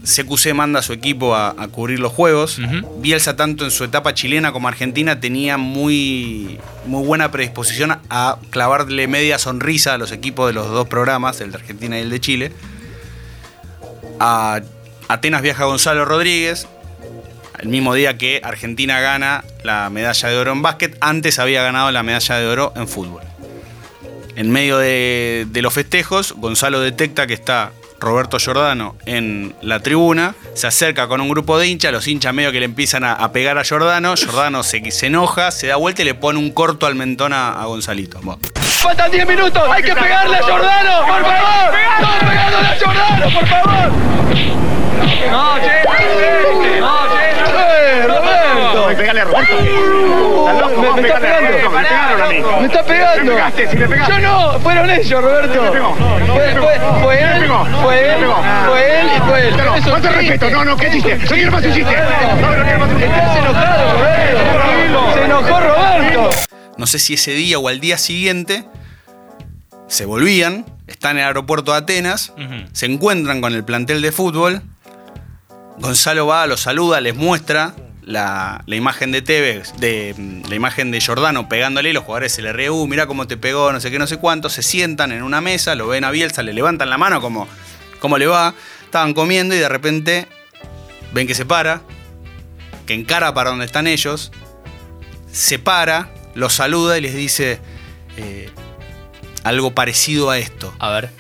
CQC 0.04 0.54
manda 0.54 0.80
a 0.80 0.82
su 0.82 0.92
equipo 0.92 1.34
a, 1.34 1.50
a 1.50 1.68
cubrir 1.68 2.00
los 2.00 2.12
Juegos. 2.12 2.58
Bielsa, 2.98 3.36
tanto 3.36 3.64
en 3.64 3.70
su 3.70 3.84
etapa 3.84 4.14
chilena 4.14 4.52
como 4.52 4.68
argentina, 4.68 5.20
tenía 5.20 5.58
muy, 5.58 6.58
muy 6.86 7.04
buena 7.04 7.30
predisposición 7.30 7.92
a, 7.92 8.00
a 8.08 8.38
clavarle 8.50 9.06
media 9.08 9.38
sonrisa 9.38 9.94
a 9.94 9.98
los 9.98 10.12
equipos 10.12 10.46
de 10.46 10.54
los 10.54 10.68
dos 10.68 10.88
programas, 10.88 11.40
el 11.40 11.52
de 11.52 11.58
Argentina 11.58 11.98
y 11.98 12.02
el 12.02 12.10
de 12.10 12.20
Chile. 12.20 12.52
A 14.18 14.60
Atenas 15.08 15.42
viaja 15.42 15.64
Gonzalo 15.64 16.04
Rodríguez, 16.04 16.66
el 17.58 17.68
mismo 17.68 17.94
día 17.94 18.16
que 18.16 18.40
Argentina 18.42 19.00
gana 19.00 19.44
la 19.64 19.90
medalla 19.90 20.28
de 20.28 20.36
oro 20.38 20.52
en 20.52 20.62
básquet, 20.62 20.96
antes 21.00 21.38
había 21.38 21.62
ganado 21.62 21.90
la 21.90 22.02
medalla 22.02 22.36
de 22.36 22.46
oro 22.46 22.72
en 22.76 22.88
fútbol. 22.88 23.22
En 24.36 24.50
medio 24.50 24.78
de, 24.78 25.46
de 25.50 25.62
los 25.62 25.74
festejos, 25.74 26.32
Gonzalo 26.38 26.80
detecta 26.80 27.26
que 27.26 27.34
está 27.34 27.72
Roberto 28.00 28.38
Giordano 28.38 28.96
en 29.04 29.54
la 29.62 29.80
tribuna, 29.80 30.34
se 30.54 30.66
acerca 30.66 31.06
con 31.06 31.20
un 31.20 31.28
grupo 31.28 31.58
de 31.58 31.68
hinchas, 31.68 31.92
los 31.92 32.08
hinchas 32.08 32.32
medio 32.32 32.50
que 32.50 32.60
le 32.60 32.66
empiezan 32.66 33.04
a, 33.04 33.30
pegar 33.32 33.58
a 33.58 33.62
Giordano, 33.62 34.16
Giordano 34.16 34.62
se, 34.62 34.90
se 34.90 35.06
enoja, 35.06 35.50
se 35.50 35.68
da 35.68 35.76
vuelta 35.76 36.02
y 36.02 36.06
le 36.06 36.14
pone 36.14 36.38
un 36.38 36.50
corto 36.50 36.86
al 36.86 36.94
mentón 36.94 37.32
a, 37.32 37.64
Gonzalito. 37.66 38.20
Faltan 38.54 39.10
10 39.10 39.26
minutos, 39.28 39.62
hay 39.70 39.82
que 39.82 39.94
pegarle 39.94 40.36
a 40.36 40.42
Jordano, 40.42 41.06
por 41.06 41.22
favor. 41.22 41.70
Pegándole 42.20 42.66
a 42.66 42.78
Jordano, 42.78 43.38
por 43.38 43.46
favor. 43.46 44.89
No, 45.30 45.58
che, 45.60 45.82
no, 46.80 47.08
che, 47.08 48.06
Roberto. 48.06 48.94
Pegale 48.96 49.20
a 49.20 49.24
Roberto. 49.24 49.54
Me, 50.80 51.00
me 51.00 51.08
está 51.08 51.20
pegando. 51.20 51.70
Me 51.70 51.82
pegaron 51.82 52.22
a 52.22 52.26
mí. 52.26 52.42
Me 52.60 52.66
está 52.66 52.82
pegando. 52.82 53.34
Me 53.34 53.88
me. 53.88 53.96
Yo 54.08 54.18
no, 54.18 54.60
fueron 54.60 54.90
ellos, 54.90 55.22
Roberto. 55.22 55.72
Fue, 55.72 56.54
fue, 57.02 57.22
él, 57.22 57.48
fue 57.82 58.14
él, 58.14 58.26
fue 58.66 59.00
él 59.00 59.06
y 59.16 59.20
fue 59.20 59.48
él. 59.48 59.56
No, 59.56 59.80
no 59.80 60.00
te 60.00 60.08
respeto, 60.10 60.50
no, 60.50 60.64
no, 60.64 60.76
¿qué 60.76 60.88
hiciste? 60.88 61.18
¿Qué 61.18 61.50
más 61.50 61.64
hiciste? 61.64 61.96
No, 62.40 62.56
no, 62.56 62.64
¿qué 62.64 62.76
más 62.76 62.88
hiciste? 62.88 63.06
Estás 63.06 63.36
enojado, 63.36 63.92
Roberto. 63.92 65.14
Se 65.14 65.24
enojó 65.24 65.60
Roberto. 65.60 66.30
No 66.76 66.86
sé 66.86 66.98
si 66.98 67.14
ese 67.14 67.32
día 67.32 67.58
o 67.58 67.68
al 67.68 67.80
día 67.80 67.98
siguiente 67.98 68.64
se 69.86 70.04
volvían, 70.06 70.64
están 70.86 71.12
en 71.12 71.18
el 71.18 71.24
aeropuerto 71.26 71.72
de 71.72 71.78
Atenas, 71.78 72.32
se 72.72 72.86
encuentran 72.86 73.40
con 73.40 73.54
el 73.54 73.64
plantel 73.64 74.02
de 74.02 74.12
fútbol. 74.12 74.62
Gonzalo 75.80 76.26
va, 76.26 76.46
los 76.46 76.60
saluda, 76.60 77.00
les 77.00 77.16
muestra 77.16 77.74
la, 78.02 78.62
la 78.66 78.76
imagen 78.76 79.12
de 79.12 79.22
Tevez, 79.22 79.72
de 79.78 80.14
la 80.48 80.54
imagen 80.54 80.90
de 80.90 81.00
Giordano 81.00 81.48
pegándole 81.48 81.90
y 81.90 81.92
los 81.92 82.04
jugadores 82.04 82.32
se 82.32 82.42
le 82.42 82.52
ríen, 82.52 82.72
uh, 82.72 82.86
mirá 82.86 83.06
cómo 83.06 83.26
te 83.26 83.36
pegó, 83.36 83.72
no 83.72 83.80
sé 83.80 83.90
qué, 83.90 83.98
no 83.98 84.06
sé 84.06 84.18
cuánto. 84.18 84.50
Se 84.50 84.62
sientan 84.62 85.10
en 85.10 85.22
una 85.22 85.40
mesa, 85.40 85.74
lo 85.74 85.88
ven 85.88 86.04
a 86.04 86.10
Bielsa, 86.10 86.42
le 86.42 86.52
levantan 86.52 86.90
la 86.90 86.98
mano 86.98 87.20
como, 87.20 87.48
¿cómo 87.98 88.18
le 88.18 88.26
va? 88.26 88.54
Estaban 88.84 89.14
comiendo 89.14 89.54
y 89.54 89.58
de 89.58 89.68
repente 89.68 90.26
ven 91.12 91.26
que 91.26 91.34
se 91.34 91.46
para, 91.46 91.80
que 92.86 92.94
encara 92.94 93.32
para 93.32 93.50
donde 93.50 93.64
están 93.64 93.86
ellos, 93.86 94.32
se 95.32 95.58
para, 95.58 96.12
los 96.34 96.52
saluda 96.52 96.98
y 96.98 97.00
les 97.00 97.14
dice 97.14 97.58
eh, 98.16 98.50
algo 99.44 99.74
parecido 99.74 100.30
a 100.30 100.38
esto. 100.38 100.74
A 100.78 100.90
ver. 100.90 101.10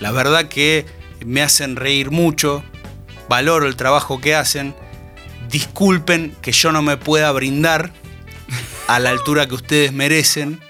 La 0.00 0.10
verdad 0.10 0.48
que 0.48 0.86
me 1.24 1.40
hacen 1.40 1.76
reír 1.76 2.10
mucho, 2.10 2.64
valoro 3.28 3.66
el 3.66 3.76
trabajo 3.76 4.20
que 4.20 4.34
hacen, 4.34 4.74
disculpen 5.50 6.34
que 6.42 6.52
yo 6.52 6.72
no 6.72 6.82
me 6.82 6.96
pueda 6.96 7.30
brindar 7.32 7.90
a 8.88 8.98
la 8.98 9.10
altura 9.10 9.46
que 9.46 9.54
ustedes 9.54 9.92
merecen, 9.92 10.60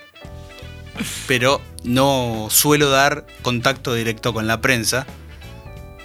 pero 1.26 1.60
no 1.82 2.48
suelo 2.50 2.90
dar 2.90 3.26
contacto 3.42 3.94
directo 3.94 4.32
con 4.32 4.46
la 4.46 4.60
prensa. 4.60 5.06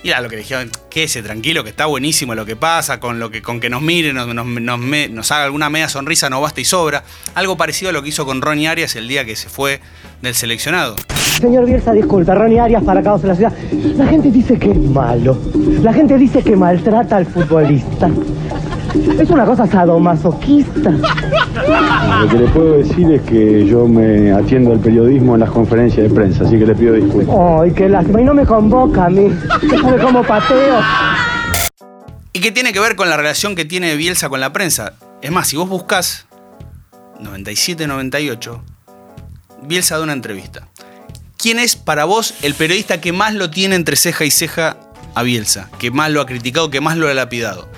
Y 0.02 0.10
era 0.10 0.22
lo 0.22 0.30
que 0.30 0.38
dijeron, 0.38 0.72
quédese 0.89 1.22
tranquilo, 1.22 1.64
que 1.66 1.72
está 1.72 1.86
buenísimo 1.86 2.34
lo 2.34 2.45
que 2.45 2.56
pasa, 2.56 3.02
con 3.02 3.20
lo 3.20 3.32
que, 3.32 3.41
con 3.41 3.60
que 3.60 3.70
nos 3.70 3.82
mire, 3.82 4.14
nos, 4.14 4.34
nos- 4.34 4.45
nos 4.45 4.80
me- 4.80 5.10
nos 5.10 5.30
haga 5.34 5.43
alguna 5.43 5.70
media 5.70 5.89
sonrisa, 5.89 6.30
no 6.30 6.39
basta 6.39 6.62
y 6.62 6.66
sobra. 6.66 7.04
Algo 7.36 7.58
parecido 7.58 7.89
a 7.89 7.93
lo 7.93 8.02
que 8.02 8.10
hizo 8.10 8.26
con 8.26 8.41
Ronnie 8.41 8.70
Arias 8.70 8.95
el 8.95 9.10
día 9.10 9.26
que 9.26 9.36
se 9.36 9.50
fue 9.50 9.82
del 10.22 10.36
seleccionado. 10.36 10.95
Señor 11.40 11.66
Bielsa, 11.66 11.94
disculpa, 11.94 12.36
Ronnie 12.36 12.60
Arias 12.60 12.84
para 12.84 13.02
Caos 13.02 13.22
en 13.24 13.30
la 13.30 13.36
ciudad. 13.36 13.54
La 13.96 14.06
gente 14.08 14.30
dice 14.30 14.60
que 14.60 14.72
es 14.72 14.78
malo. 14.78 15.38
La 15.82 15.94
gente 15.94 16.18
dice 16.18 16.44
que 16.44 16.56
maltrata 16.56 17.18
al 17.18 17.26
futbolista. 17.26 18.10
Es 19.20 19.30
una 19.30 19.46
cosa 19.46 19.68
sadomasoquista. 19.68 20.92
Lo 20.92 22.28
que 22.28 22.38
le 22.38 22.48
puedo 22.48 22.78
decir 22.78 23.12
es 23.12 23.22
que 23.22 23.66
yo 23.66 23.88
me 23.88 24.32
atiendo 24.32 24.72
al 24.72 24.80
periodismo 24.80 25.36
en 25.36 25.42
las 25.42 25.52
conferencias 25.52 26.10
de 26.10 26.14
prensa, 26.14 26.44
así 26.44 26.58
que 26.58 26.66
le 26.66 26.76
pido 26.76 26.96
disculpas. 26.96 27.36
Ay, 27.62 27.72
qué 27.72 27.88
lástima. 27.88 28.22
Y 28.22 28.24
no 28.26 28.34
me 28.34 28.46
convoca 28.46 29.06
a 29.06 29.10
mí. 29.10 29.26
¿Usted 29.28 29.80
sabe 29.80 30.02
cómo 30.02 30.24
pateo? 30.24 30.80
¿Y 32.34 32.42
qué 32.42 32.52
tiene 32.52 32.74
que 32.74 32.80
ver 32.80 32.96
con 32.96 33.10
la 33.10 33.18
relación 33.18 33.56
que 33.56 33.66
tiene 33.66 33.96
Bielsa 33.96 34.28
con 34.28 34.40
la 34.40 34.52
prensa? 34.52 34.94
Es 35.22 35.32
más, 35.32 35.48
si 35.48 35.56
vos 35.56 35.70
buscas 35.70 36.26
97-98, 37.22 38.60
Bielsa 39.64 39.98
da 39.98 40.04
una 40.04 40.14
entrevista. 40.14 40.68
¿Quién 41.40 41.58
es 41.58 41.78
para 41.78 42.04
vos 42.04 42.34
el 42.42 42.54
periodista 42.54 43.00
que 43.00 43.14
más 43.14 43.34
lo 43.34 43.50
tiene 43.50 43.76
entre 43.76 43.96
ceja 43.96 44.26
y 44.26 44.30
ceja 44.32 44.76
a 45.16 45.24
Bielsa? 45.24 45.72
Que 45.80 45.90
más 45.90 46.12
lo 46.12 46.20
ha 46.20 46.26
criticado, 46.26 46.70
que 46.70 46.82
más 46.82 46.98
lo 46.98 47.08
ha 47.08 47.14
lapidado. 47.14 47.72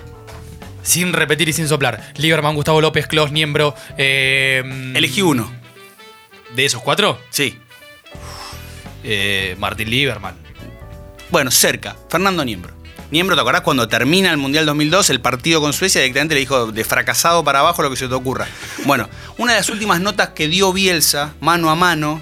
Sin 0.82 1.14
repetir 1.14 1.47
y 1.47 1.53
sin 1.53 1.68
soplar. 1.68 2.12
Lieberman, 2.18 2.55
Gustavo 2.55 2.82
López, 2.82 3.05
Klaus, 3.05 3.32
Niembro. 3.32 3.76
Eh, 3.99 4.64
Elegí 4.95 5.22
uno. 5.22 5.53
¿De 6.55 6.66
esos 6.66 6.82
cuatro? 6.82 7.20
Sí. 7.30 7.59
Eh, 9.03 9.55
Martín 9.59 9.91
Lieberman. 9.91 10.38
Bueno, 11.30 11.51
cerca. 11.51 11.95
Fernando 12.09 12.43
Niembro. 12.43 12.74
Niembro, 13.12 13.36
¿te 13.36 13.41
acordás 13.43 13.62
cuando 13.62 13.88
termina 13.88 14.32
el 14.32 14.38
Mundial 14.38 14.66
2002, 14.66 15.12
el 15.12 15.22
partido 15.22 15.62
con 15.62 15.74
Suecia, 15.74 16.01
directamente 16.01 16.34
le 16.34 16.39
dijo 16.39 16.72
de 16.72 16.84
fracasado 16.84 17.43
para 17.43 17.59
abajo 17.59 17.84
lo 17.84 17.91
que 17.91 17.95
se 17.95 18.07
te 18.07 18.14
ocurra? 18.16 18.47
Bueno, 18.86 19.07
una 19.38 19.51
de 19.51 19.59
las 19.59 19.70
últimas 19.70 20.01
notas 20.01 20.30
que 20.30 20.47
dio 20.47 20.74
Bielsa, 20.74 21.36
mano 21.41 21.70
a 21.70 21.76
mano, 21.76 22.22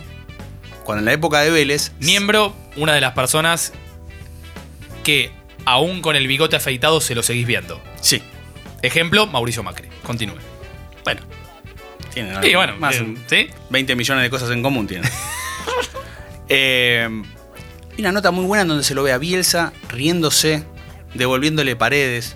cuando 0.90 1.02
en 1.02 1.06
la 1.06 1.14
época 1.14 1.42
de 1.42 1.52
Vélez, 1.52 1.92
Niembro, 2.00 2.56
una 2.76 2.96
de 2.96 3.00
las 3.00 3.14
personas 3.14 3.74
que 5.04 5.30
aún 5.64 6.02
con 6.02 6.16
el 6.16 6.26
bigote 6.26 6.56
afeitado 6.56 7.00
se 7.00 7.14
lo 7.14 7.22
seguís 7.22 7.46
viendo. 7.46 7.80
Sí. 8.02 8.24
Ejemplo, 8.82 9.28
Mauricio 9.28 9.62
Macri. 9.62 9.88
Continúe. 10.02 10.40
Bueno. 11.04 11.22
Tienen 12.12 12.42
Sí, 12.42 12.56
bueno, 12.56 12.76
más 12.80 12.96
eh, 12.96 13.16
¿sí? 13.28 13.50
20 13.70 13.96
millones 13.96 14.24
de 14.24 14.30
cosas 14.32 14.50
en 14.50 14.64
común 14.64 14.88
tienen. 14.88 15.08
Eh, 16.52 17.08
y 17.96 18.02
una 18.02 18.12
nota 18.12 18.32
muy 18.32 18.46
buena 18.46 18.64
en 18.64 18.70
donde 18.70 18.84
se 18.84 18.96
lo 18.96 19.04
ve 19.04 19.12
a 19.12 19.20
Bielsa 19.20 19.72
riéndose, 19.90 20.64
devolviéndole 21.14 21.76
paredes, 21.76 22.36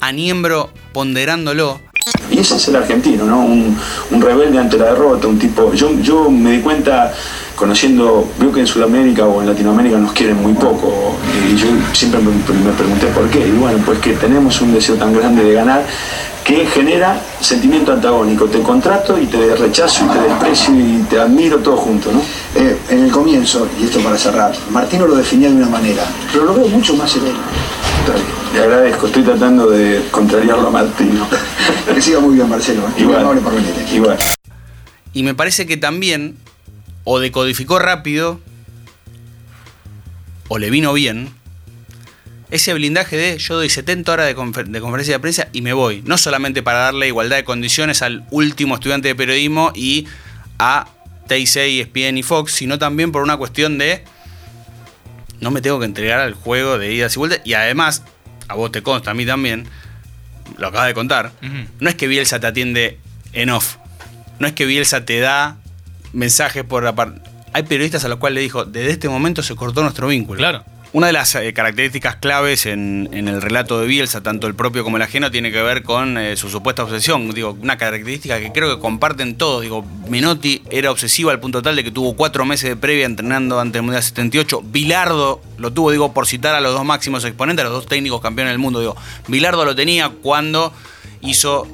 a 0.00 0.10
Niembro 0.10 0.72
ponderándolo. 0.94 1.82
Y 2.30 2.38
ese 2.38 2.56
es 2.56 2.68
el 2.68 2.76
argentino, 2.76 3.26
¿no? 3.26 3.44
Un, 3.44 3.78
un 4.10 4.22
rebelde 4.22 4.58
ante 4.58 4.78
la 4.78 4.86
derrota, 4.86 5.26
un 5.26 5.38
tipo. 5.38 5.74
Yo, 5.74 6.00
yo 6.00 6.30
me 6.30 6.52
di 6.52 6.60
cuenta, 6.62 7.12
conociendo, 7.60 8.26
veo 8.38 8.50
que 8.50 8.60
en 8.60 8.66
Sudamérica 8.66 9.26
o 9.26 9.42
en 9.42 9.48
Latinoamérica 9.48 9.98
nos 9.98 10.12
quieren 10.12 10.40
muy 10.42 10.54
poco. 10.54 11.14
Y 11.46 11.56
yo 11.56 11.66
siempre 11.92 12.18
me, 12.22 12.30
me 12.30 12.72
pregunté 12.72 13.06
por 13.08 13.28
qué. 13.28 13.46
Y 13.46 13.50
bueno, 13.52 13.78
pues 13.84 13.98
que 13.98 14.14
tenemos 14.14 14.58
un 14.62 14.72
deseo 14.72 14.94
tan 14.96 15.12
grande 15.12 15.44
de 15.44 15.52
ganar 15.52 15.84
que 16.42 16.64
genera 16.66 17.20
sentimiento 17.38 17.92
antagónico. 17.92 18.46
Te 18.46 18.62
contrato 18.62 19.18
y 19.20 19.26
te 19.26 19.54
rechazo 19.56 20.06
y 20.06 20.08
te 20.08 20.20
desprecio 20.26 20.74
y 20.74 21.04
te 21.10 21.20
admiro 21.20 21.58
todo 21.58 21.76
junto, 21.76 22.10
¿no? 22.10 22.22
Eh, 22.56 22.78
en 22.88 23.04
el 23.04 23.10
comienzo, 23.10 23.68
y 23.78 23.84
esto 23.84 24.00
para 24.00 24.16
cerrar, 24.16 24.52
Martino 24.70 25.06
lo 25.06 25.16
definía 25.16 25.50
de 25.50 25.56
una 25.56 25.68
manera, 25.68 26.02
pero 26.32 26.46
lo 26.46 26.54
veo 26.54 26.68
mucho 26.68 26.96
más 26.96 27.14
bien. 27.20 27.36
Le 28.54 28.60
agradezco, 28.62 29.06
estoy 29.06 29.22
tratando 29.22 29.68
de 29.68 30.02
contrariarlo 30.10 30.68
a 30.68 30.70
Martino. 30.70 31.26
Que 31.94 32.00
siga 32.00 32.20
muy 32.20 32.34
bien, 32.34 32.48
Marcelo. 32.48 32.82
¿eh? 32.82 32.90
Muy 32.94 33.02
Igual. 33.02 33.20
amable 33.20 33.40
por 33.42 33.54
venir. 33.54 33.70
Igual. 33.92 34.16
Y 35.12 35.22
me 35.22 35.34
parece 35.34 35.66
que 35.66 35.76
también, 35.76 36.36
o 37.12 37.18
decodificó 37.18 37.80
rápido, 37.80 38.40
o 40.46 40.58
le 40.58 40.70
vino 40.70 40.92
bien, 40.92 41.30
ese 42.50 42.72
blindaje 42.74 43.16
de 43.16 43.38
yo 43.38 43.56
doy 43.56 43.68
70 43.68 44.12
horas 44.12 44.26
de, 44.26 44.36
confer- 44.36 44.66
de 44.68 44.80
conferencia 44.80 45.14
de 45.14 45.18
prensa 45.20 45.48
y 45.52 45.60
me 45.62 45.72
voy. 45.72 46.02
No 46.04 46.16
solamente 46.18 46.62
para 46.62 46.78
darle 46.78 47.08
igualdad 47.08 47.36
de 47.36 47.44
condiciones 47.44 48.02
al 48.02 48.24
último 48.30 48.74
estudiante 48.76 49.08
de 49.08 49.14
periodismo 49.16 49.72
y 49.74 50.06
a 50.60 50.86
TIC, 51.28 51.56
ESPN 51.56 52.18
y 52.18 52.22
Fox, 52.22 52.52
sino 52.52 52.78
también 52.78 53.10
por 53.10 53.22
una 53.24 53.36
cuestión 53.36 53.76
de 53.78 54.04
no 55.40 55.50
me 55.50 55.60
tengo 55.62 55.78
que 55.80 55.86
entregar 55.86 56.20
al 56.20 56.34
juego 56.34 56.78
de 56.78 56.92
idas 56.92 57.14
y 57.16 57.18
vueltas. 57.18 57.40
Y 57.44 57.54
además, 57.54 58.04
a 58.46 58.54
vos 58.54 58.70
te 58.70 58.82
consta, 58.82 59.10
a 59.12 59.14
mí 59.14 59.26
también, 59.26 59.66
lo 60.58 60.68
acabas 60.68 60.86
de 60.88 60.94
contar, 60.94 61.32
no 61.80 61.88
es 61.88 61.94
que 61.96 62.06
Bielsa 62.06 62.38
te 62.38 62.46
atiende 62.46 62.98
en 63.32 63.50
off. 63.50 63.76
No 64.38 64.46
es 64.46 64.52
que 64.54 64.64
Bielsa 64.64 65.04
te 65.04 65.18
da 65.20 65.56
mensajes 66.12 66.64
por 66.64 66.82
la 66.82 66.94
parte. 66.94 67.20
Hay 67.52 67.64
periodistas 67.64 68.04
a 68.04 68.08
los 68.08 68.18
cuales 68.18 68.36
le 68.36 68.42
dijo, 68.42 68.64
desde 68.64 68.90
este 68.90 69.08
momento 69.08 69.42
se 69.42 69.56
cortó 69.56 69.82
nuestro 69.82 70.08
vínculo. 70.08 70.38
Claro. 70.38 70.64
Una 70.92 71.06
de 71.06 71.12
las 71.12 71.36
eh, 71.36 71.52
características 71.52 72.16
claves 72.16 72.66
en, 72.66 73.08
en 73.12 73.28
el 73.28 73.40
relato 73.40 73.80
de 73.80 73.86
Bielsa, 73.86 74.22
tanto 74.22 74.48
el 74.48 74.56
propio 74.56 74.82
como 74.82 74.96
el 74.96 75.02
ajeno, 75.04 75.30
tiene 75.30 75.52
que 75.52 75.62
ver 75.62 75.84
con 75.84 76.18
eh, 76.18 76.36
su 76.36 76.48
supuesta 76.48 76.82
obsesión. 76.82 77.30
Digo, 77.30 77.56
una 77.62 77.78
característica 77.78 78.40
que 78.40 78.50
creo 78.50 78.74
que 78.74 78.82
comparten 78.82 79.36
todos. 79.36 79.62
Digo, 79.62 79.84
Menotti 80.08 80.62
era 80.68 80.90
obsesivo 80.90 81.30
al 81.30 81.38
punto 81.38 81.62
tal 81.62 81.76
de 81.76 81.84
que 81.84 81.92
tuvo 81.92 82.16
cuatro 82.16 82.44
meses 82.44 82.70
de 82.70 82.76
previa 82.76 83.06
entrenando 83.06 83.60
ante 83.60 83.78
el 83.78 83.82
Mundial 83.82 84.02
78. 84.02 84.62
Bilardo 84.64 85.40
lo 85.58 85.72
tuvo, 85.72 85.92
digo, 85.92 86.12
por 86.12 86.26
citar 86.26 86.56
a 86.56 86.60
los 86.60 86.74
dos 86.74 86.84
máximos 86.84 87.24
exponentes, 87.24 87.64
a 87.64 87.68
los 87.68 87.76
dos 87.78 87.86
técnicos 87.86 88.20
campeones 88.20 88.52
del 88.52 88.58
mundo. 88.58 88.80
Digo, 88.80 88.96
Bilardo 89.28 89.64
lo 89.64 89.76
tenía 89.76 90.08
cuando 90.08 90.72
hizo, 91.20 91.68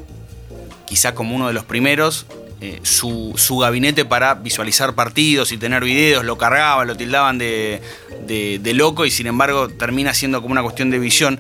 quizá 0.87 1.14
como 1.14 1.34
uno 1.34 1.47
de 1.49 1.55
los 1.55 1.64
primeros, 1.64 2.26
eh, 2.61 2.81
su, 2.83 3.35
su 3.37 3.59
gabinete 3.59 4.05
para 4.05 4.35
visualizar 4.35 4.95
partidos 4.95 5.53
y 5.53 5.59
tener 5.59 5.85
videos, 5.85 6.25
lo 6.25 6.39
cargaban, 6.39 6.87
lo 6.87 6.97
tildaban 6.97 7.37
de, 7.39 7.83
de- 8.27 8.59
de 8.63 8.75
loco 8.75 9.05
y 9.05 9.11
sin 9.11 9.27
embargo 9.27 9.69
termina 9.69 10.15
siendo 10.15 10.41
como 10.41 10.53
una 10.53 10.63
cuestión 10.63 10.91
de 10.91 10.99
visión. 10.99 11.39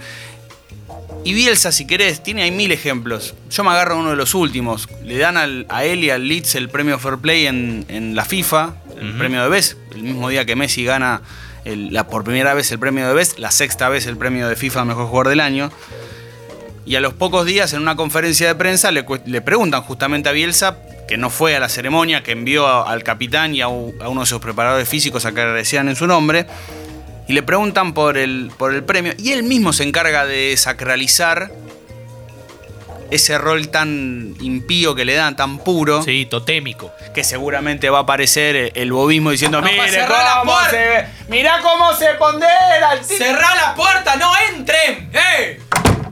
Y 1.24 1.34
Bielsa, 1.34 1.72
si 1.72 1.86
querés, 1.86 2.22
tiene 2.22 2.42
ahí 2.42 2.50
mil 2.52 2.70
ejemplos. 2.70 3.34
Yo 3.50 3.64
me 3.64 3.70
agarro 3.70 3.94
a 3.94 3.98
uno 3.98 4.10
de 4.10 4.16
los 4.16 4.34
últimos. 4.34 4.88
Le 5.04 5.18
dan 5.18 5.36
al- 5.36 5.66
a 5.68 5.84
él 5.84 6.04
y 6.04 6.10
al 6.10 6.28
Leeds 6.28 6.54
el 6.54 6.68
premio 6.68 6.98
Fair 6.98 7.18
Play 7.18 7.46
en, 7.46 7.84
en 7.88 8.14
la 8.14 8.24
FIFA, 8.24 8.74
el 9.00 9.14
premio 9.18 9.42
de 9.42 9.48
Best, 9.48 9.76
el 9.94 10.02
mismo 10.02 10.28
día 10.28 10.44
que 10.44 10.54
Messi 10.54 10.84
gana 10.84 11.22
el- 11.64 11.92
la, 11.92 12.06
por 12.06 12.22
primera 12.22 12.54
vez 12.54 12.70
el 12.70 12.78
premio 12.78 13.08
de 13.08 13.14
Best, 13.14 13.38
la 13.40 13.50
sexta 13.50 13.88
vez 13.88 14.06
el 14.06 14.16
premio 14.16 14.46
de 14.48 14.54
FIFA 14.54 14.84
Mejor 14.84 15.06
Jugador 15.08 15.28
del 15.30 15.40
Año. 15.40 15.72
Y 16.84 16.94
a 16.94 17.00
los 17.00 17.14
pocos 17.14 17.44
días, 17.44 17.72
en 17.72 17.80
una 17.82 17.96
conferencia 17.96 18.46
de 18.46 18.54
prensa, 18.54 18.92
le, 18.92 19.04
le 19.24 19.40
preguntan 19.40 19.82
justamente 19.82 20.28
a 20.28 20.32
Bielsa, 20.32 20.78
que 21.08 21.16
no 21.16 21.30
fue 21.30 21.54
a 21.56 21.60
la 21.60 21.68
ceremonia, 21.68 22.22
que 22.22 22.32
envió 22.32 22.66
a- 22.66 22.90
al 22.90 23.02
capitán 23.02 23.54
y 23.54 23.60
a, 23.60 23.68
u- 23.68 23.94
a 24.00 24.08
uno 24.08 24.20
de 24.22 24.26
sus 24.26 24.40
preparadores 24.40 24.88
físicos 24.88 25.24
a 25.24 25.32
que 25.32 25.40
agradecieran 25.40 25.88
en 25.88 25.96
su 25.96 26.06
nombre, 26.06 26.46
y 27.28 27.32
le 27.32 27.42
preguntan 27.42 27.92
por 27.94 28.16
el, 28.18 28.50
por 28.56 28.72
el 28.74 28.84
premio. 28.84 29.12
Y 29.18 29.32
él 29.32 29.42
mismo 29.42 29.72
se 29.72 29.82
encarga 29.84 30.24
de 30.26 30.56
sacralizar 30.56 31.50
ese 33.10 33.38
rol 33.38 33.68
tan 33.68 34.34
impío 34.40 34.94
que 34.96 35.04
le 35.04 35.14
dan, 35.14 35.36
tan 35.36 35.58
puro. 35.58 36.02
Sí, 36.02 36.26
totémico. 36.26 36.92
Que 37.14 37.22
seguramente 37.22 37.88
va 37.88 37.98
a 37.98 38.02
aparecer 38.02 38.72
el 38.74 38.92
bobismo 38.92 39.30
diciendo, 39.30 39.60
No, 39.60 39.66
mire 39.68 39.88
cerrá 39.90 40.22
la 40.24 40.40
cómo 40.40 40.52
puerta". 40.52 40.70
se... 40.70 41.06
Mirá 41.28 41.60
cómo 41.62 41.92
se 41.94 42.06
pondera 42.14 42.92
el 42.94 43.00
tipo". 43.00 43.14
¡Cerrá 43.24 43.54
la 43.54 43.74
puerta! 43.76 44.16
¡No 44.16 44.32
entren! 44.52 45.10
¡Eh! 45.12 45.60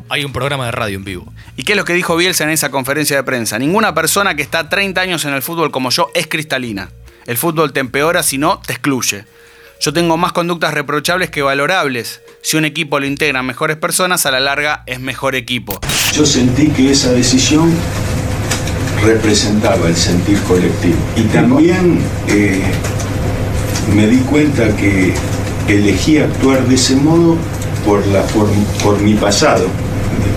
Hay 0.08 0.24
un 0.24 0.32
programa 0.32 0.66
de 0.66 0.72
radio 0.72 0.96
en 0.96 1.04
vivo. 1.04 1.32
¿Y 1.56 1.62
qué 1.62 1.72
es 1.72 1.78
lo 1.78 1.84
que 1.84 1.94
dijo 1.94 2.16
Bielsa 2.16 2.44
en 2.44 2.50
esa 2.50 2.70
conferencia 2.70 3.16
de 3.16 3.22
prensa? 3.22 3.58
Ninguna 3.58 3.94
persona 3.94 4.34
que 4.34 4.42
está 4.42 4.68
30 4.68 5.00
años 5.00 5.24
en 5.24 5.32
el 5.32 5.42
fútbol 5.42 5.70
como 5.70 5.90
yo 5.90 6.10
es 6.14 6.26
cristalina. 6.26 6.90
El 7.26 7.38
fútbol 7.38 7.72
te 7.72 7.80
empeora 7.80 8.22
si 8.22 8.36
no, 8.36 8.60
te 8.60 8.74
excluye. 8.74 9.24
Yo 9.80 9.92
tengo 9.92 10.16
más 10.16 10.32
conductas 10.32 10.74
reprochables 10.74 11.30
que 11.30 11.42
valorables. 11.42 12.20
Si 12.42 12.56
un 12.56 12.64
equipo 12.64 13.00
lo 13.00 13.06
integra 13.06 13.42
mejores 13.42 13.76
personas, 13.76 14.26
a 14.26 14.30
la 14.30 14.40
larga 14.40 14.82
es 14.86 15.00
mejor 15.00 15.34
equipo. 15.34 15.80
Yo 16.12 16.26
sentí 16.26 16.68
que 16.68 16.90
esa 16.90 17.10
decisión 17.12 17.72
representaba 19.02 19.88
el 19.88 19.96
sentir 19.96 20.38
colectivo. 20.42 20.98
Y 21.16 21.22
también 21.24 21.98
eh, 22.28 22.62
me 23.94 24.06
di 24.06 24.18
cuenta 24.18 24.74
que 24.76 25.14
elegí 25.68 26.18
actuar 26.18 26.66
de 26.66 26.74
ese 26.74 26.96
modo 26.96 27.36
por, 27.84 28.06
la, 28.06 28.22
por, 28.28 28.48
por 28.82 28.98
mi 29.00 29.14
pasado, 29.14 29.66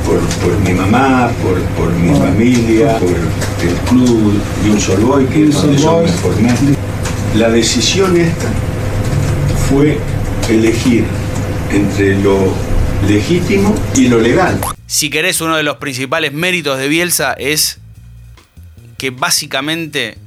por, 0.07 0.19
por 0.19 0.57
mi 0.61 0.73
mamá, 0.73 1.29
por, 1.43 1.61
por 1.75 1.91
mi 1.91 2.17
familia, 2.17 2.97
por 2.97 3.09
el 3.09 3.75
club 3.89 4.41
de 4.63 4.71
un 4.71 4.79
solo 4.79 5.07
boy, 5.07 5.25
que 5.25 5.43
es 5.43 5.53
donde 5.53 5.77
yo 5.77 6.01
me 6.01 6.07
formé. 6.07 6.53
La 7.35 7.49
decisión 7.49 8.15
esta 8.15 8.47
fue 9.69 9.99
elegir 10.49 11.03
entre 11.71 12.17
lo 12.21 12.53
legítimo 13.05 13.75
y 13.95 14.07
lo 14.07 14.19
legal. 14.19 14.59
Si 14.85 15.09
querés, 15.09 15.41
uno 15.41 15.57
de 15.57 15.63
los 15.63 15.77
principales 15.77 16.31
méritos 16.31 16.79
de 16.79 16.87
Bielsa 16.87 17.33
es 17.33 17.79
que 18.97 19.09
básicamente, 19.09 20.17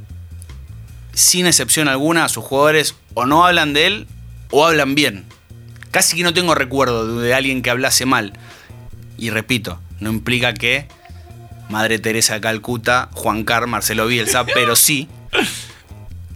sin 1.15 1.47
excepción 1.47 1.89
alguna, 1.89 2.29
sus 2.29 2.45
jugadores 2.45 2.95
o 3.15 3.25
no 3.25 3.47
hablan 3.47 3.73
de 3.73 3.87
él 3.87 4.07
o 4.51 4.67
hablan 4.67 4.95
bien. 4.95 5.25
Casi 5.91 6.17
que 6.17 6.23
no 6.23 6.35
tengo 6.35 6.55
recuerdo 6.55 7.19
de 7.19 7.35
alguien 7.35 7.63
que 7.63 7.71
hablase 7.71 8.05
mal. 8.05 8.35
Y 9.21 9.31
repito, 9.31 9.79
no 10.01 10.11
implica 10.11 10.55
que 10.55 10.89
Madre 11.69 11.99
Teresa 11.99 12.35
de 12.35 12.41
Calcuta, 12.41 13.11
Juan 13.13 13.45
Carr, 13.45 13.67
Marcelo 13.67 14.07
Bielsa, 14.07 14.45
pero 14.55 14.75
sí 14.75 15.09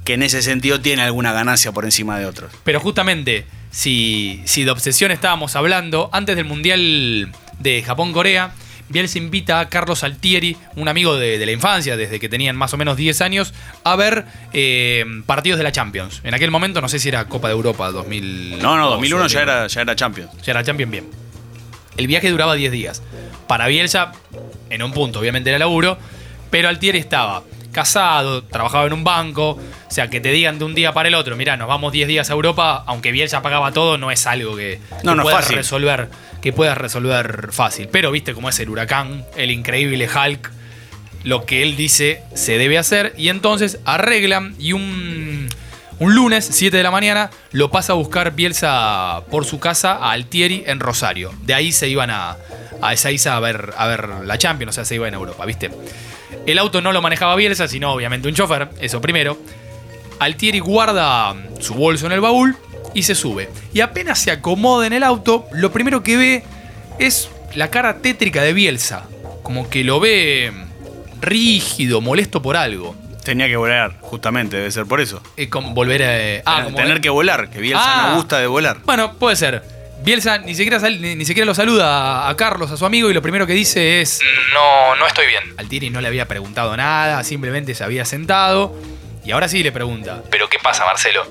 que 0.05 0.14
en 0.14 0.22
ese 0.22 0.43
sentido 0.43 0.80
tiene 0.80 1.03
alguna 1.03 1.32
ganancia 1.32 1.72
por 1.72 1.85
encima 1.87 2.18
de 2.18 2.26
otros. 2.26 2.53
Pero 2.62 2.78
justamente, 2.78 3.47
si, 3.70 4.43
si 4.45 4.64
de 4.64 4.70
obsesión 4.70 5.11
estábamos 5.11 5.57
hablando, 5.57 6.11
antes 6.12 6.37
del 6.37 6.45
Mundial 6.45 7.32
de 7.59 7.82
Japón-Corea, 7.82 8.53
Bielsa 8.91 9.16
invita 9.16 9.61
a 9.61 9.70
Carlos 9.70 10.05
Altieri, 10.05 10.59
un 10.76 10.89
amigo 10.89 11.16
de, 11.16 11.39
de 11.39 11.47
la 11.47 11.53
infancia, 11.53 11.97
desde 11.97 12.20
que 12.20 12.28
tenían 12.28 12.55
más 12.55 12.74
o 12.74 12.76
menos 12.76 12.99
10 12.99 13.22
años, 13.22 13.55
a 13.82 13.97
ver 13.97 14.26
eh, 14.53 15.07
partidos 15.24 15.57
de 15.57 15.64
la 15.64 15.72
Champions. 15.72 16.20
En 16.22 16.35
aquel 16.35 16.51
momento, 16.51 16.82
no 16.82 16.89
sé 16.91 16.99
si 16.99 17.09
era 17.09 17.24
Copa 17.24 17.49
de 17.49 17.55
Europa 17.55 17.91
2000. 17.91 18.59
No, 18.59 18.76
no, 18.76 18.91
2001 18.91 19.26
ya 19.28 19.41
era, 19.41 19.66
ya 19.68 19.80
era 19.80 19.97
Champions. 19.97 20.30
Ya 20.43 20.53
era 20.53 20.62
Champions, 20.62 20.93
bien. 20.93 21.24
El 21.97 22.07
viaje 22.07 22.30
duraba 22.30 22.55
10 22.55 22.72
días. 22.72 23.03
Para 23.47 23.66
Bielsa, 23.66 24.12
en 24.70 24.82
un 24.82 24.92
punto, 24.92 25.20
obviamente 25.20 25.51
era 25.51 25.59
laburo, 25.59 25.99
pero 26.51 26.68
Altieri 26.68 26.99
estaba 26.99 27.42
casado, 27.72 28.45
trabajaba 28.45 28.86
en 28.86 28.92
un 28.92 29.05
banco, 29.05 29.51
o 29.51 29.90
sea, 29.90 30.09
que 30.09 30.20
te 30.20 30.30
digan 30.30 30.59
de 30.59 30.64
un 30.64 30.74
día 30.74 30.92
para 30.92 31.09
el 31.09 31.14
otro, 31.14 31.36
mira, 31.36 31.57
nos 31.57 31.68
vamos 31.68 31.92
10 31.92 32.09
días 32.09 32.30
a 32.30 32.32
Europa, 32.32 32.84
aunque 32.86 33.12
Bielsa 33.12 33.42
pagaba 33.42 33.72
todo, 33.72 33.99
no 33.99 34.11
es 34.11 34.26
algo 34.26 34.57
que, 34.57 34.80
No, 35.03 35.12
que 35.12 35.16
no 35.16 35.22
puedas 35.24 35.40
fácil. 35.40 35.57
resolver, 35.57 36.09
que 36.40 36.53
puedas 36.53 36.78
resolver 36.78 37.49
fácil. 37.51 37.88
Pero 37.90 38.11
viste 38.11 38.32
cómo 38.32 38.49
es 38.49 38.59
el 38.61 38.70
huracán, 38.70 39.24
el 39.36 39.51
increíble 39.51 40.09
Hulk, 40.09 40.51
lo 41.24 41.45
que 41.45 41.62
él 41.62 41.76
dice 41.76 42.22
se 42.34 42.57
debe 42.59 42.78
hacer, 42.78 43.12
y 43.16 43.28
entonces 43.28 43.80
arreglan 43.84 44.55
y 44.59 44.72
un, 44.72 45.49
un 45.99 46.14
lunes, 46.14 46.49
7 46.51 46.76
de 46.76 46.82
la 46.82 46.90
mañana, 46.90 47.30
lo 47.53 47.70
pasa 47.70 47.92
a 47.92 47.97
buscar 47.97 48.34
Bielsa 48.34 49.22
por 49.30 49.45
su 49.45 49.61
casa 49.61 49.92
a 49.92 50.11
Altieri 50.12 50.64
en 50.66 50.80
Rosario. 50.80 51.32
De 51.42 51.55
ahí 51.55 51.72
se 51.72 51.88
iban 51.88 52.11
a, 52.11 52.36
a 52.82 52.92
Ezeiza 52.92 53.36
a 53.36 53.40
ver, 53.40 53.72
a 53.76 53.86
ver 53.86 54.09
la 54.24 54.38
Champions, 54.38 54.70
o 54.70 54.74
sea, 54.74 54.84
se 54.84 54.97
iban 54.97 55.14
a 55.14 55.16
Europa, 55.16 55.45
¿viste? 55.47 55.70
El 56.47 56.59
auto 56.59 56.80
no 56.80 56.92
lo 56.92 57.01
manejaba 57.01 57.36
Bielsa, 57.36 57.68
sino 57.68 57.92
obviamente 57.92 58.28
un 58.28 58.34
chofer, 58.34 58.68
eso 58.80 59.01
primero. 59.01 59.38
Altieri 60.18 60.59
guarda 60.59 61.34
su 61.61 61.74
bolso 61.74 62.07
en 62.07 62.12
el 62.12 62.20
baúl 62.20 62.57
y 62.92 63.05
se 63.05 63.14
sube. 63.14 63.51
Y 63.72 63.80
apenas 63.80 64.18
se 64.18 64.30
acomoda 64.30 64.86
en 64.86 64.92
el 64.92 65.03
auto, 65.03 65.47
lo 65.53 65.72
primero 65.72 66.03
que 66.03 66.16
ve 66.16 66.45
es 66.99 67.30
la 67.55 67.70
cara 67.70 67.99
tétrica 67.99 68.42
de 68.42 68.53
Bielsa. 68.53 69.05
Como 69.42 69.68
que 69.68 69.84
lo 69.84 70.01
ve 70.01 70.53
rígido, 71.20 72.01
molesto 72.01 72.42
por 72.42 72.57
algo. 72.57 72.95
Tenía 73.25 73.47
que 73.49 73.57
volar, 73.57 73.97
justamente, 74.01 74.57
debe 74.59 74.70
ser 74.70 74.85
por 74.87 75.01
eso. 75.01 75.22
Eh, 75.37 75.49
con 75.49 75.75
volver 75.75 76.03
a. 76.03 76.43
ah, 76.45 76.64
como 76.64 76.77
tener 76.77 77.01
que 77.01 77.09
volar, 77.11 77.49
que 77.51 77.59
Bielsa 77.61 77.83
Ah. 77.85 78.09
no 78.11 78.16
gusta 78.16 78.39
de 78.39 78.47
volar. 78.47 78.79
Bueno, 78.85 79.14
puede 79.14 79.37
ser. 79.37 79.62
Bielsa 80.03 80.37
ni 80.39 80.55
siquiera, 80.55 80.79
sal- 80.79 81.01
ni, 81.01 81.14
ni 81.14 81.25
siquiera 81.25 81.47
lo 81.47 81.55
saluda 81.55 82.27
a, 82.27 82.29
a 82.29 82.37
Carlos, 82.37 82.70
a 82.70 82.77
su 82.77 82.85
amigo, 82.85 83.09
y 83.09 83.14
lo 83.14 83.22
primero 83.22 83.47
que 83.47 83.55
dice 83.55 84.03
es: 84.03 84.20
No, 84.53 84.95
no 84.97 85.07
estoy 85.07 85.27
bien. 85.27 85.43
Altieri 85.57 85.89
no 85.89 86.01
le 86.03 86.09
había 86.09 86.29
preguntado 86.29 86.77
nada, 86.77 87.25
simplemente 87.25 87.75
se 87.75 87.83
había 87.85 88.05
sentado. 88.05 88.75
Y 89.25 89.31
ahora 89.33 89.49
sí 89.49 89.62
le 89.62 89.72
pregunta: 89.72 90.22
¿Pero 90.31 90.49
qué 90.51 90.59
pasa, 90.62 90.85
Marcelo? 90.85 91.27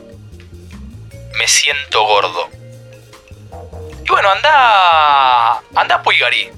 Me 1.37 1.47
siento 1.47 2.03
gordo. 2.05 2.49
Y 4.05 4.09
bueno, 4.09 4.29
anda. 4.31 5.61
Anda 5.75 5.95
a 5.95 6.01
Puigari, 6.03 6.49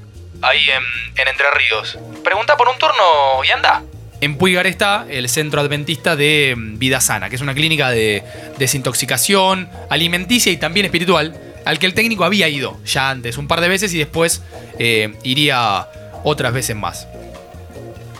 ahí 0.41 0.69
en, 0.69 0.83
en 1.17 1.27
Entre 1.27 1.51
Ríos. 1.51 1.97
Pregunta 2.23 2.55
por 2.55 2.69
un 2.69 2.77
turno 2.77 3.43
y 3.43 3.51
anda. 3.51 3.83
En 4.21 4.37
Puigari 4.37 4.69
está 4.69 5.05
el 5.09 5.29
centro 5.29 5.61
adventista 5.61 6.15
de 6.15 6.55
mm, 6.55 6.79
Vida 6.79 7.01
Sana, 7.01 7.29
que 7.29 7.35
es 7.35 7.41
una 7.41 7.53
clínica 7.53 7.89
de 7.89 8.23
desintoxicación 8.57 9.69
alimenticia 9.89 10.51
y 10.51 10.57
también 10.57 10.85
espiritual, 10.85 11.39
al 11.65 11.79
que 11.79 11.85
el 11.85 11.93
técnico 11.93 12.23
había 12.23 12.47
ido 12.47 12.79
ya 12.85 13.09
antes, 13.09 13.37
un 13.37 13.47
par 13.47 13.61
de 13.61 13.67
veces 13.67 13.93
y 13.93 13.97
después 13.97 14.41
eh, 14.79 15.15
iría 15.23 15.87
otras 16.23 16.53
veces 16.53 16.75
más. 16.75 17.07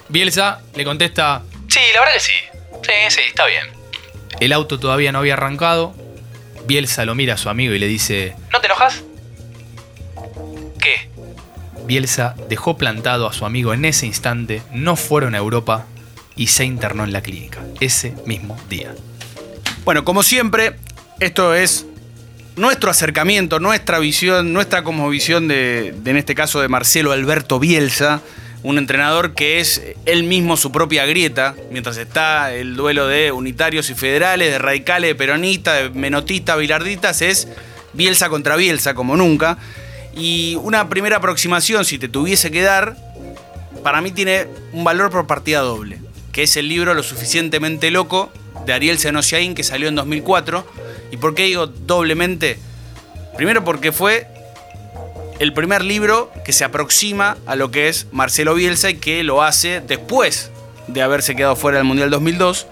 Bielsa 0.10 0.62
le 0.76 0.84
contesta: 0.84 1.44
Sí, 1.68 1.80
la 1.94 2.02
verdad 2.02 2.14
que 2.14 2.20
sí. 2.20 2.34
Sí, 2.84 2.94
sí, 3.10 3.22
está 3.28 3.46
bien. 3.46 3.66
El 4.40 4.52
auto 4.54 4.80
todavía 4.80 5.12
no 5.12 5.20
había 5.20 5.34
arrancado 5.34 5.96
Bielsa 6.66 7.06
lo 7.06 7.16
mira 7.16 7.36
a 7.36 7.38
su 7.38 7.50
amigo 7.50 7.74
y 7.74 7.80
le 7.80 7.88
dice, 7.88 8.36
¿no 8.52 8.60
te 8.60 8.68
enojas? 8.68 9.04
Bielsa 11.86 12.36
dejó 12.50 12.78
plantado 12.78 13.28
a 13.28 13.34
su 13.34 13.46
amigo 13.46 13.74
en 13.74 13.86
ese 13.86 14.06
instante, 14.06 14.62
no 14.72 14.96
fueron 14.96 15.36
a 15.36 15.38
Europa 15.38 15.86
y 16.36 16.48
se 16.48 16.66
internó 16.66 17.04
en 17.04 17.14
la 17.14 17.22
clínica, 17.22 17.62
ese 17.80 18.16
mismo 18.26 18.58
día. 18.70 18.94
Bueno, 19.84 20.04
como 20.04 20.24
siempre, 20.24 20.76
esto 21.20 21.54
es 21.54 21.86
nuestro 22.56 22.90
acercamiento, 22.90 23.60
nuestra 23.60 24.00
visión, 24.00 24.54
nuestra 24.54 24.84
como 24.84 25.10
visión 25.10 25.48
de, 25.48 25.94
de, 25.98 26.12
en 26.12 26.18
este 26.18 26.36
caso 26.36 26.62
de 26.62 26.68
Marcelo 26.68 27.12
Alberto 27.12 27.60
Bielsa, 27.60 28.22
un 28.64 28.80
entrenador 28.80 29.36
que 29.36 29.60
es 29.60 29.82
él 30.08 30.24
mismo 30.24 30.58
su 30.58 30.72
propia 30.72 31.06
grieta, 31.06 31.54
mientras 31.70 31.98
está 31.98 32.52
el 32.52 32.76
duelo 32.76 33.08
de 33.08 33.32
unitarios 33.32 33.92
y 33.92 33.94
federales, 33.94 34.52
de 34.52 34.58
radicales, 34.58 35.12
de 35.12 35.16
peronistas, 35.16 35.84
de 35.84 35.90
menotistas, 35.92 36.58
bilardistas, 36.58 37.22
es 37.22 37.48
Bielsa 37.94 38.30
contra 38.30 38.56
Bielsa 38.56 38.94
como 38.94 39.16
nunca. 39.16 39.58
Y 40.16 40.56
una 40.56 40.88
primera 40.88 41.18
aproximación, 41.18 41.84
si 41.86 42.00
te 42.00 42.08
tuviese 42.08 42.50
que 42.50 42.62
dar, 42.62 42.96
para 43.84 44.02
mí 44.02 44.12
tiene 44.12 44.48
un 44.72 44.84
valor 44.84 45.12
por 45.12 45.28
partida 45.28 45.60
doble, 45.60 46.00
que 46.32 46.44
es 46.44 46.56
el 46.58 46.70
libro 46.70 46.94
Lo 46.94 47.04
suficientemente 47.04 47.92
loco 47.92 48.32
de 48.66 48.74
Ariel 48.74 48.98
Senosiaín 48.98 49.56
que 49.56 49.64
salió 49.64 49.88
en 49.90 49.96
2004. 49.96 50.66
¿Y 51.12 51.18
por 51.18 51.36
qué 51.36 51.44
digo 51.44 51.68
doblemente? 51.68 52.58
Primero 53.36 53.64
porque 53.64 53.92
fue 53.92 54.28
el 55.40 55.54
primer 55.54 55.84
libro 55.84 56.32
que 56.46 56.54
se 56.54 56.64
aproxima 56.64 57.38
a 57.46 57.56
lo 57.56 57.70
que 57.70 57.90
es 57.90 58.08
Marcelo 58.12 58.56
Bielsa 58.56 58.90
y 58.90 58.96
que 58.96 59.24
lo 59.24 59.44
hace 59.44 59.82
después 59.82 60.50
de 60.88 61.02
haberse 61.02 61.36
quedado 61.36 61.56
fuera 61.56 61.78
del 61.78 61.86
Mundial 61.86 62.10
2002. 62.10 62.68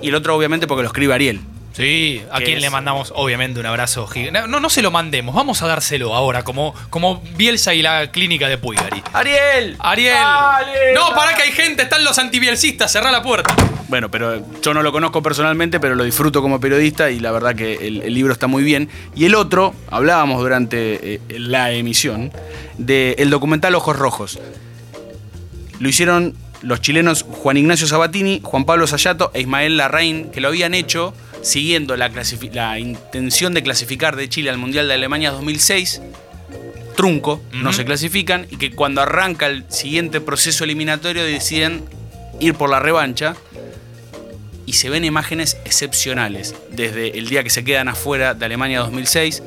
Y 0.00 0.08
el 0.08 0.14
otro 0.14 0.34
obviamente 0.34 0.66
porque 0.66 0.82
lo 0.82 0.88
escribe 0.88 1.14
Ariel. 1.14 1.40
Sí, 1.76 2.22
a 2.30 2.40
quien 2.40 2.62
le 2.62 2.70
mandamos 2.70 3.12
obviamente 3.14 3.60
un 3.60 3.66
abrazo 3.66 4.06
gigante. 4.06 4.48
No, 4.48 4.60
no 4.60 4.70
se 4.70 4.80
lo 4.80 4.90
mandemos, 4.90 5.34
vamos 5.34 5.60
a 5.60 5.66
dárselo 5.66 6.14
ahora, 6.14 6.42
como, 6.42 6.74
como 6.88 7.22
Bielsa 7.36 7.74
y 7.74 7.82
la 7.82 8.10
clínica 8.10 8.48
de 8.48 8.56
Puigari. 8.56 9.02
¡Ariel! 9.12 9.76
¡Ariel! 9.80 10.14
Dale, 10.14 10.94
no, 10.94 11.14
para 11.14 11.34
que 11.34 11.42
hay 11.42 11.52
gente, 11.52 11.82
están 11.82 12.02
los 12.02 12.18
antibielsistas, 12.18 12.90
cerrá 12.90 13.12
la 13.12 13.22
puerta. 13.22 13.54
Bueno, 13.88 14.10
pero 14.10 14.42
yo 14.62 14.72
no 14.72 14.82
lo 14.82 14.90
conozco 14.90 15.22
personalmente, 15.22 15.78
pero 15.78 15.94
lo 15.96 16.04
disfruto 16.04 16.40
como 16.40 16.58
periodista 16.60 17.10
y 17.10 17.20
la 17.20 17.30
verdad 17.30 17.54
que 17.54 17.74
el, 17.74 18.00
el 18.00 18.14
libro 18.14 18.32
está 18.32 18.46
muy 18.46 18.64
bien. 18.64 18.88
Y 19.14 19.26
el 19.26 19.34
otro, 19.34 19.74
hablábamos 19.90 20.40
durante 20.40 21.16
eh, 21.16 21.20
la 21.28 21.72
emisión, 21.72 22.32
del 22.78 23.28
documental 23.28 23.74
Ojos 23.74 23.98
Rojos. 23.98 24.38
Lo 25.78 25.90
hicieron 25.90 26.34
los 26.66 26.80
chilenos 26.80 27.22
Juan 27.22 27.56
Ignacio 27.56 27.86
Sabatini, 27.86 28.40
Juan 28.42 28.64
Pablo 28.64 28.88
Sayato 28.88 29.30
e 29.34 29.40
Ismael 29.40 29.76
Larraín, 29.76 30.30
que 30.32 30.40
lo 30.40 30.48
habían 30.48 30.74
hecho 30.74 31.14
siguiendo 31.40 31.96
la, 31.96 32.08
la, 32.08 32.78
intención 32.80 33.54
de 33.54 33.62
clasificar 33.62 34.16
de 34.16 34.28
Chile 34.28 34.50
al 34.50 34.58
Mundial 34.58 34.88
de 34.88 34.94
Alemania 34.94 35.30
2006, 35.30 36.02
trunco, 36.96 37.34
uh 37.34 37.54
-huh. 37.54 37.62
no 37.62 37.72
se 37.72 37.84
clasifican, 37.84 38.48
y 38.50 38.56
que 38.56 38.72
cuando 38.72 39.00
arranca 39.00 39.46
el 39.46 39.64
siguiente 39.68 40.20
proceso 40.20 40.64
eliminatorio 40.64 41.22
deciden 41.22 41.84
ir 42.40 42.54
por 42.54 42.68
la 42.68 42.80
revancha. 42.80 43.36
Y 44.68 44.72
se 44.72 44.90
ven 44.90 45.04
imágenes 45.04 45.58
excepcionales, 45.64 46.56
desde 46.72 47.16
el 47.16 47.28
día 47.28 47.44
que 47.44 47.50
se 47.50 47.62
quedan 47.62 47.86
afuera 47.86 48.34
de 48.34 48.44
Alemania 48.44 48.80
2006, 48.80 49.40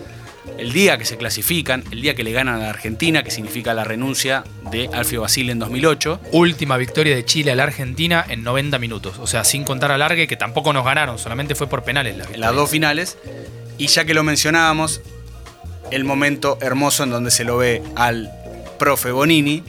el 0.59 0.73
día 0.73 0.97
que 0.97 1.05
se 1.05 1.17
clasifican, 1.17 1.83
el 1.91 2.01
día 2.01 2.15
que 2.15 2.23
le 2.23 2.31
ganan 2.31 2.55
a 2.55 2.63
la 2.63 2.69
Argentina, 2.69 3.23
que 3.23 3.31
significa 3.31 3.73
la 3.73 3.83
renuncia 3.83 4.43
de 4.71 4.89
Alfio 4.93 5.21
Basile 5.21 5.51
en 5.51 5.59
2008. 5.59 6.19
Última 6.33 6.77
victoria 6.77 7.15
de 7.15 7.23
Chile 7.25 7.51
a 7.51 7.55
la 7.55 7.63
Argentina 7.63 8.25
en 8.27 8.43
90 8.43 8.77
minutos, 8.77 9.19
o 9.19 9.27
sea, 9.27 9.43
sin 9.43 9.63
contar 9.63 9.91
alargue, 9.91 10.27
que 10.27 10.35
tampoco 10.35 10.73
nos 10.73 10.83
ganaron, 10.83 11.17
solamente 11.17 11.55
fue 11.55 11.67
por 11.67 11.83
penales 11.83 12.17
la 12.17 12.25
Las 12.37 12.55
dos 12.55 12.69
finales. 12.69 13.17
Y 13.77 13.87
ya 13.87 14.03
que 14.03 14.13
lo 14.13 14.23
mencionábamos, 14.23 15.01
el 15.91 16.03
momento 16.03 16.57
hermoso 16.61 17.03
en 17.03 17.11
donde 17.11 17.31
se 17.31 17.45
lo 17.45 17.57
ve 17.57 17.81
al 17.95 18.29
profe 18.77 19.11
Bonini, 19.11 19.63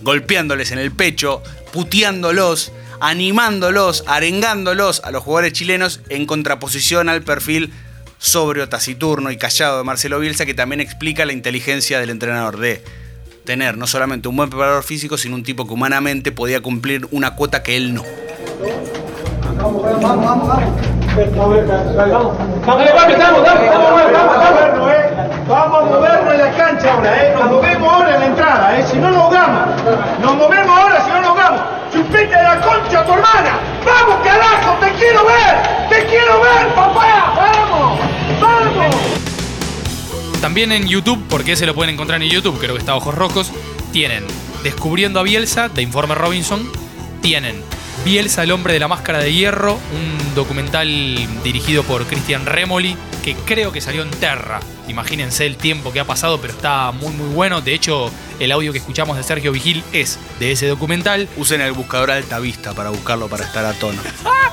golpeándoles 0.00 0.72
en 0.72 0.78
el 0.78 0.90
pecho, 0.90 1.42
puteándolos, 1.72 2.72
animándolos, 3.00 4.04
arengándolos 4.06 5.02
a 5.04 5.10
los 5.10 5.22
jugadores 5.22 5.52
chilenos 5.52 6.00
en 6.08 6.24
contraposición 6.24 7.10
al 7.10 7.22
perfil 7.22 7.72
sobrio, 8.20 8.68
taciturno 8.68 9.30
y 9.30 9.36
callado 9.36 9.78
de 9.78 9.84
Marcelo 9.84 10.20
Bielsa, 10.20 10.46
que 10.46 10.54
también 10.54 10.80
explica 10.80 11.24
la 11.24 11.32
inteligencia 11.32 11.98
del 11.98 12.10
entrenador 12.10 12.58
de 12.58 12.84
tener 13.44 13.76
no 13.78 13.86
solamente 13.86 14.28
un 14.28 14.36
buen 14.36 14.50
preparador 14.50 14.84
físico, 14.84 15.18
sino 15.18 15.34
un 15.34 15.42
tipo 15.42 15.66
que 15.66 15.72
humanamente 15.72 16.30
podía 16.30 16.60
cumplir 16.60 17.08
una 17.10 17.34
cuota 17.34 17.62
que 17.62 17.76
él 17.76 17.94
no. 17.94 18.04
Vamos, 19.56 19.82
vamos, 19.82 20.24
vamos, 20.24 20.48
vamos. 20.48 20.90
Vamos 25.48 25.82
a 25.82 25.84
movernos 25.84 26.32
en 26.32 26.38
la 26.38 26.50
cancha 26.56 26.94
ahora, 26.94 27.26
¿eh? 27.26 27.34
Nos 27.34 27.50
movemos 27.50 27.92
ahora 27.92 28.14
en 28.14 28.20
la 28.20 28.26
entrada, 28.26 28.78
¿eh? 28.78 28.84
Si 28.88 28.96
no 28.98 29.10
nos 29.10 29.24
ahogamos. 29.24 29.82
Nos 30.22 30.36
movemos 30.36 30.78
ahora, 30.78 31.04
si 31.04 31.10
no 31.10 31.20
nos 31.20 31.30
ahogamos. 31.30 31.60
¡Chupete 31.92 32.30
la 32.30 32.60
concha, 32.60 33.04
tu 33.04 33.12
hermana! 33.12 33.58
¡Vamos, 33.84 34.16
carajo! 34.24 34.78
¡Te 34.78 34.92
quiero 34.92 35.24
ver! 35.26 35.88
¡Te 35.88 36.06
quiero 36.06 36.40
ver, 36.40 36.68
papá! 36.76 37.39
También 40.40 40.72
en 40.72 40.88
YouTube, 40.88 41.22
porque 41.28 41.54
se 41.56 41.66
lo 41.66 41.74
pueden 41.74 41.94
encontrar 41.94 42.22
en 42.22 42.30
YouTube, 42.30 42.58
creo 42.58 42.74
que 42.74 42.80
está 42.80 42.96
Ojos 42.96 43.14
Rojos, 43.14 43.52
tienen 43.92 44.24
Descubriendo 44.62 45.20
a 45.20 45.22
Bielsa, 45.22 45.68
de 45.68 45.80
Informe 45.82 46.14
Robinson, 46.14 46.70
tienen 47.22 47.62
Bielsa, 48.04 48.42
el 48.42 48.52
hombre 48.52 48.74
de 48.74 48.80
la 48.80 48.88
máscara 48.88 49.18
de 49.18 49.32
hierro, 49.32 49.74
un 49.74 50.34
documental 50.34 50.88
dirigido 51.42 51.82
por 51.82 52.06
Cristian 52.06 52.44
Remoli, 52.46 52.96
que 53.22 53.34
creo 53.34 53.72
que 53.72 53.80
salió 53.80 54.02
en 54.02 54.10
Terra. 54.10 54.60
Imagínense 54.88 55.46
el 55.46 55.56
tiempo 55.56 55.92
que 55.92 56.00
ha 56.00 56.04
pasado, 56.04 56.40
pero 56.40 56.52
está 56.52 56.92
muy 56.92 57.12
muy 57.12 57.28
bueno. 57.28 57.60
De 57.60 57.74
hecho, 57.74 58.10
el 58.38 58.52
audio 58.52 58.72
que 58.72 58.78
escuchamos 58.78 59.16
de 59.16 59.22
Sergio 59.22 59.52
Vigil 59.52 59.82
es 59.92 60.18
de 60.38 60.52
ese 60.52 60.66
documental. 60.66 61.28
Usen 61.36 61.60
el 61.60 61.72
buscador 61.72 62.10
Alta 62.10 62.38
Vista 62.38 62.74
para 62.74 62.90
buscarlo 62.90 63.28
para 63.28 63.44
estar 63.44 63.64
a 63.64 63.72
tono. 63.74 64.00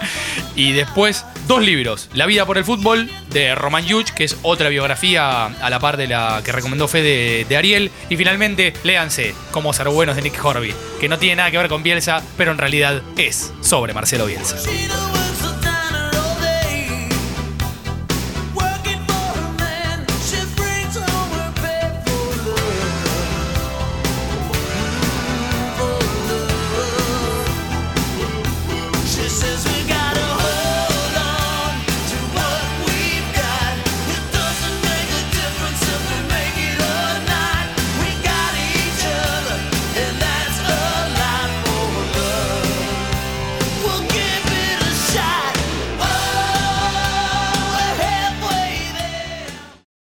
y 0.55 0.73
después, 0.73 1.25
dos 1.47 1.63
libros. 1.63 2.09
La 2.13 2.25
vida 2.25 2.45
por 2.45 2.57
el 2.57 2.65
fútbol, 2.65 3.09
de 3.29 3.55
Roman 3.55 3.85
Yuch, 3.85 4.11
que 4.11 4.23
es 4.23 4.37
otra 4.43 4.69
biografía 4.69 5.45
a 5.45 5.69
la 5.69 5.79
par 5.79 5.97
de 5.97 6.07
la 6.07 6.41
que 6.43 6.51
recomendó 6.51 6.87
Fede 6.87 7.45
de, 7.45 7.57
Ariel. 7.57 7.91
Y 8.09 8.17
finalmente, 8.17 8.73
léanse 8.83 9.33
Cómo 9.51 9.73
ser 9.73 9.89
buenos 9.89 10.15
de 10.15 10.21
Nick 10.21 10.43
Horby, 10.43 10.73
que 10.99 11.09
no 11.09 11.17
tiene 11.17 11.37
nada 11.37 11.51
que 11.51 11.57
ver 11.57 11.69
con 11.69 11.83
Bielsa, 11.83 12.21
pero 12.37 12.51
en 12.51 12.57
realidad 12.57 13.01
es 13.17 13.53
sobre 13.61 13.93
Marcelo 13.93 14.25
Bielsa. 14.25 14.57